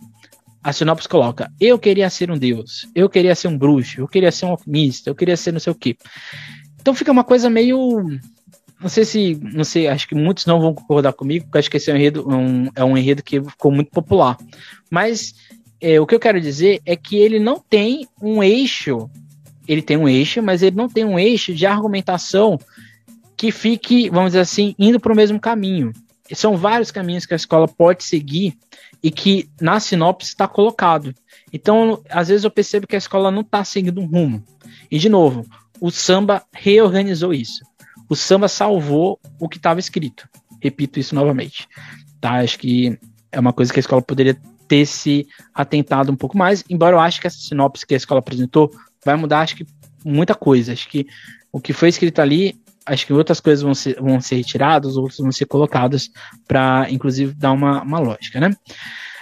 a 0.64 0.72
sinopse 0.72 1.08
coloca: 1.08 1.52
Eu 1.60 1.78
queria 1.78 2.08
ser 2.08 2.30
um 2.30 2.38
deus, 2.38 2.88
eu 2.94 3.08
queria 3.08 3.34
ser 3.34 3.48
um 3.48 3.58
bruxo, 3.58 4.00
eu 4.00 4.08
queria 4.08 4.32
ser 4.32 4.46
um 4.46 4.50
alquimista, 4.50 5.10
eu 5.10 5.14
queria 5.14 5.36
ser 5.36 5.52
não 5.52 5.60
sei 5.60 5.72
o 5.72 5.76
quê. 5.76 5.96
Então 6.80 6.94
fica 6.94 7.12
uma 7.12 7.22
coisa 7.22 7.50
meio. 7.50 8.02
Não 8.80 8.88
sei 8.88 9.04
se. 9.04 9.38
Não 9.40 9.64
sei, 9.64 9.86
acho 9.86 10.08
que 10.08 10.14
muitos 10.14 10.46
não 10.46 10.60
vão 10.60 10.74
concordar 10.74 11.12
comigo, 11.12 11.44
porque 11.44 11.58
acho 11.58 11.70
que 11.70 11.76
esse 11.76 11.90
é 11.90 11.94
um 11.94 11.96
enredo, 11.96 12.28
um, 12.28 12.68
é 12.74 12.82
um 12.82 12.96
enredo 12.96 13.22
que 13.22 13.42
ficou 13.42 13.70
muito 13.70 13.90
popular. 13.90 14.38
Mas 14.90 15.34
é, 15.80 16.00
o 16.00 16.06
que 16.06 16.14
eu 16.14 16.20
quero 16.20 16.40
dizer 16.40 16.80
é 16.86 16.96
que 16.96 17.16
ele 17.16 17.38
não 17.38 17.58
tem 17.58 18.08
um 18.20 18.42
eixo. 18.42 19.10
Ele 19.66 19.82
tem 19.82 19.96
um 19.96 20.08
eixo, 20.08 20.42
mas 20.42 20.62
ele 20.62 20.76
não 20.76 20.88
tem 20.88 21.04
um 21.04 21.18
eixo 21.18 21.54
de 21.54 21.66
argumentação 21.66 22.58
que 23.36 23.50
fique, 23.50 24.08
vamos 24.10 24.30
dizer 24.30 24.40
assim, 24.40 24.74
indo 24.78 25.00
para 25.00 25.12
o 25.12 25.16
mesmo 25.16 25.40
caminho. 25.40 25.92
São 26.32 26.56
vários 26.56 26.90
caminhos 26.90 27.26
que 27.26 27.34
a 27.34 27.36
escola 27.36 27.68
pode 27.68 28.04
seguir 28.04 28.56
e 29.02 29.10
que 29.10 29.48
na 29.60 29.78
sinopse 29.78 30.28
está 30.28 30.48
colocado. 30.48 31.14
Então, 31.52 32.02
às 32.08 32.28
vezes 32.28 32.44
eu 32.44 32.50
percebo 32.50 32.86
que 32.86 32.94
a 32.94 32.98
escola 32.98 33.30
não 33.30 33.42
está 33.42 33.62
seguindo 33.64 34.00
um 34.00 34.06
rumo. 34.06 34.42
E, 34.90 34.98
de 34.98 35.08
novo, 35.08 35.46
o 35.80 35.90
samba 35.90 36.42
reorganizou 36.52 37.32
isso. 37.34 37.62
O 38.08 38.16
samba 38.16 38.48
salvou 38.48 39.20
o 39.38 39.48
que 39.48 39.58
estava 39.58 39.80
escrito. 39.80 40.28
Repito 40.60 40.98
isso 40.98 41.14
novamente. 41.14 41.68
Tá? 42.20 42.40
Acho 42.40 42.58
que 42.58 42.98
é 43.30 43.38
uma 43.38 43.52
coisa 43.52 43.72
que 43.72 43.78
a 43.78 43.82
escola 43.82 44.00
poderia 44.00 44.36
ter 44.66 44.86
se 44.86 45.26
atentado 45.52 46.10
um 46.10 46.16
pouco 46.16 46.38
mais, 46.38 46.64
embora 46.70 46.96
eu 46.96 47.00
acho 47.00 47.20
que 47.20 47.26
essa 47.26 47.38
sinopse 47.38 47.86
que 47.86 47.94
a 47.94 47.96
escola 47.98 48.20
apresentou 48.20 48.70
vai 49.04 49.16
mudar, 49.16 49.40
acho 49.40 49.56
que 49.56 49.66
muita 50.04 50.34
coisa. 50.34 50.72
Acho 50.72 50.88
que 50.88 51.06
o 51.52 51.60
que 51.60 51.72
foi 51.72 51.88
escrito 51.88 52.20
ali 52.20 52.58
acho 52.86 53.06
que 53.06 53.12
outras 53.12 53.40
coisas 53.40 53.62
vão 53.62 53.74
ser, 53.74 54.00
vão 54.00 54.20
ser 54.20 54.36
retiradas, 54.36 54.96
outras 54.96 55.18
vão 55.18 55.32
ser 55.32 55.46
colocadas 55.46 56.10
para, 56.46 56.86
inclusive, 56.90 57.32
dar 57.34 57.52
uma, 57.52 57.82
uma 57.82 57.98
lógica, 57.98 58.38
né? 58.38 58.50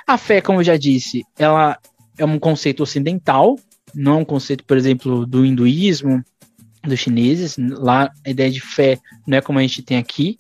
A 0.07 0.19
fé, 0.19 0.41
como 0.41 0.61
eu 0.61 0.65
já 0.65 0.77
disse, 0.77 1.23
ela 1.39 1.79
é 2.19 2.25
um 2.25 2.39
conceito 2.39 2.83
ocidental, 2.83 3.57
não 3.95 4.21
um 4.21 4.25
conceito, 4.25 4.65
por 4.65 4.77
exemplo, 4.77 5.27
do 5.27 5.45
hinduísmo, 5.45 6.25
dos 6.83 6.99
chineses. 6.99 7.57
Lá 7.59 8.11
a 8.27 8.31
ideia 8.31 8.51
de 8.51 8.61
fé 8.61 8.99
não 9.27 9.39
é 9.39 9.41
como 9.41 9.59
a 9.59 9.63
gente 9.63 9.83
tem 9.83 9.99
aqui. 9.99 10.37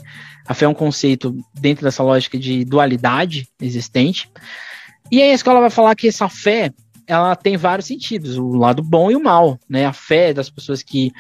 A 0.46 0.54
fé 0.54 0.64
é 0.64 0.68
um 0.68 0.74
conceito 0.74 1.36
dentro 1.54 1.84
dessa 1.84 2.02
lógica 2.02 2.36
de 2.36 2.64
dualidade 2.64 3.46
existente. 3.60 4.28
E 5.10 5.22
aí 5.22 5.30
a 5.30 5.34
escola 5.34 5.60
vai 5.60 5.70
falar 5.70 5.94
que 5.94 6.08
essa 6.08 6.28
fé 6.28 6.72
ela 7.12 7.36
tem 7.36 7.56
vários 7.56 7.86
sentidos, 7.86 8.38
o 8.38 8.54
lado 8.54 8.82
bom 8.82 9.10
e 9.10 9.16
o 9.16 9.22
mal, 9.22 9.58
né? 9.68 9.84
A 9.84 9.92
fé 9.92 10.32
das 10.32 10.48
pessoas 10.48 10.82
que 10.82 11.12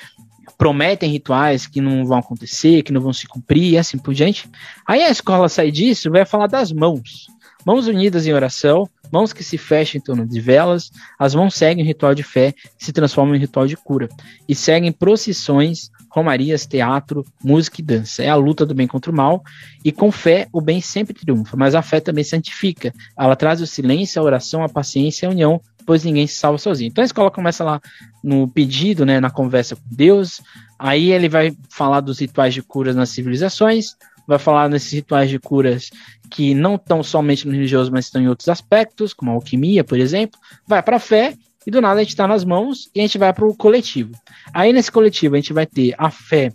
prometem 0.56 1.10
rituais 1.10 1.66
que 1.66 1.80
não 1.80 2.04
vão 2.04 2.18
acontecer, 2.18 2.82
que 2.82 2.92
não 2.92 3.00
vão 3.00 3.12
se 3.12 3.26
cumprir 3.26 3.72
e 3.72 3.78
assim 3.78 3.98
por 3.98 4.14
diante. 4.14 4.48
Aí 4.86 5.02
a 5.02 5.10
escola 5.10 5.48
sai 5.48 5.70
disso 5.70 6.10
vai 6.10 6.24
falar 6.24 6.46
das 6.46 6.72
mãos. 6.72 7.26
Mãos 7.64 7.86
unidas 7.86 8.26
em 8.26 8.32
oração, 8.32 8.88
mãos 9.12 9.32
que 9.32 9.44
se 9.44 9.56
fecham 9.56 9.98
em 9.98 10.02
torno 10.02 10.26
de 10.26 10.40
velas, 10.40 10.90
as 11.18 11.34
mãos 11.34 11.54
seguem 11.54 11.84
o 11.84 11.86
ritual 11.86 12.14
de 12.14 12.22
fé 12.22 12.54
se 12.76 12.92
transformam 12.92 13.36
em 13.36 13.38
ritual 13.38 13.66
de 13.66 13.76
cura. 13.76 14.08
E 14.48 14.54
seguem 14.54 14.90
procissões, 14.90 15.90
romarias, 16.12 16.66
teatro, 16.66 17.24
música 17.42 17.80
e 17.80 17.84
dança. 17.84 18.22
É 18.22 18.28
a 18.28 18.36
luta 18.36 18.66
do 18.66 18.74
bem 18.74 18.86
contra 18.86 19.10
o 19.10 19.14
mal, 19.14 19.42
e 19.82 19.90
com 19.90 20.12
fé 20.12 20.46
o 20.52 20.60
bem 20.60 20.80
sempre 20.80 21.14
triunfa, 21.14 21.56
mas 21.56 21.74
a 21.74 21.80
fé 21.80 22.00
também 22.00 22.22
santifica. 22.22 22.92
Ela 23.18 23.34
traz 23.34 23.62
o 23.62 23.66
silêncio, 23.66 24.20
a 24.20 24.24
oração, 24.24 24.62
a 24.62 24.68
paciência 24.68 25.24
e 25.24 25.28
a 25.28 25.30
união 25.30 25.60
pois 25.84 26.04
ninguém 26.04 26.28
se 26.28 26.36
salva 26.36 26.58
sozinho. 26.58 26.88
Então 26.88 27.02
a 27.02 27.04
escola 27.04 27.28
começa 27.28 27.64
lá 27.64 27.80
no 28.22 28.46
pedido, 28.46 29.04
né, 29.04 29.18
na 29.18 29.30
conversa 29.30 29.74
com 29.74 29.82
Deus, 29.90 30.40
aí 30.78 31.10
ele 31.10 31.28
vai 31.28 31.56
falar 31.68 32.00
dos 32.00 32.20
rituais 32.20 32.54
de 32.54 32.62
curas 32.62 32.94
nas 32.94 33.08
civilizações, 33.08 33.96
vai 34.26 34.38
falar 34.38 34.68
nesses 34.68 34.92
rituais 34.92 35.28
de 35.28 35.40
curas 35.40 35.90
que 36.30 36.54
não 36.54 36.76
estão 36.76 37.02
somente 37.02 37.46
no 37.46 37.52
religioso, 37.52 37.90
mas 37.90 38.04
estão 38.04 38.22
em 38.22 38.28
outros 38.28 38.48
aspectos, 38.48 39.12
como 39.12 39.32
a 39.32 39.34
alquimia, 39.34 39.82
por 39.82 39.98
exemplo, 39.98 40.38
vai 40.66 40.82
para 40.82 40.96
a 40.96 41.00
fé, 41.00 41.34
e 41.66 41.70
do 41.70 41.80
nada 41.80 42.00
a 42.00 42.02
gente 42.02 42.10
está 42.10 42.26
nas 42.26 42.44
mãos 42.44 42.90
e 42.94 43.00
a 43.00 43.02
gente 43.02 43.18
vai 43.18 43.32
para 43.32 43.46
o 43.46 43.54
coletivo. 43.54 44.12
Aí 44.52 44.72
nesse 44.72 44.90
coletivo 44.90 45.34
a 45.34 45.38
gente 45.38 45.52
vai 45.52 45.66
ter 45.66 45.94
a 45.98 46.10
fé 46.10 46.52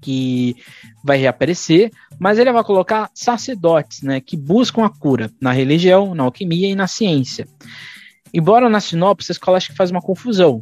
que 0.00 0.56
vai 1.04 1.18
reaparecer, 1.18 1.90
mas 2.18 2.38
ele 2.38 2.52
vai 2.52 2.64
colocar 2.64 3.10
sacerdotes, 3.14 4.02
né, 4.02 4.20
que 4.20 4.36
buscam 4.36 4.84
a 4.84 4.90
cura 4.90 5.30
na 5.40 5.52
religião, 5.52 6.14
na 6.14 6.24
alquimia 6.24 6.68
e 6.68 6.74
na 6.74 6.86
ciência. 6.86 7.46
Embora 8.32 8.68
na 8.68 8.80
sinopse 8.80 9.30
a 9.30 9.34
escola 9.34 9.56
acho 9.56 9.70
que 9.70 9.76
faz 9.76 9.90
uma 9.90 10.00
confusão. 10.00 10.60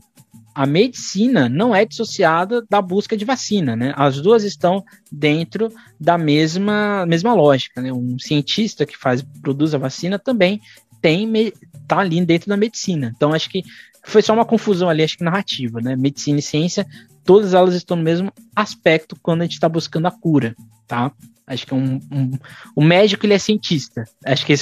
A 0.55 0.67
medicina 0.67 1.49
não 1.49 1.73
é 1.73 1.85
dissociada 1.85 2.65
da 2.69 2.83
busca 2.83 3.17
de 3.17 3.25
vacina, 3.25 3.77
né? 3.77 3.93
As 3.97 4.21
duas 4.21 4.43
estão 4.43 4.85
dentro 5.13 5.73
da 6.01 6.19
mesma, 6.19 7.07
mesma 7.07 7.33
lógica, 7.33 7.81
né? 7.81 7.93
Um 7.93 8.19
cientista 8.19 8.85
que 8.85 8.97
faz 8.97 9.23
produz 9.41 9.73
a 9.73 9.79
vacina 9.79 10.19
também 10.19 10.61
tem 11.01 11.53
tá 11.89 11.99
ali 11.99 12.25
dentro 12.25 12.49
da 12.49 12.57
medicina. 12.57 13.13
Então 13.17 13.33
acho 13.33 13.49
que 13.51 13.65
foi 14.05 14.23
só 14.23 14.33
uma 14.33 14.45
confusão 14.45 14.89
ali, 14.89 15.03
acho 15.03 15.19
que 15.19 15.25
narrativa, 15.25 15.81
né? 15.81 15.97
Medicina 15.97 16.39
e 16.39 16.43
ciência, 16.43 16.87
todas 17.25 17.55
elas 17.55 17.75
estão 17.75 17.97
no 17.97 18.03
mesmo 18.03 18.33
aspecto 18.55 19.17
quando 19.23 19.43
a 19.43 19.45
gente 19.45 19.55
está 19.55 19.69
buscando 19.69 20.07
a 20.07 20.11
cura, 20.11 20.55
tá? 20.87 21.13
Acho 21.49 21.67
que 21.67 21.73
é 21.73 21.77
um, 21.77 21.99
um, 22.13 22.31
o 22.77 22.85
médico 22.85 23.25
ele 23.25 23.33
é 23.33 23.39
cientista. 23.39 24.05
Acho 24.25 24.45
que 24.45 24.53
é, 24.53 24.57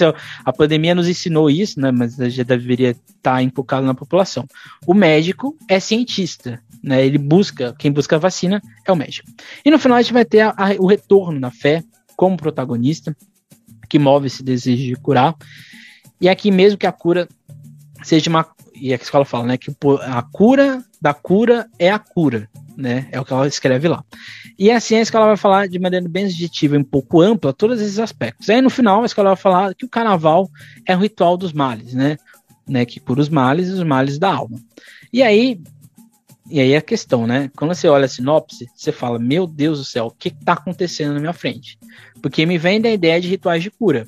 a 0.44 0.52
pandemia 0.52 0.94
nos 0.94 1.08
ensinou 1.08 1.50
isso, 1.50 1.80
né? 1.80 1.90
Mas 1.90 2.14
já 2.16 2.44
deveria 2.44 2.90
estar 2.90 3.02
tá 3.22 3.42
empocado 3.42 3.84
na 3.84 3.94
população. 3.94 4.46
O 4.86 4.94
médico 4.94 5.56
é 5.68 5.80
cientista, 5.80 6.60
né? 6.82 7.04
Ele 7.04 7.18
busca, 7.18 7.74
quem 7.76 7.90
busca 7.90 8.14
a 8.14 8.20
vacina 8.20 8.62
é 8.84 8.92
o 8.92 8.96
médico. 8.96 9.28
E 9.64 9.70
no 9.70 9.80
final 9.80 9.98
a 9.98 10.02
gente 10.02 10.12
vai 10.12 10.24
ter 10.24 10.40
a, 10.40 10.50
a, 10.50 10.72
o 10.78 10.86
retorno 10.86 11.40
da 11.40 11.50
fé 11.50 11.82
como 12.16 12.36
protagonista, 12.36 13.16
que 13.88 13.98
move 13.98 14.28
esse 14.28 14.42
desejo 14.42 14.84
de 14.84 14.94
curar. 14.94 15.34
E 16.20 16.28
aqui 16.28 16.50
mesmo 16.50 16.78
que 16.78 16.86
a 16.86 16.92
cura 16.92 17.28
seja 18.02 18.30
uma 18.30 18.46
e 18.80 18.92
a 18.92 18.96
escola 18.96 19.24
fala, 19.24 19.46
né, 19.46 19.56
que 19.56 19.74
a 20.02 20.22
cura 20.22 20.84
da 21.00 21.14
cura 21.14 21.66
é 21.78 21.90
a 21.90 21.98
cura, 21.98 22.48
né? 22.76 23.08
É 23.10 23.18
o 23.18 23.24
que 23.24 23.32
ela 23.32 23.46
escreve 23.46 23.88
lá. 23.88 24.04
E 24.58 24.70
assim 24.70 24.96
a 24.96 25.00
escola 25.00 25.26
vai 25.26 25.36
falar 25.36 25.66
de 25.66 25.78
maneira 25.78 26.06
bem 26.08 26.24
objetiva 26.24 26.74
e 26.74 26.78
um 26.78 26.84
pouco 26.84 27.20
ampla 27.20 27.52
todos 27.52 27.80
esses 27.80 27.98
aspectos. 27.98 28.50
Aí 28.50 28.60
no 28.60 28.70
final 28.70 29.02
a 29.02 29.06
escola 29.06 29.30
vai 29.30 29.36
falar 29.36 29.74
que 29.74 29.84
o 29.84 29.88
carnaval 29.88 30.50
é 30.86 30.94
o 30.94 31.00
ritual 31.00 31.36
dos 31.36 31.52
males, 31.52 31.94
né? 31.94 32.16
né? 32.68 32.84
Que 32.84 33.00
cura 33.00 33.20
os 33.20 33.28
males 33.28 33.68
e 33.68 33.72
os 33.72 33.82
males 33.82 34.18
da 34.18 34.32
alma. 34.32 34.58
E 35.12 35.22
aí, 35.22 35.60
e 36.50 36.60
aí 36.60 36.76
a 36.76 36.82
questão, 36.82 37.26
né? 37.26 37.50
Quando 37.56 37.74
você 37.74 37.88
olha 37.88 38.06
a 38.06 38.08
sinopse, 38.08 38.66
você 38.74 38.92
fala: 38.92 39.18
Meu 39.18 39.46
Deus 39.46 39.78
do 39.78 39.84
céu, 39.84 40.06
o 40.06 40.10
que 40.10 40.28
está 40.28 40.54
acontecendo 40.54 41.14
na 41.14 41.20
minha 41.20 41.32
frente? 41.32 41.78
Porque 42.20 42.44
me 42.44 42.58
vem 42.58 42.80
da 42.80 42.90
ideia 42.90 43.20
de 43.20 43.28
rituais 43.28 43.62
de 43.62 43.70
cura. 43.70 44.06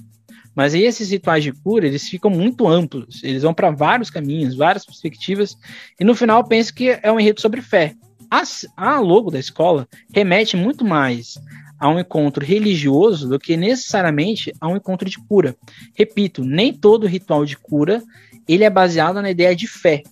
Mas 0.58 0.74
aí 0.74 0.82
esses 0.82 1.10
rituais 1.10 1.44
de 1.44 1.52
cura, 1.52 1.86
eles 1.86 2.08
ficam 2.08 2.28
muito 2.28 2.66
amplos, 2.66 3.22
eles 3.22 3.44
vão 3.44 3.54
para 3.54 3.70
vários 3.70 4.10
caminhos, 4.10 4.56
várias 4.56 4.84
perspectivas, 4.84 5.56
e 6.00 6.04
no 6.04 6.16
final 6.16 6.40
eu 6.40 6.48
penso 6.48 6.74
que 6.74 6.98
é 7.00 7.12
um 7.12 7.20
enredo 7.20 7.40
sobre 7.40 7.62
fé. 7.62 7.94
A, 8.28 8.42
a 8.76 8.98
logo 8.98 9.30
da 9.30 9.38
escola 9.38 9.86
remete 10.12 10.56
muito 10.56 10.84
mais 10.84 11.38
a 11.78 11.88
um 11.88 12.00
encontro 12.00 12.44
religioso 12.44 13.28
do 13.28 13.38
que 13.38 13.56
necessariamente 13.56 14.52
a 14.60 14.66
um 14.66 14.74
encontro 14.74 15.08
de 15.08 15.16
cura. 15.28 15.54
Repito, 15.94 16.44
nem 16.44 16.72
todo 16.72 17.06
ritual 17.06 17.44
de 17.44 17.56
cura 17.56 18.02
ele 18.48 18.64
é 18.64 18.70
baseado 18.70 19.22
na 19.22 19.30
ideia 19.30 19.54
de 19.54 19.68
fé. 19.68 20.02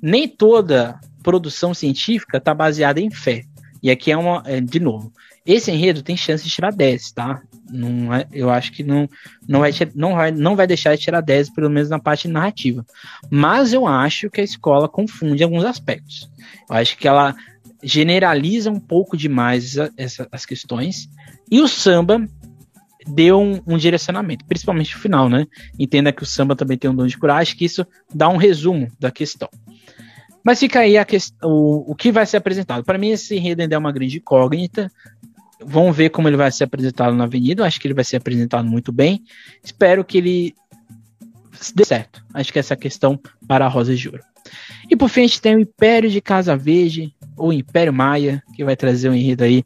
Nem 0.00 0.28
toda 0.28 1.00
produção 1.24 1.74
científica 1.74 2.36
está 2.36 2.54
baseada 2.54 3.00
em 3.00 3.10
fé. 3.10 3.42
E 3.82 3.90
aqui 3.90 4.12
é 4.12 4.16
uma, 4.16 4.44
é, 4.46 4.60
de 4.60 4.78
novo, 4.78 5.12
esse 5.44 5.72
enredo 5.72 6.02
tem 6.02 6.16
chance 6.16 6.44
de 6.44 6.50
tirar 6.50 6.72
10, 6.72 7.10
tá? 7.10 7.42
Não 7.70 8.14
é, 8.14 8.26
eu 8.32 8.50
acho 8.50 8.72
que 8.72 8.82
não, 8.82 9.08
não, 9.48 9.60
vai, 9.60 9.72
não, 9.94 10.14
vai, 10.14 10.30
não 10.30 10.56
vai 10.56 10.66
deixar 10.66 10.94
de 10.94 11.02
tirar 11.02 11.20
10, 11.20 11.50
pelo 11.50 11.70
menos 11.70 11.88
na 11.88 11.98
parte 11.98 12.28
narrativa. 12.28 12.84
Mas 13.30 13.72
eu 13.72 13.86
acho 13.86 14.30
que 14.30 14.40
a 14.40 14.44
escola 14.44 14.88
confunde 14.88 15.42
alguns 15.42 15.64
aspectos. 15.64 16.30
Eu 16.68 16.76
acho 16.76 16.96
que 16.96 17.08
ela 17.08 17.34
generaliza 17.82 18.70
um 18.70 18.80
pouco 18.80 19.16
demais 19.16 19.76
essa, 19.76 19.92
essa, 19.96 20.28
as 20.32 20.46
questões. 20.46 21.08
E 21.50 21.60
o 21.60 21.68
samba 21.68 22.26
deu 23.06 23.40
um, 23.40 23.60
um, 23.66 23.78
direcionamento, 23.78 24.44
principalmente 24.44 24.94
no 24.94 25.00
final, 25.00 25.28
né? 25.28 25.46
Entenda 25.78 26.12
que 26.12 26.22
o 26.22 26.26
samba 26.26 26.56
também 26.56 26.76
tem 26.76 26.90
um 26.90 26.94
dom 26.94 27.06
de 27.06 27.16
curar, 27.16 27.40
acho 27.40 27.56
que 27.56 27.64
isso 27.64 27.86
dá 28.12 28.28
um 28.28 28.36
resumo 28.36 28.88
da 28.98 29.10
questão. 29.10 29.48
Mas 30.44 30.60
fica 30.60 30.80
aí 30.80 30.96
a 30.96 31.04
questão, 31.04 31.50
o, 31.50 31.90
o 31.90 31.94
que 31.94 32.12
vai 32.12 32.24
ser 32.24 32.36
apresentado. 32.36 32.84
Para 32.84 32.98
mim, 32.98 33.10
esse 33.10 33.36
enredo 33.36 33.62
ainda 33.62 33.74
é 33.74 33.78
uma 33.78 33.92
grande 33.92 34.18
incógnita. 34.18 34.90
Vamos 35.64 35.96
ver 35.96 36.10
como 36.10 36.28
ele 36.28 36.36
vai 36.36 36.50
ser 36.50 36.64
apresentado 36.64 37.14
na 37.14 37.24
Avenida. 37.24 37.64
Acho 37.64 37.80
que 37.80 37.86
ele 37.86 37.94
vai 37.94 38.04
ser 38.04 38.16
apresentado 38.16 38.66
muito 38.66 38.92
bem. 38.92 39.22
Espero 39.62 40.04
que 40.04 40.18
ele 40.18 40.54
dê 41.74 41.84
certo. 41.84 42.24
Acho 42.34 42.52
que 42.52 42.58
essa 42.58 42.74
é 42.74 42.76
a 42.76 42.78
questão 42.78 43.18
para 43.46 43.64
a 43.64 43.68
Rosa 43.68 43.94
de 43.94 44.08
Ouro. 44.08 44.22
E 44.90 44.96
por 44.96 45.08
fim, 45.08 45.22
a 45.22 45.26
gente 45.26 45.40
tem 45.40 45.56
o 45.56 45.60
Império 45.60 46.10
de 46.10 46.20
Casa 46.20 46.56
Verde, 46.56 47.12
ou 47.36 47.52
Império 47.52 47.92
Maia, 47.92 48.42
que 48.54 48.64
vai 48.64 48.76
trazer 48.76 49.08
um 49.08 49.14
enredo 49.14 49.44
aí 49.44 49.64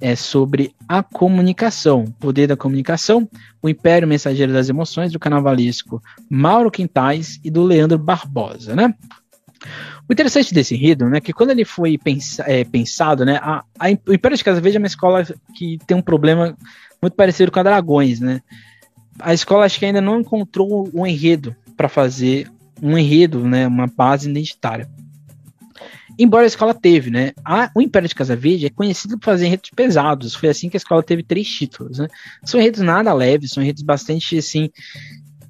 é, 0.00 0.14
sobre 0.14 0.74
a 0.88 1.02
comunicação, 1.02 2.04
o 2.04 2.12
poder 2.12 2.46
da 2.46 2.56
comunicação, 2.56 3.28
o 3.62 3.68
Império 3.68 4.06
Mensageiro 4.06 4.52
das 4.52 4.68
Emoções, 4.68 5.12
do 5.12 5.18
carnavalesco 5.18 6.02
Mauro 6.28 6.70
Quintais 6.70 7.40
e 7.42 7.50
do 7.50 7.62
Leandro 7.62 7.98
Barbosa, 7.98 8.74
né? 8.74 8.94
O 10.08 10.12
interessante 10.12 10.54
desse 10.54 10.74
enredo, 10.74 11.08
né, 11.08 11.20
que 11.20 11.32
quando 11.32 11.50
ele 11.50 11.64
foi 11.64 11.98
é, 12.46 12.64
pensado, 12.64 13.24
né, 13.24 13.38
a, 13.42 13.64
a, 13.78 13.86
o 14.06 14.14
Império 14.14 14.36
de 14.36 14.44
Casa 14.44 14.60
Verde 14.60 14.76
é 14.76 14.80
uma 14.80 14.86
escola 14.86 15.24
que 15.54 15.78
tem 15.86 15.96
um 15.96 16.02
problema 16.02 16.56
muito 17.02 17.14
parecido 17.14 17.50
com 17.50 17.58
a 17.58 17.62
Dragões, 17.62 18.20
né? 18.20 18.40
A 19.18 19.34
escola 19.34 19.64
acho 19.64 19.78
que 19.78 19.84
ainda 19.84 20.00
não 20.00 20.20
encontrou 20.20 20.88
um 20.94 21.06
enredo 21.06 21.56
para 21.76 21.88
fazer 21.88 22.50
um 22.80 22.96
enredo, 22.96 23.46
né, 23.48 23.66
uma 23.66 23.86
base 23.86 24.30
identitária. 24.30 24.88
Embora 26.18 26.44
a 26.44 26.46
escola 26.46 26.72
teve, 26.72 27.10
né? 27.10 27.32
A, 27.44 27.70
o 27.74 27.82
Império 27.82 28.08
de 28.08 28.14
Casa 28.14 28.34
Verde 28.34 28.66
é 28.66 28.70
conhecido 28.70 29.18
por 29.18 29.26
fazer 29.26 29.46
enredos 29.46 29.70
pesados. 29.74 30.34
Foi 30.34 30.48
assim 30.48 30.70
que 30.70 30.76
a 30.76 30.78
escola 30.78 31.02
teve 31.02 31.22
três 31.22 31.46
títulos, 31.46 31.98
né? 31.98 32.08
São 32.42 32.58
enredos 32.58 32.80
nada 32.80 33.12
leves, 33.12 33.50
são 33.50 33.62
enredos 33.62 33.82
bastante 33.82 34.38
assim 34.38 34.70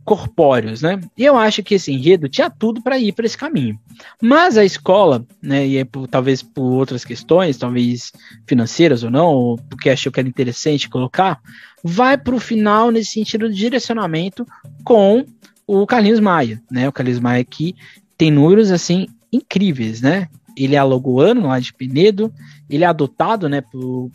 corpóreos, 0.06 0.82
né? 0.82 1.00
E 1.18 1.24
eu 1.24 1.36
acho 1.36 1.64
que 1.64 1.74
esse 1.74 1.92
enredo 1.92 2.28
tinha 2.28 2.48
tudo 2.48 2.80
para 2.80 2.96
ir 2.96 3.12
para 3.12 3.26
esse 3.26 3.36
caminho. 3.36 3.76
Mas 4.22 4.56
a 4.56 4.64
escola, 4.64 5.26
né, 5.42 5.66
e 5.66 5.78
é 5.78 5.84
por, 5.84 6.06
talvez 6.06 6.44
por 6.44 6.62
outras 6.62 7.04
questões, 7.04 7.58
talvez 7.58 8.12
financeiras 8.46 9.02
ou 9.02 9.10
não, 9.10 9.26
ou 9.26 9.58
porque 9.68 9.90
achou 9.90 10.12
que 10.12 10.20
era 10.20 10.28
interessante 10.28 10.88
colocar, 10.88 11.40
vai 11.82 12.16
para 12.16 12.36
o 12.36 12.40
final 12.40 12.92
nesse 12.92 13.10
sentido 13.10 13.50
de 13.50 13.56
direcionamento 13.56 14.46
com 14.84 15.26
o 15.66 15.84
Carlinhos 15.84 16.20
Maia, 16.20 16.62
né? 16.70 16.88
O 16.88 16.92
Carlinhos 16.92 17.20
Maia 17.20 17.42
aqui 17.42 17.74
tem 18.16 18.30
números 18.30 18.70
assim 18.70 19.08
incríveis, 19.32 20.00
né? 20.00 20.28
Ele 20.56 20.76
é 20.76 20.78
alagoano 20.78 21.48
lá 21.48 21.58
de 21.58 21.74
Penedo, 21.74 22.32
ele 22.70 22.84
é 22.84 22.86
adotado, 22.86 23.48
né? 23.48 23.60
Por, 23.60 24.12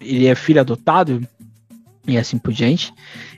ele 0.00 0.26
é 0.26 0.34
filho 0.34 0.60
adotado 0.60 1.20
e 2.06 2.16
assim 2.16 2.38
por 2.38 2.50
diante. 2.50 2.94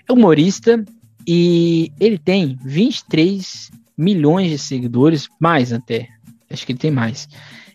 É 0.08 0.12
humorista 0.12 0.84
e 1.26 1.90
ele 1.98 2.18
tem 2.18 2.56
23 2.64 3.70
milhões 3.98 4.50
de 4.50 4.58
seguidores, 4.58 5.28
mais 5.40 5.72
até. 5.72 6.08
Acho 6.48 6.64
que 6.64 6.72
ele 6.72 6.78
tem 6.78 6.90
mais. 6.90 7.28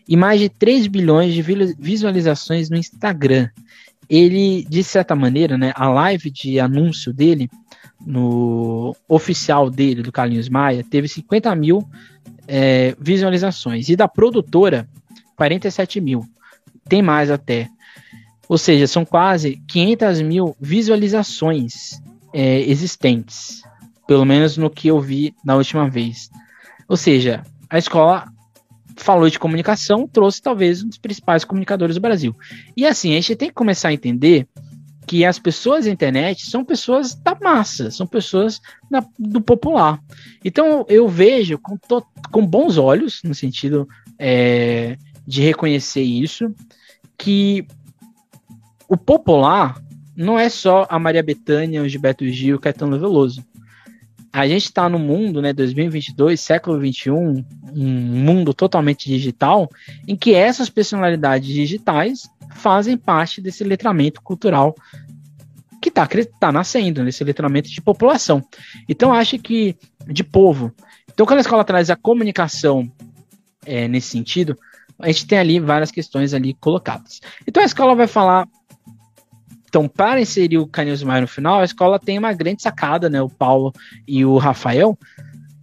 E 0.08 0.16
mais 0.16 0.40
de 0.40 0.48
3 0.48 0.88
bilhões 0.88 1.34
de 1.34 1.42
visualizações 1.42 2.70
no 2.70 2.78
Instagram. 2.78 3.50
Ele, 4.10 4.66
de 4.70 4.84
certa 4.84 5.16
maneira, 5.16 5.58
né, 5.58 5.74
a 5.76 5.90
live 5.90 6.30
de 6.30 6.60
anúncio 6.60 7.14
dele, 7.14 7.50
no 8.06 8.96
oficial 9.08 9.70
dele, 9.70 10.02
do 10.02 10.12
Carlinhos 10.12 10.50
Maia, 10.50 10.84
teve 10.90 11.08
50 11.08 11.54
mil 11.56 11.88
é, 12.48 12.96
visualizações. 13.00 13.90
E 13.90 13.96
da 13.96 14.08
produtora, 14.08 14.88
47 15.36 16.00
mil. 16.00 16.26
Tem 16.88 17.02
mais 17.02 17.30
até. 17.30 17.68
Ou 18.48 18.58
seja, 18.58 18.88
são 18.88 19.06
quase 19.06 19.62
500 19.68 20.22
mil 20.22 20.56
visualizações 20.60 22.02
é, 22.34 22.62
existentes. 22.62 23.62
Pelo 24.08 24.26
menos 24.26 24.58
no 24.58 24.70
que 24.70 24.88
eu 24.88 25.00
vi 25.00 25.34
na 25.44 25.56
última 25.56 25.90
vez. 25.90 26.30
Ou 26.88 26.98
seja, 26.98 27.44
a 27.70 27.78
escola 27.78 28.26
falou 28.98 29.30
de 29.30 29.40
comunicação, 29.40 30.08
trouxe 30.08 30.42
talvez 30.42 30.84
um 30.84 30.88
dos 30.88 30.98
principais 30.98 31.44
comunicadores 31.44 31.96
do 31.96 32.02
Brasil. 32.02 32.36
E 32.76 32.86
assim, 32.86 33.12
a 33.12 33.16
gente 33.16 33.36
tem 33.36 33.50
que 33.50 33.56
começar 33.56 33.90
a 33.90 33.94
entender 33.94 34.48
que 35.08 35.26
as 35.26 35.40
pessoas 35.40 35.86
da 35.86 35.92
internet 35.92 36.50
são 36.50 36.64
pessoas 36.64 37.16
da 37.16 37.36
massa, 37.36 37.92
são 37.92 38.06
pessoas 38.06 38.62
da, 38.90 39.04
do 39.18 39.42
popular. 39.42 40.00
Então 40.44 40.86
eu 40.88 41.08
vejo 41.08 41.58
com, 41.58 41.78
to, 41.78 42.06
com 42.32 42.46
bons 42.46 42.78
olhos, 42.78 43.22
no 43.24 43.34
sentido 43.34 43.88
é, 44.18 44.98
de 45.26 45.42
reconhecer 45.42 46.02
isso, 46.02 46.54
que 47.18 47.66
o 48.88 48.96
popular 48.96 49.82
não 50.16 50.38
é 50.38 50.50
só 50.50 50.86
a 50.90 51.00
Maria 51.00 51.24
Bethânia, 51.24 51.82
o 51.82 51.88
Gilberto 51.88 52.28
Gil, 52.28 52.58
o 52.58 52.60
Caetano 52.60 53.00
Veloso. 53.00 53.46
A 54.34 54.48
gente 54.48 54.66
está 54.66 54.88
no 54.88 54.98
mundo, 54.98 55.42
né, 55.42 55.52
2022, 55.52 56.40
século 56.40 56.80
21, 56.80 57.44
um 57.74 57.88
mundo 57.88 58.54
totalmente 58.54 59.10
digital, 59.10 59.70
em 60.08 60.16
que 60.16 60.34
essas 60.34 60.70
personalidades 60.70 61.50
digitais 61.50 62.30
fazem 62.56 62.98
parte 62.98 63.42
desse 63.42 63.64
letramento 63.64 64.22
cultural 64.22 64.74
que 65.82 65.90
está 65.90 66.08
tá 66.40 66.52
nascendo, 66.52 67.04
nesse 67.04 67.24
letramento 67.24 67.70
de 67.70 67.82
população. 67.82 68.42
Então, 68.88 69.12
acho 69.12 69.40
que 69.40 69.76
de 70.08 70.24
povo. 70.24 70.72
Então, 71.12 71.26
quando 71.26 71.40
a 71.40 71.42
escola 71.42 71.64
traz 71.64 71.90
a 71.90 71.96
comunicação 71.96 72.90
é, 73.66 73.88
nesse 73.88 74.10
sentido, 74.10 74.58
a 75.00 75.08
gente 75.08 75.26
tem 75.26 75.40
ali 75.40 75.60
várias 75.60 75.92
questões 75.92 76.34
ali 76.34 76.54
colocadas. 76.54 77.20
Então, 77.48 77.64
a 77.64 77.66
escola 77.66 77.96
vai 77.96 78.08
falar. 78.08 78.48
Então, 79.72 79.88
para 79.88 80.20
inserir 80.20 80.58
o 80.58 80.68
Canils 80.68 81.02
Maia 81.02 81.22
no 81.22 81.28
final, 81.30 81.62
a 81.62 81.64
escola 81.64 81.98
tem 81.98 82.20
uma 82.20 82.34
grande 82.34 82.62
sacada, 82.62 83.10
né? 83.10 83.22
O 83.22 83.30
Paulo 83.30 83.72
e 84.06 84.26
o 84.26 84.38
Rafael, 84.38 85.00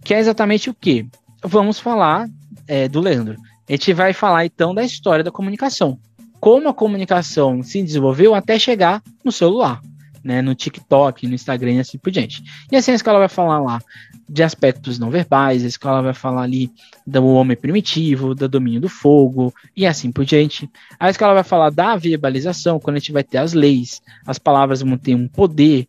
que 0.03 0.15
é 0.15 0.19
exatamente 0.19 0.67
o 0.67 0.73
que? 0.73 1.05
Vamos 1.43 1.79
falar 1.79 2.27
é, 2.67 2.87
do 2.87 2.99
Leandro. 3.01 3.37
A 3.67 3.71
gente 3.73 3.93
vai 3.93 4.11
falar 4.11 4.47
então 4.47 4.73
da 4.73 4.83
história 4.83 5.23
da 5.23 5.29
comunicação 5.29 5.99
como 6.39 6.69
a 6.69 6.73
comunicação 6.73 7.61
se 7.61 7.83
desenvolveu 7.83 8.33
até 8.33 8.57
chegar 8.57 9.03
no 9.23 9.31
celular, 9.31 9.81
né, 10.23 10.41
no 10.41 10.55
TikTok, 10.55 11.27
no 11.27 11.35
Instagram 11.35 11.73
e 11.73 11.79
assim 11.79 11.97
por 11.97 12.11
diante. 12.11 12.43
E 12.71 12.75
assim 12.75 12.91
a 12.91 12.95
escola 12.95 13.19
vai 13.19 13.29
falar 13.29 13.59
lá 13.59 13.81
de 14.27 14.43
aspectos 14.43 14.99
não 14.99 15.09
verbais, 15.09 15.63
a 15.63 15.67
escola 15.67 16.01
vai 16.01 16.13
falar 16.13 16.43
ali 16.43 16.71
do 17.05 17.25
homem 17.25 17.57
primitivo, 17.57 18.35
do 18.35 18.47
domínio 18.47 18.79
do 18.79 18.89
fogo 18.89 19.53
e 19.75 19.85
assim 19.85 20.11
por 20.11 20.25
diante. 20.25 20.69
A 20.99 21.09
escola 21.09 21.33
vai 21.33 21.43
falar 21.43 21.71
da 21.71 21.95
verbalização, 21.95 22.79
quando 22.79 22.97
a 22.97 22.99
gente 22.99 23.11
vai 23.11 23.23
ter 23.23 23.39
as 23.39 23.53
leis, 23.53 24.01
as 24.25 24.37
palavras 24.37 24.81
vão 24.81 24.97
ter 24.97 25.15
um 25.15 25.27
poder, 25.27 25.87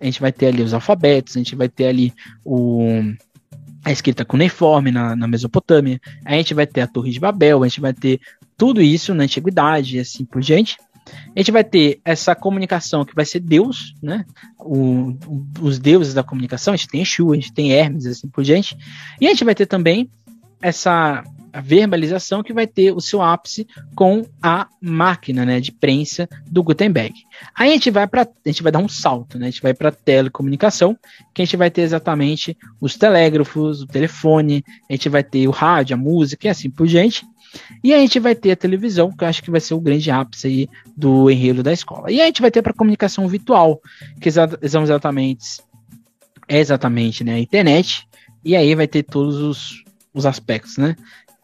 a 0.00 0.04
gente 0.04 0.20
vai 0.20 0.32
ter 0.32 0.46
ali 0.46 0.62
os 0.62 0.74
alfabetos, 0.74 1.36
a 1.36 1.38
gente 1.38 1.56
vai 1.56 1.68
ter 1.68 1.86
ali 1.86 2.12
o 2.44 3.02
a 3.84 3.92
escrita 3.92 4.24
cuneiforme 4.24 4.90
na, 4.90 5.16
na 5.16 5.26
Mesopotâmia, 5.26 6.00
a 6.24 6.34
gente 6.34 6.52
vai 6.52 6.66
ter 6.66 6.82
a 6.82 6.86
Torre 6.86 7.10
de 7.10 7.20
Babel, 7.20 7.62
a 7.62 7.68
gente 7.68 7.80
vai 7.80 7.94
ter 7.94 8.20
tudo 8.56 8.82
isso 8.82 9.14
na 9.14 9.24
antiguidade 9.24 9.96
e 9.96 10.00
assim 10.00 10.24
por 10.24 10.42
diante. 10.42 10.76
A 11.34 11.38
gente 11.38 11.52
vai 11.52 11.64
ter 11.64 12.00
essa 12.04 12.34
comunicação 12.34 13.04
que 13.04 13.14
vai 13.14 13.24
ser 13.24 13.40
Deus, 13.40 13.94
né? 14.02 14.24
O, 14.58 15.10
o, 15.26 15.46
os 15.60 15.78
deuses 15.78 16.14
da 16.14 16.22
comunicação, 16.22 16.74
a 16.74 16.76
gente 16.76 16.88
tem 16.88 17.02
Exu, 17.02 17.32
a 17.32 17.36
gente 17.36 17.52
tem 17.52 17.72
Hermes, 17.72 18.06
assim 18.06 18.28
por 18.28 18.44
diante. 18.44 18.76
E 19.20 19.26
a 19.26 19.30
gente 19.30 19.44
vai 19.44 19.54
ter 19.54 19.66
também 19.66 20.10
essa 20.60 21.22
verbalização 21.62 22.42
que 22.42 22.52
vai 22.52 22.66
ter 22.66 22.92
o 22.92 23.00
seu 23.00 23.22
ápice 23.22 23.66
com 23.94 24.24
a 24.42 24.68
máquina 24.80 25.44
né, 25.44 25.60
de 25.60 25.72
prensa 25.72 26.28
do 26.46 26.62
Gutenberg. 26.62 27.14
Aí 27.54 27.70
a 27.70 27.72
gente 27.72 27.90
vai 27.90 28.06
para 28.06 28.22
a 28.22 28.48
gente 28.48 28.62
vai 28.62 28.72
dar 28.72 28.78
um 28.78 28.88
salto, 28.88 29.38
né? 29.38 29.46
A 29.46 29.50
gente 29.50 29.62
vai 29.62 29.74
para 29.74 29.90
telecomunicação, 29.90 30.96
que 31.34 31.42
a 31.42 31.44
gente 31.44 31.56
vai 31.56 31.70
ter 31.70 31.82
exatamente 31.82 32.56
os 32.80 32.96
telégrafos, 32.96 33.82
o 33.82 33.86
telefone, 33.86 34.64
a 34.88 34.92
gente 34.92 35.08
vai 35.08 35.22
ter 35.22 35.46
o 35.48 35.50
rádio, 35.52 35.94
a 35.94 35.98
música 35.98 36.46
e 36.46 36.50
assim 36.50 36.70
por 36.70 36.86
diante. 36.86 37.24
E 37.82 37.94
a 37.94 37.98
gente 37.98 38.18
vai 38.18 38.34
ter 38.34 38.52
a 38.52 38.56
televisão, 38.56 39.10
que 39.10 39.24
eu 39.24 39.28
acho 39.28 39.42
que 39.42 39.50
vai 39.50 39.60
ser 39.60 39.74
o 39.74 39.80
grande 39.80 40.10
ápice 40.10 40.46
aí 40.46 40.68
do 40.96 41.30
enredo 41.30 41.62
da 41.62 41.72
escola. 41.72 42.10
E 42.10 42.20
a 42.20 42.26
gente 42.26 42.40
vai 42.42 42.50
ter 42.50 42.62
para 42.62 42.72
comunicação 42.72 43.26
virtual, 43.28 43.80
que 44.20 44.30
são 44.30 44.82
exatamente 44.82 45.60
é 46.48 46.58
exatamente 46.58 47.22
né, 47.22 47.34
a 47.34 47.38
internet. 47.38 48.08
E 48.44 48.56
aí 48.56 48.74
vai 48.74 48.86
ter 48.86 49.02
todos 49.02 49.36
os, 49.36 49.84
os 50.14 50.24
aspectos, 50.24 50.78
né? 50.78 50.96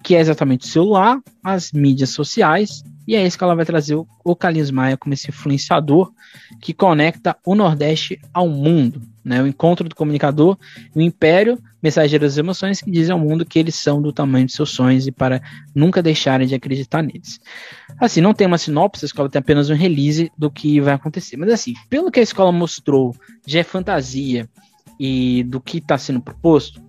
Que 0.02 0.14
é 0.14 0.20
exatamente 0.20 0.66
o 0.66 0.68
celular, 0.68 1.20
as 1.42 1.72
mídias 1.72 2.10
sociais 2.10 2.82
e 3.06 3.14
é 3.14 3.26
isso 3.26 3.36
que 3.36 3.44
ela 3.44 3.54
vai 3.54 3.64
trazer 3.64 3.94
o 3.96 4.36
Carlinhos 4.36 4.70
Maia 4.70 4.96
como 4.96 5.12
esse 5.12 5.28
influenciador 5.28 6.12
que 6.60 6.72
conecta 6.72 7.36
o 7.44 7.54
Nordeste 7.54 8.18
ao 8.32 8.48
mundo. 8.48 9.02
Né? 9.24 9.42
O 9.42 9.46
encontro 9.46 9.88
do 9.88 9.94
comunicador 9.94 10.58
e 10.94 10.98
o 10.98 11.02
império 11.02 11.58
mensageiro 11.82 12.24
das 12.24 12.36
emoções 12.36 12.80
que 12.80 12.90
dizem 12.90 13.12
ao 13.12 13.18
mundo 13.18 13.44
que 13.44 13.58
eles 13.58 13.74
são 13.74 14.00
do 14.00 14.12
tamanho 14.12 14.46
de 14.46 14.52
seus 14.52 14.70
sonhos 14.70 15.06
e 15.06 15.12
para 15.12 15.42
nunca 15.74 16.02
deixarem 16.02 16.46
de 16.46 16.54
acreditar 16.54 17.02
neles. 17.02 17.40
Assim, 17.98 18.20
não 18.20 18.34
tem 18.34 18.46
uma 18.46 18.58
sinopse, 18.58 19.04
a 19.04 19.06
escola 19.06 19.28
tem 19.28 19.38
apenas 19.38 19.70
um 19.70 19.74
release 19.74 20.30
do 20.36 20.50
que 20.50 20.80
vai 20.80 20.94
acontecer. 20.94 21.36
Mas 21.36 21.52
assim, 21.52 21.74
pelo 21.88 22.10
que 22.10 22.20
a 22.20 22.22
escola 22.22 22.52
mostrou 22.52 23.14
de 23.46 23.62
fantasia 23.62 24.48
e 24.98 25.42
do 25.44 25.60
que 25.60 25.78
está 25.78 25.96
sendo 25.96 26.20
proposto, 26.20 26.82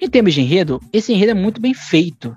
em 0.00 0.08
termos 0.08 0.34
de 0.34 0.40
enredo, 0.40 0.80
esse 0.92 1.12
enredo 1.12 1.32
é 1.32 1.34
muito 1.34 1.60
bem 1.60 1.74
feito. 1.74 2.36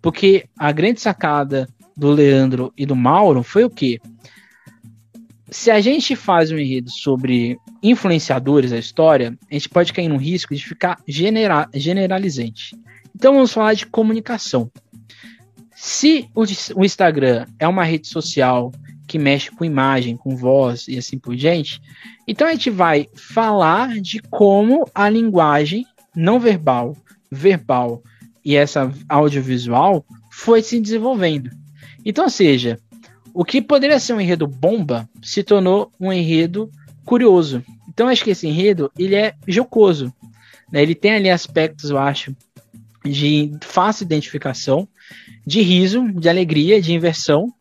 Porque 0.00 0.46
a 0.58 0.70
grande 0.72 1.00
sacada 1.00 1.68
do 1.96 2.10
Leandro 2.10 2.72
e 2.76 2.84
do 2.84 2.96
Mauro 2.96 3.42
foi 3.42 3.64
o 3.64 3.70
quê? 3.70 4.00
Se 5.54 5.70
a 5.70 5.80
gente 5.80 6.16
faz 6.16 6.50
um 6.50 6.58
enredo 6.58 6.90
sobre 6.90 7.56
influenciadores 7.80 8.72
da 8.72 8.76
história, 8.76 9.38
a 9.48 9.54
gente 9.54 9.68
pode 9.68 9.92
cair 9.92 10.08
no 10.08 10.16
risco 10.16 10.52
de 10.52 10.62
ficar 10.62 10.98
genera 11.06 11.68
generalizante. 11.72 12.76
Então 13.14 13.34
vamos 13.34 13.52
falar 13.52 13.74
de 13.74 13.86
comunicação. 13.86 14.68
Se 15.72 16.28
o, 16.34 16.42
o 16.74 16.84
Instagram 16.84 17.46
é 17.56 17.68
uma 17.68 17.84
rede 17.84 18.08
social 18.08 18.72
que 19.06 19.16
mexe 19.16 19.52
com 19.52 19.64
imagem, 19.64 20.16
com 20.16 20.36
voz 20.36 20.88
e 20.88 20.98
assim 20.98 21.18
por 21.20 21.36
diante, 21.36 21.80
então 22.26 22.48
a 22.48 22.50
gente 22.50 22.68
vai 22.68 23.06
falar 23.14 24.00
de 24.00 24.18
como 24.22 24.84
a 24.92 25.08
linguagem 25.08 25.86
não 26.16 26.40
verbal, 26.40 26.96
verbal 27.30 28.02
e 28.44 28.56
essa 28.56 28.92
audiovisual 29.08 30.04
foi 30.32 30.62
se 30.62 30.80
desenvolvendo. 30.80 31.48
Então, 32.04 32.24
ou 32.24 32.30
seja, 32.30 32.78
o 33.34 33.44
que 33.44 33.60
poderia 33.60 33.98
ser 33.98 34.12
um 34.12 34.20
enredo 34.20 34.46
bomba 34.46 35.08
se 35.20 35.42
tornou 35.42 35.92
um 35.98 36.12
enredo 36.12 36.70
curioso. 37.04 37.64
Então, 37.88 38.06
acho 38.06 38.22
que 38.22 38.30
esse 38.30 38.46
enredo 38.46 38.90
ele 38.96 39.16
é 39.16 39.34
jocoso. 39.46 40.14
Né? 40.72 40.80
Ele 40.80 40.94
tem 40.94 41.14
ali 41.14 41.28
aspectos, 41.28 41.90
eu 41.90 41.98
acho, 41.98 42.34
de 43.04 43.52
fácil 43.60 44.04
identificação, 44.04 44.88
de 45.44 45.60
riso, 45.60 46.10
de 46.12 46.28
alegria, 46.28 46.80
de 46.80 46.94
inversão. 46.94 47.52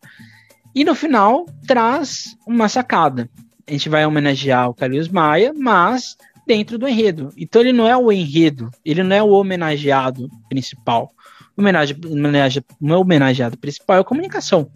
E 0.75 0.83
no 0.83 0.93
final 0.93 1.47
traz 1.67 2.37
uma 2.47 2.69
sacada. 2.69 3.27
A 3.67 3.71
gente 3.71 3.89
vai 3.89 4.05
homenagear 4.05 4.69
o 4.69 4.73
Carlos 4.73 5.09
Maia, 5.09 5.53
mas 5.55 6.15
dentro 6.45 6.77
do 6.77 6.87
enredo. 6.87 7.31
Então 7.35 7.61
ele 7.61 7.73
não 7.73 7.87
é 7.87 7.97
o 7.97 8.11
enredo, 8.11 8.69
ele 8.85 9.01
não 9.01 9.15
é 9.15 9.23
o 9.23 9.29
homenageado 9.29 10.29
principal. 10.49 11.13
O 11.55 11.61
homenage, 11.61 11.95
homenage, 12.05 12.63
o 12.81 12.93
homenageado 12.93 13.57
principal 13.57 13.97
é 13.97 13.99
a 14.01 14.03
comunicação. 14.03 14.69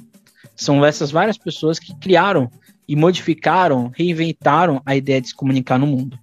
São 0.58 0.84
essas 0.84 1.12
várias 1.12 1.38
pessoas 1.38 1.80
que 1.80 1.96
criaram 1.96 2.52
e 2.88 2.96
modificaram, 2.96 3.92
reinventaram 3.96 4.82
a 4.86 4.96
ideia 4.96 5.22
de 5.22 5.30
se 5.30 5.36
comunicar 5.36 5.78
no 5.78 5.88
mundo. 5.88 6.18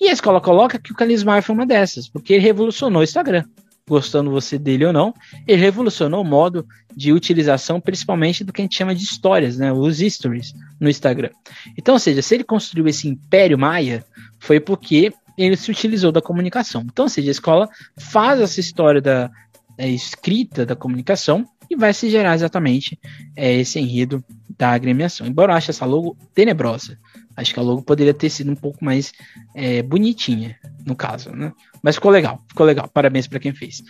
E 0.00 0.08
a 0.08 0.12
escola 0.12 0.40
coloca 0.40 0.78
que 0.78 0.92
o 0.92 0.94
Carisma 0.94 1.40
foi 1.42 1.54
uma 1.54 1.66
dessas, 1.66 2.08
porque 2.08 2.34
ele 2.34 2.42
revolucionou 2.42 3.00
o 3.00 3.04
Instagram. 3.04 3.44
Gostando 3.88 4.30
você 4.30 4.58
dele 4.58 4.84
ou 4.84 4.92
não, 4.92 5.14
ele 5.46 5.62
revolucionou 5.62 6.20
o 6.20 6.24
modo 6.24 6.66
de 6.94 7.12
utilização, 7.12 7.80
principalmente 7.80 8.44
do 8.44 8.52
que 8.52 8.60
a 8.60 8.64
gente 8.64 8.76
chama 8.76 8.94
de 8.94 9.02
histórias, 9.02 9.56
né? 9.56 9.72
Os 9.72 9.98
stories 9.98 10.52
no 10.78 10.90
Instagram. 10.90 11.30
Então, 11.76 11.94
ou 11.94 11.98
seja, 11.98 12.20
se 12.20 12.34
ele 12.34 12.44
construiu 12.44 12.86
esse 12.86 13.08
império 13.08 13.58
maia, 13.58 14.04
foi 14.38 14.60
porque 14.60 15.10
ele 15.38 15.56
se 15.56 15.70
utilizou 15.70 16.12
da 16.12 16.20
comunicação. 16.20 16.84
Então, 16.84 17.04
ou 17.04 17.08
seja, 17.08 17.30
a 17.30 17.32
escola 17.32 17.68
faz 17.96 18.40
essa 18.40 18.60
história 18.60 19.00
da 19.00 19.30
é, 19.78 19.88
escrita 19.88 20.66
da 20.66 20.76
comunicação 20.76 21.48
e 21.70 21.76
vai 21.76 21.94
se 21.94 22.10
gerar 22.10 22.34
exatamente 22.34 22.98
é, 23.36 23.54
esse 23.54 23.78
enredo 23.78 24.24
da 24.58 24.70
agremiação. 24.70 25.26
Embora 25.26 25.52
eu 25.52 25.56
ache 25.56 25.70
essa 25.70 25.84
logo 25.84 26.16
tenebrosa, 26.34 26.98
acho 27.36 27.54
que 27.54 27.60
a 27.60 27.62
logo 27.62 27.82
poderia 27.82 28.12
ter 28.12 28.28
sido 28.28 28.50
um 28.50 28.56
pouco 28.56 28.84
mais 28.84 29.12
é, 29.54 29.80
bonitinha, 29.82 30.56
no 30.84 30.96
caso, 30.96 31.30
né? 31.30 31.52
Mas 31.82 31.94
ficou 31.94 32.10
legal, 32.10 32.42
ficou 32.48 32.66
legal. 32.66 32.88
Parabéns 32.88 33.28
para 33.28 33.38
quem 33.38 33.54
fez. 33.54 33.84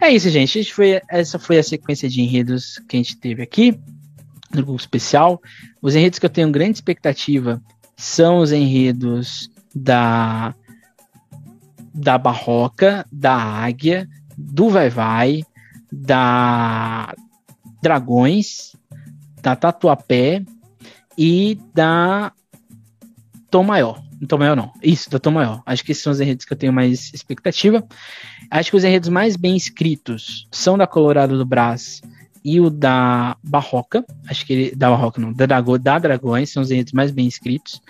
É 0.00 0.10
isso, 0.10 0.30
gente. 0.30 0.72
Foi, 0.72 1.00
essa 1.10 1.38
foi 1.38 1.58
a 1.58 1.62
sequência 1.62 2.08
de 2.08 2.22
enredos 2.22 2.80
que 2.88 2.96
a 2.96 2.98
gente 2.98 3.18
teve 3.18 3.42
aqui 3.42 3.78
no 4.54 4.64
grupo 4.64 4.80
especial. 4.80 5.40
Os 5.82 5.94
enredos 5.94 6.18
que 6.18 6.24
eu 6.24 6.30
tenho 6.30 6.50
grande 6.50 6.78
expectativa 6.78 7.62
são 7.96 8.38
os 8.38 8.52
enredos 8.52 9.50
da 9.74 10.54
da 11.94 12.16
Barroca, 12.16 13.04
da 13.10 13.34
Águia, 13.34 14.08
do 14.38 14.70
Vai 14.70 14.88
Vai, 14.88 15.42
da 15.92 17.12
Dragões, 17.82 18.76
da 19.42 19.56
Tatuapé 19.56 20.44
e 21.16 21.58
da 21.74 22.32
Tom 23.50 23.64
Maior. 23.64 24.00
Tom 24.28 24.38
Maior 24.38 24.56
não. 24.56 24.72
Isso, 24.82 25.10
da 25.10 25.18
Tom 25.18 25.32
Maior. 25.32 25.62
Acho 25.66 25.84
que 25.84 25.92
esses 25.92 26.02
são 26.02 26.12
os 26.12 26.20
enredos 26.20 26.44
que 26.44 26.52
eu 26.52 26.56
tenho 26.56 26.72
mais 26.72 27.12
expectativa. 27.12 27.84
Acho 28.50 28.70
que 28.70 28.76
os 28.76 28.84
enredos 28.84 29.08
mais 29.08 29.36
bem 29.36 29.56
escritos 29.56 30.48
são 30.52 30.78
da 30.78 30.86
Colorado 30.86 31.36
do 31.36 31.44
Brás 31.44 32.00
e 32.48 32.60
o 32.60 32.70
da 32.70 33.36
Barroca. 33.44 34.02
Acho 34.26 34.46
que 34.46 34.52
ele. 34.54 34.74
Da 34.74 34.88
Barroca 34.88 35.20
não, 35.20 35.34
da, 35.34 35.44
Drago, 35.44 35.78
da 35.78 35.98
Dragões, 35.98 36.50
são 36.50 36.62
os 36.62 36.70
enredos 36.70 36.94
mais 36.94 37.10
bem 37.10 37.26
escritos. 37.26 37.82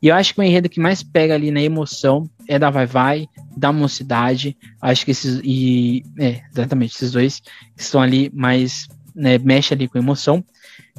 E 0.00 0.08
eu 0.08 0.14
acho 0.14 0.32
que 0.32 0.40
o 0.40 0.42
enredo 0.42 0.70
que 0.70 0.80
mais 0.80 1.02
pega 1.02 1.34
ali 1.34 1.50
na 1.50 1.60
emoção 1.60 2.26
é 2.48 2.58
da 2.58 2.70
Vai 2.70 2.86
Vai, 2.86 3.28
da 3.54 3.70
Mocidade. 3.70 4.56
Acho 4.80 5.04
que 5.04 5.10
esses. 5.10 5.42
E, 5.44 6.02
é, 6.18 6.40
exatamente, 6.50 6.94
esses 6.94 7.12
dois 7.12 7.40
que 7.40 7.82
estão 7.82 8.00
ali 8.00 8.30
mais. 8.32 8.88
Né, 9.14 9.36
mexe 9.38 9.74
ali 9.74 9.86
com 9.86 9.98
emoção. 9.98 10.42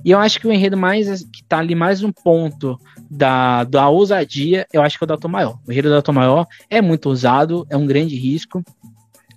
E 0.05 0.11
eu 0.11 0.19
acho 0.19 0.39
que 0.39 0.47
o 0.47 0.53
enredo 0.53 0.77
mais 0.77 1.23
que 1.23 1.43
tá 1.43 1.57
ali 1.57 1.73
mais 1.73 2.03
um 2.03 2.11
ponto 2.11 2.79
da, 3.09 3.63
da 3.63 3.89
ousadia, 3.89 4.67
eu 4.71 4.81
acho 4.81 4.97
que 4.97 5.03
é 5.03 5.05
o 5.05 5.07
da 5.07 5.17
Tom 5.17 5.27
Maior. 5.27 5.59
O 5.67 5.71
enredo 5.71 5.89
da 5.89 6.01
Tom 6.03 6.13
Maior 6.13 6.47
é 6.69 6.81
muito 6.81 7.09
ousado, 7.09 7.65
é 7.69 7.77
um 7.77 7.85
grande 7.85 8.15
risco 8.15 8.63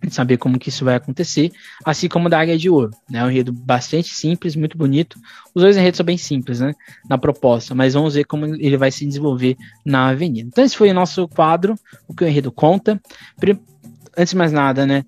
saber 0.08 0.38
como 0.38 0.58
que 0.58 0.70
isso 0.70 0.84
vai 0.84 0.94
acontecer, 0.94 1.52
assim 1.84 2.08
como 2.08 2.28
da 2.28 2.40
Águia 2.40 2.56
de 2.56 2.70
Ouro, 2.70 2.90
né? 3.08 3.22
Um 3.22 3.30
enredo 3.30 3.52
bastante 3.52 4.14
simples, 4.14 4.56
muito 4.56 4.78
bonito. 4.78 5.18
Os 5.54 5.62
dois 5.62 5.76
enredos 5.76 5.98
são 5.98 6.06
bem 6.06 6.16
simples, 6.16 6.60
né? 6.60 6.74
Na 7.08 7.18
proposta, 7.18 7.74
mas 7.74 7.94
vamos 7.94 8.14
ver 8.14 8.24
como 8.24 8.46
ele 8.46 8.76
vai 8.76 8.90
se 8.90 9.04
desenvolver 9.04 9.56
na 9.84 10.08
avenida. 10.08 10.48
Então 10.48 10.64
esse 10.64 10.76
foi 10.76 10.90
o 10.90 10.94
nosso 10.94 11.28
quadro, 11.28 11.74
o 12.08 12.14
que 12.14 12.24
o 12.24 12.28
enredo 12.28 12.50
conta. 12.50 13.00
Antes 14.16 14.30
de 14.30 14.36
mais 14.36 14.52
nada, 14.52 14.86
né? 14.86 15.04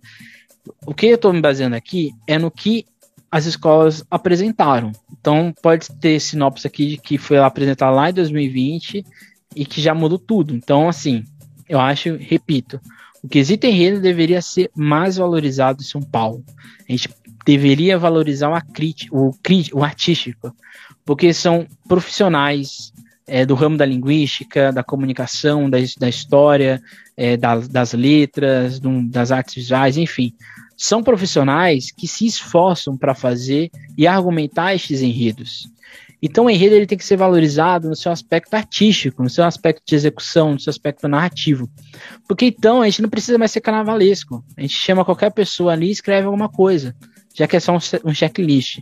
O 0.87 0.95
que 0.95 1.07
eu 1.07 1.15
estou 1.15 1.33
me 1.33 1.41
baseando 1.41 1.75
aqui 1.75 2.11
é 2.27 2.39
no 2.39 2.51
que 2.51 2.85
as 3.31 3.47
escolas 3.47 4.05
apresentaram. 4.11 4.93
Então 5.11 5.55
pode 5.63 5.89
ter 6.01 6.21
sinopse 6.21 6.67
aqui 6.67 6.87
de 6.89 6.97
que 6.99 7.17
foi 7.17 7.39
apresentado 7.39 7.95
lá 7.95 8.11
em 8.11 8.15
2020 8.15 9.05
e 9.57 9.65
que 9.65 9.81
já 9.81 9.95
mudou 9.95 10.19
tudo. 10.19 10.55
Então, 10.55 10.89
assim, 10.89 11.25
eu 11.69 11.81
acho, 11.81 12.17
repito, 12.17 12.79
o 13.23 13.29
quesito 13.29 13.67
enredo 13.67 14.01
deveria 14.01 14.43
ser 14.43 14.71
mais 14.75 15.17
valorizado 15.17 15.81
em 15.81 15.87
São 15.87 16.03
Paulo. 16.03 16.45
A 16.89 16.93
gente 16.93 17.09
deveria 17.45 17.99
valorizar 17.99 18.51
o, 18.51 19.29
o, 19.29 19.35
o 19.73 19.85
artístico, 19.85 20.55
porque 21.05 21.33
são 21.33 21.67
profissionais 21.89 22.93
é, 23.27 23.47
do 23.47 23.55
ramo 23.55 23.77
da 23.77 23.87
linguística, 23.87 24.73
da 24.73 24.83
comunicação, 24.83 25.71
da, 25.71 25.79
da 25.99 26.09
história, 26.09 26.83
é, 27.17 27.37
da, 27.37 27.57
das 27.57 27.93
letras, 27.93 28.81
do, 28.81 29.09
das 29.09 29.31
artes 29.31 29.55
visuais, 29.55 29.97
enfim. 29.97 30.35
São 30.77 31.03
profissionais 31.03 31.93
que 31.93 32.09
se 32.09 32.27
esforçam 32.27 32.97
para 32.97 33.15
fazer 33.15 33.71
e 33.97 34.07
argumentar 34.07 34.75
estes 34.75 35.01
enredos. 35.01 35.71
Então 36.23 36.45
o 36.45 36.51
enredo 36.51 36.77
ele 36.77 36.87
tem 36.87 36.97
que 36.97 37.05
ser 37.05 37.17
valorizado 37.17 37.89
no 37.89 37.97
seu 37.97 38.13
aspecto 38.13 38.55
artístico, 38.55 39.23
no 39.25 39.29
seu 39.29 39.45
aspecto 39.45 39.83
de 39.85 39.97
execução, 39.97 40.53
no 40.53 40.61
seu 40.61 40.71
aspecto 40.71 41.09
narrativo. 41.09 41.69
Porque 42.29 42.47
então 42.47 42.81
a 42.81 42.85
gente 42.85 43.03
não 43.03 43.09
precisa 43.09 43.37
mais 43.37 43.51
ser 43.51 43.61
carnavalesco. 43.61 44.45
A 44.57 44.61
gente 44.61 44.75
chama 44.75 45.05
qualquer 45.05 45.33
pessoa 45.33 45.73
ali 45.73 45.89
e 45.89 45.91
escreve 45.91 46.27
alguma 46.27 46.49
coisa, 46.49 46.95
já 47.35 47.49
que 47.49 47.57
é 47.57 47.61
só 47.61 47.73
um, 47.73 47.79
um 48.05 48.15
checklist. 48.15 48.79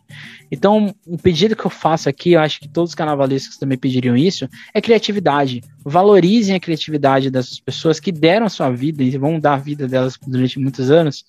Então, 0.52 0.94
o 1.06 1.16
pedido 1.16 1.56
que 1.56 1.64
eu 1.64 1.70
faço 1.70 2.10
aqui, 2.10 2.32
eu 2.32 2.40
acho 2.40 2.60
que 2.60 2.68
todos 2.68 2.90
os 2.90 2.94
carnavalescos 2.94 3.56
também 3.56 3.78
pediriam 3.78 4.16
isso, 4.16 4.46
é 4.74 4.80
criatividade. 4.80 5.62
Valorizem 5.82 6.54
a 6.54 6.60
criatividade 6.60 7.30
dessas 7.30 7.58
pessoas 7.58 7.98
que 7.98 8.12
deram 8.12 8.44
a 8.44 8.50
sua 8.50 8.68
vida 8.70 9.02
e 9.02 9.16
vão 9.16 9.40
dar 9.40 9.54
a 9.54 9.58
vida 9.58 9.88
delas 9.88 10.18
durante 10.26 10.58
muitos 10.58 10.90
anos 10.90 11.24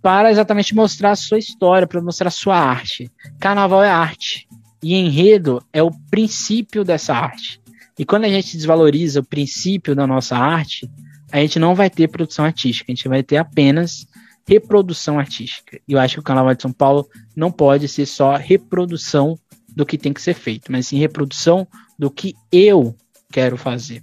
para 0.00 0.30
exatamente 0.30 0.74
mostrar 0.74 1.10
a 1.10 1.16
sua 1.16 1.36
história, 1.36 1.86
para 1.86 2.00
mostrar 2.00 2.28
a 2.28 2.30
sua 2.30 2.56
arte. 2.56 3.10
Carnaval 3.40 3.82
é 3.82 3.90
arte. 3.90 4.46
E 4.82 4.94
enredo 4.94 5.62
é 5.72 5.82
o 5.82 5.90
princípio 6.10 6.84
dessa 6.84 7.14
arte. 7.14 7.60
E 7.98 8.04
quando 8.04 8.24
a 8.24 8.28
gente 8.28 8.56
desvaloriza 8.56 9.20
o 9.20 9.24
princípio 9.24 9.94
da 9.94 10.06
nossa 10.06 10.36
arte, 10.36 10.90
a 11.32 11.38
gente 11.40 11.58
não 11.58 11.74
vai 11.74 11.88
ter 11.90 12.08
produção 12.08 12.44
artística, 12.44 12.90
a 12.90 12.94
gente 12.94 13.08
vai 13.08 13.22
ter 13.22 13.36
apenas 13.36 14.06
reprodução 14.46 15.18
artística. 15.18 15.80
E 15.88 15.92
eu 15.92 15.98
acho 15.98 16.14
que 16.14 16.20
o 16.20 16.22
Carnaval 16.22 16.54
de 16.54 16.62
São 16.62 16.72
Paulo 16.72 17.08
não 17.34 17.50
pode 17.50 17.88
ser 17.88 18.06
só 18.06 18.36
reprodução 18.36 19.38
do 19.74 19.84
que 19.84 19.98
tem 19.98 20.12
que 20.12 20.22
ser 20.22 20.34
feito, 20.34 20.70
mas 20.70 20.86
sim 20.86 20.98
reprodução 20.98 21.66
do 21.98 22.10
que 22.10 22.34
eu 22.52 22.94
quero 23.30 23.56
fazer. 23.56 24.02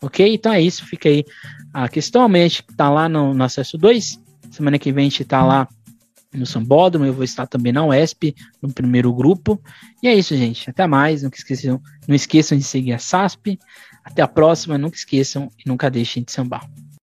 Ok? 0.00 0.34
Então 0.34 0.52
é 0.52 0.60
isso, 0.60 0.84
fica 0.86 1.08
aí 1.08 1.24
a 1.72 1.88
questão. 1.88 2.22
Amanhã 2.22 2.44
a 2.44 2.48
gente 2.48 2.64
tá 2.76 2.90
lá 2.90 3.08
no, 3.08 3.34
no 3.34 3.44
acesso 3.44 3.78
2. 3.78 4.20
Semana 4.50 4.78
que 4.78 4.92
vem 4.92 5.06
a 5.06 5.08
gente 5.08 5.24
tá 5.24 5.44
lá 5.44 5.68
no 6.32 6.46
Sambódromo, 6.46 7.06
eu 7.06 7.12
vou 7.12 7.24
estar 7.24 7.46
também 7.46 7.72
na 7.72 7.84
UESP, 7.84 8.34
no 8.60 8.72
primeiro 8.72 9.12
grupo. 9.12 9.60
E 10.02 10.08
é 10.08 10.14
isso, 10.14 10.36
gente. 10.36 10.68
Até 10.68 10.86
mais. 10.86 11.22
Não 11.22 11.30
esqueçam, 11.32 11.80
não 12.06 12.14
esqueçam 12.14 12.56
de 12.56 12.64
seguir 12.64 12.92
a 12.92 12.98
SASP. 12.98 13.58
Até 14.04 14.22
a 14.22 14.28
próxima. 14.28 14.76
Nunca 14.76 14.96
esqueçam 14.96 15.50
e 15.58 15.68
nunca 15.68 15.90
deixem 15.90 16.22
de 16.22 16.32
sambar. 16.32 16.68